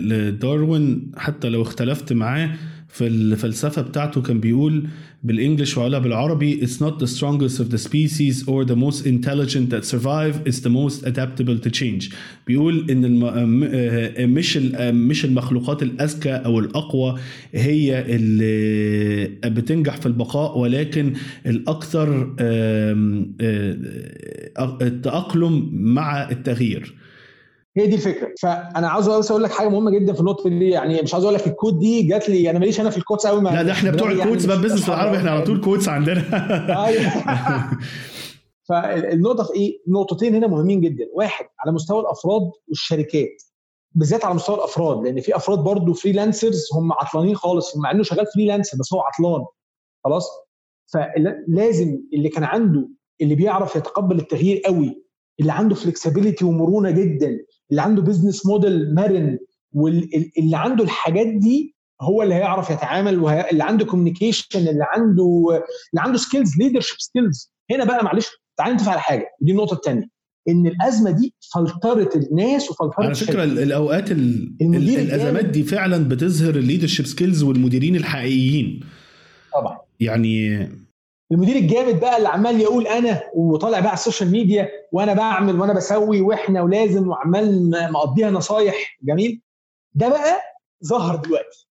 لداروين 0.08 1.12
حتى 1.16 1.48
لو 1.48 1.62
اختلفت 1.62 2.12
معاه 2.12 2.56
في 2.94 3.06
الفلسفة 3.06 3.82
بتاعته 3.82 4.22
كان 4.22 4.40
بيقول 4.40 4.86
بال 5.24 5.36
English 5.36 5.78
ولا 5.78 5.98
بالعربي 5.98 6.66
it's 6.66 6.80
not 6.80 7.00
the 7.04 7.06
strongest 7.06 7.58
of 7.58 7.68
the 7.74 7.78
species 7.78 8.42
or 8.46 8.64
the 8.64 8.76
most 8.76 9.06
intelligent 9.06 9.70
that 9.70 9.84
survive 9.84 10.34
is 10.48 10.60
the 10.62 10.70
most 10.70 11.02
adaptable 11.06 11.58
to 11.66 11.70
change. 11.70 12.14
بيقول 12.46 12.90
إن 12.90 13.04
الم... 13.04 14.30
مش 14.34 14.56
مش 14.80 15.24
المخلوقات 15.24 15.82
الأذكى 15.82 16.30
أو 16.32 16.58
الأقوى 16.58 17.18
هي 17.54 18.04
اللي 18.16 19.26
بتنجح 19.50 19.96
في 19.96 20.06
البقاء 20.06 20.58
ولكن 20.58 21.12
الأكثر 21.46 22.34
التأقلم 24.82 25.68
مع 25.72 26.30
التغيير. 26.30 26.94
هي 27.76 27.86
دي 27.86 27.94
الفكرة. 27.94 28.34
فأنا 28.42 28.88
عاوز 28.88 29.10
بس 29.10 29.30
أقول 29.30 29.42
لك 29.42 29.52
حاجة 29.52 29.68
مهمة 29.68 29.90
جدا 29.90 30.12
في 30.12 30.20
النقطة 30.20 30.50
دي. 30.50 30.68
يعني 30.70 31.02
مش 31.02 31.14
عاوز 31.14 31.24
أقول 31.24 31.36
لك 31.36 31.46
ال 31.46 31.52
quote 31.52 31.78
دي 31.78 32.02
جات 32.02 32.28
لي 32.28 32.50
أنا 32.50 32.58
ماليش 32.58 32.80
أنا 32.80 32.90
في 32.90 32.98
ال 32.98 33.02
quotes 33.02 33.26
قوي 33.26 33.42
لا 33.42 33.62
ده 33.62 33.72
إحنا 33.72 33.90
بتوع 33.90 34.10
ال 34.10 34.15
quotes 34.15 34.46
بقى 34.46 34.60
Business 34.60 34.88
بالعربي 34.88 35.16
إحنا 35.16 35.30
على 35.30 35.42
طول 35.42 35.60
quotes 35.60 35.88
عندنا. 35.88 36.22
فالنقطة 38.68 39.44
في 39.44 39.54
إيه؟ 39.54 39.78
نقطتين 39.88 40.34
هنا 40.34 40.46
مهمين 40.46 40.80
جدا. 40.80 41.04
واحد 41.14 41.46
على 41.60 41.72
مستوى 41.72 42.00
الأفراد 42.00 42.50
والشركات 42.68 43.42
بالذات 43.92 44.24
على 44.24 44.34
مستوى 44.34 44.56
الأفراد 44.56 45.04
لأن 45.04 45.20
في 45.20 45.36
أفراد 45.36 45.58
برضو 45.58 45.92
freelancers 45.92 46.68
هم 46.74 46.92
عطلانين 46.92 47.36
خالص 47.36 47.76
مع 47.76 47.90
إنه 47.90 48.02
شغال 48.02 48.26
freelancer 48.34 48.78
بس 48.80 48.92
هو 48.92 49.00
عطلان. 49.00 49.44
خلاص؟ 50.04 50.28
فلازم 50.92 52.00
اللي 52.14 52.28
كان 52.28 52.44
عنده 52.44 52.88
اللي 53.20 53.34
بيعرف 53.34 53.76
يتقبل 53.76 54.18
التغيير 54.18 54.62
قوي 54.66 55.04
اللي 55.40 55.52
عنده 55.52 55.74
flexibility 55.74 56.44
ومرونة 56.44 56.90
جدا 56.90 57.38
اللي 57.70 57.82
عنده 57.82 58.02
business 58.02 58.46
model 58.46 58.94
مرن 58.94 59.38
واللي 59.72 60.56
عنده 60.56 60.84
الحاجات 60.84 61.26
دي 61.26 61.74
هو 62.00 62.22
اللي 62.22 62.34
هيعرف 62.34 62.70
يتعامل 62.70 63.18
وهي... 63.20 63.50
اللي 63.50 63.64
عنده 63.64 63.84
communication 63.84 64.58
اللي 64.58 64.84
عنده 64.94 65.48
اللي 65.90 66.02
عنده 66.02 66.18
skills 66.18 66.56
leadership 66.58 66.96
skills 66.98 67.52
هنا 67.70 67.84
بقى 67.84 68.04
معلش 68.04 68.26
تعالى 68.56 68.74
نتفق 68.74 68.90
على 68.90 69.00
حاجة. 69.00 69.26
ودي 69.40 69.52
النقطة 69.52 69.74
الثانية 69.74 70.14
إن 70.48 70.66
الأزمة 70.66 71.10
دي 71.10 71.34
فلترت 71.54 72.16
الناس 72.16 72.70
وفلترت 72.70 73.00
على 73.00 73.14
فكرة 73.14 73.44
الأوقات 73.44 74.10
المدير 74.10 74.98
الأزمات 74.98 75.44
دي 75.44 75.62
فعلا 75.62 76.08
بتظهر 76.08 76.54
ال 76.54 76.59
leadership 76.59 77.06
skills 77.06 77.42
والمديرين 77.42 77.96
الحقيقيين. 77.96 78.80
طبعا. 79.54 79.78
يعني 80.00 80.68
المدير 81.32 81.56
الجامد 81.56 82.00
بقى 82.00 82.16
اللي 82.16 82.28
عمال 82.28 82.60
يقول 82.60 82.86
أنا 82.86 83.22
وطالع 83.34 83.78
بقى 83.80 83.88
على 83.88 83.98
ال 83.98 84.03
social 84.03 84.30
media 84.30 84.68
وأنا 84.92 85.14
بعمل 85.14 85.60
وأنا 85.60 85.72
بسوي 85.72 86.20
وإحنا 86.20 86.62
ولازم 86.62 87.08
وعمال 87.08 87.70
مقضيها 87.92 88.30
نصايح. 88.30 88.98
جميل؟ 89.02 89.42
ده 89.94 90.08
بقى 90.08 90.40
ظهر 90.86 91.16
دلوقتي. 91.16 91.68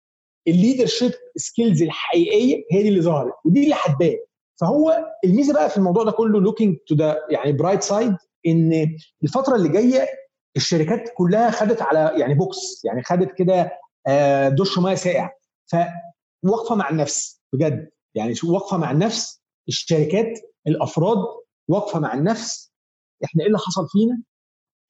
ال 0.48 0.53
leadership 0.53 1.12
skills 1.36 1.82
الحقيقية 1.84 2.64
هي 2.72 2.84
دي 2.84 2.90
اللي 2.90 3.02
ظهرت 3.02 3.34
ودي 3.46 3.64
اللي 3.64 3.76
هتبان 3.86 4.18
فهو 4.62 5.06
الميزة 5.26 5.54
بقى 5.54 5.70
في 5.70 5.78
الموضوع 5.78 6.04
ده 6.04 6.12
كله 6.12 6.40
looking 6.42 6.78
to 6.88 6.96
the 6.96 7.18
يعني 7.30 7.52
bright 7.52 7.84
side 7.84 8.16
إن 8.48 8.96
الفترة 9.24 9.56
اللي 9.56 9.70
جاية 9.70 10.08
الشركات 10.58 11.10
كلها 11.18 11.52
خدت 11.52 11.82
على 11.82 12.12
يعني 12.16 12.34
box 12.34 12.82
يعني 12.86 13.04
خدت 13.04 13.32
كده 13.32 13.72
دش 14.50 14.78
مية 14.78 14.96
ساقع. 14.96 15.30
فواقفه 15.68 16.76
مع 16.76 16.90
النفس 16.90 17.42
بجد. 17.54 17.90
يعني 18.16 18.34
واقفه 18.44 18.78
مع 18.78 18.92
النفس 18.92 19.39
الشركات 19.70 20.40
الأفراد 20.68 21.18
واقفة 21.68 22.00
مع 22.00 22.14
النفس 22.14 22.72
إحنا 23.24 23.42
إيه 23.42 23.48
اللي 23.48 23.58
حصل 23.58 23.88
فينا؟ 23.90 24.22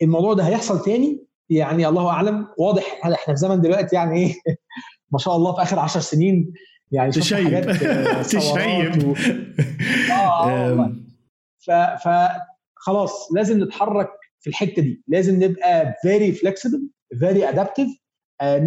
الموضوع 0.02 0.34
ده 0.34 0.48
هيحصل 0.48 0.82
تاني؟ 0.82 1.26
يعني 1.50 1.88
الله 1.88 2.10
أعلم 2.10 2.48
واضح 2.58 3.00
هل 3.04 3.14
إحنا 3.14 3.34
في 3.34 3.40
زمن 3.40 3.62
دلوقتي 3.62 3.96
يعني 3.96 4.20
إيه؟ 4.20 4.34
ما 5.14 5.20
شاء 5.20 5.36
الله 5.36 5.56
في 5.56 5.62
آخر 5.62 5.80
10 5.80 6.02
سنين 6.02 6.54
يعني 6.92 7.12
تشيب. 7.12 7.62
تشيب. 8.22 9.08
و... 9.08 9.14
آه, 10.12 10.50
آه 10.50 10.94
ف 11.60 11.72
ف 11.72 12.30
خلاص 12.76 13.32
لازم 13.36 13.64
نتحرك 13.64 14.10
في 14.42 14.50
الحتة 14.50 14.82
دي 14.82 15.04
لازم 15.08 15.44
نبقى 15.44 15.96
very 16.02 16.32
flexible 16.32 16.90
very 17.20 17.50
adaptive 17.50 17.88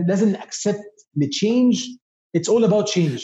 لازم 0.09 0.29
ن 0.29 0.40
accept 0.40 1.07
ال 1.23 1.32
change 1.32 1.85
it's 2.37 2.49
all 2.49 2.65
about 2.65 2.89
change 2.89 3.19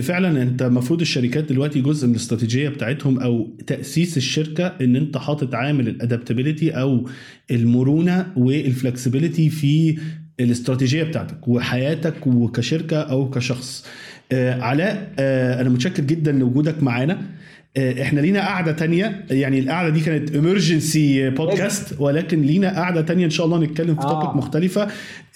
فعلا 0.00 0.42
انت 0.42 0.62
المفروض 0.62 1.00
الشركات 1.00 1.44
دلوقتي 1.44 1.80
جزء 1.80 2.06
من 2.06 2.12
الاستراتيجية 2.12 2.68
بتاعتهم 2.68 3.18
أو 3.20 3.48
تأسيس 3.66 4.16
الشركة 4.16 4.66
إن 4.66 4.96
أنت 4.96 5.16
حاطط 5.16 5.54
عامل 5.54 5.88
ال 5.88 5.94
adaptability 5.94 6.70
أو 6.70 7.08
المرونة 7.50 8.32
وال 8.36 8.53
flexibility 8.53 9.50
في 9.50 9.98
الاستراتيجية 10.40 11.02
بتاعتك 11.02 11.48
وحياتك 11.48 12.26
وكشركة 12.26 12.96
أو 12.96 13.30
كشخص. 13.30 13.86
آه 14.32 14.60
علاء 14.60 15.12
آه 15.18 15.60
أنا 15.60 15.68
متشكر 15.68 16.02
جدا 16.02 16.32
لوجودك 16.32 16.82
معانا. 16.82 17.22
إحنا 17.78 18.20
لينا 18.20 18.40
قعدة 18.46 18.72
تانية. 18.72 19.26
يعني 19.30 19.58
القعدة 19.58 19.88
دي 19.88 20.00
كانت 20.00 20.36
emergency 20.36 21.30
podcast 21.30 22.00
ولكن 22.00 22.42
لينا 22.42 22.80
قعدة 22.80 23.00
تانية 23.02 23.24
إن 23.24 23.30
شاء 23.30 23.46
الله 23.46 23.58
نتكلم 23.58 23.94
في 23.94 24.00
آه. 24.06 24.10
topic 24.10 24.36
مختلفة. 24.36 24.82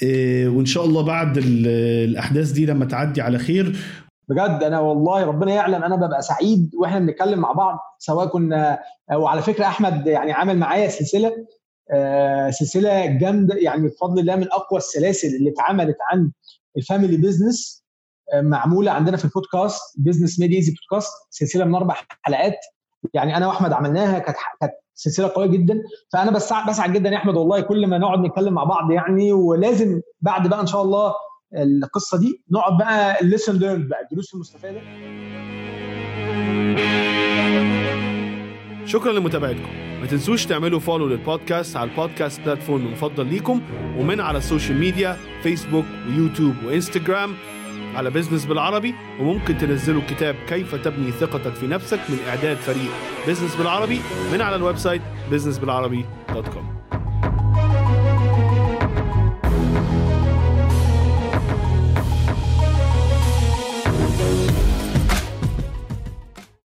آه 0.05 0.49
وإن 0.49 0.67
شاء 0.67 0.85
الله 0.85 1.03
بعد 1.03 1.39
الأحداث 1.39 2.51
دي 2.51 2.67
لما 2.67 2.85
تعدي 2.85 3.21
على 3.21 3.39
خير. 3.39 3.77
بجد 4.29 4.63
أنا 4.63 4.81
والله 4.81 5.25
ربنا 5.25 5.55
يعلم 5.55 5.83
أنا 5.83 5.97
ببقى 5.97 6.23
سعيد 6.23 6.71
وإحنا 6.75 6.99
بنتكلم 6.99 7.39
مع 7.39 7.53
بعض 7.53 7.79
سواء 7.99 8.27
كنا 8.27 8.79
وعلى 9.13 9.43
فكرة 9.43 9.65
أحمد 9.65 10.07
يعني 10.07 10.33
عامل 10.33 10.57
معايا 10.59 10.89
سلسلة 10.89 11.33
آه 11.93 12.51
سلسلة 12.51 13.07
جامدة 13.07 13.55
يعني 13.55 13.89
بفضل 13.89 14.19
الله 14.21 14.37
من 14.37 14.47
أقوى 14.53 14.79
السلاسل 14.79 15.29
اللي 15.29 15.51
اتعملت 15.51 15.97
عن 16.13 16.31
ال 16.77 16.82
family 16.82 17.17
business. 17.17 17.85
معمولة 18.35 18.91
عندنا 18.91 19.17
في 19.17 19.25
ال 19.25 19.32
podcast 19.32 19.81
Business 19.99 20.41
Made 20.41 20.53
Easy 20.53 20.73
podcast 20.73 21.13
سلسلة 21.31 21.65
من 21.65 21.75
أربع 21.75 21.95
حلقات. 22.23 22.59
يعني 23.15 23.37
أنا 23.37 23.47
وأحمد 23.47 23.73
عملناها 23.73 24.19
كانت 24.19 24.37
كانت 24.61 24.73
سلسلة 24.95 25.29
قوية 25.29 25.47
جدا. 25.47 25.83
فأنا 26.13 26.31
بسعد 26.31 26.71
بسعد 26.71 26.93
جدا 26.93 27.11
يا 27.11 27.17
أحمد 27.17 27.35
والله 27.35 27.61
كل 27.61 27.87
ما 27.87 27.99
نقعد 27.99 28.19
نتكلم 28.19 28.55
مع 28.55 28.65
بعض 28.65 28.91
يعني. 28.91 29.33
ولازم 29.33 30.01
بعد 30.21 30.49
بقى 30.49 30.61
إن 30.61 30.67
شاء 30.67 30.83
الله 30.83 31.15
القصة 31.57 32.19
دي 32.19 32.43
نقعد 32.51 32.79
بقى 32.79 33.21
ال 33.21 33.25
lessons 33.25 33.59
learned 33.59 33.89
بقى 33.89 34.03
الدروس 34.03 34.35
المستفادة. 34.35 34.81
شكرا 38.87 39.13
لمتابعتكم. 39.13 39.89
ما 40.01 40.07
تنسوش 40.07 40.47
تعملوا 40.47 40.81
follow 40.81 41.09
لل 41.09 41.24
podcast 41.24 41.77
على 41.77 41.91
ال 41.91 41.97
podcast 41.97 42.41
platform 42.41 42.87
المفضل 42.87 43.27
ليكم 43.27 43.61
ومن 43.99 44.21
على 44.21 44.39
ال 44.39 44.44
social 44.44 44.79
media 44.79 45.17
فيسبوك 45.43 45.85
ويوتيوب 46.09 46.55
وانستجرام 46.67 47.35
على 47.95 48.11
Business 48.11 48.45
بالعربي 48.45 48.95
وممكن 49.21 49.59
تنزلوا 49.59 50.03
كتاب 50.09 50.35
كيف 50.49 50.75
تبني 50.75 51.11
ثقتك 51.11 51.55
في 51.55 51.67
نفسك 51.67 52.01
من 52.09 52.19
إعداد 52.29 52.57
فريق. 52.57 52.91
Business 53.29 53.57
بالعربي 53.57 54.01
من 54.33 54.41
على 54.41 54.57
ال 54.57 54.77
website 54.77 55.03
businessbilarabi.com 55.31 56.78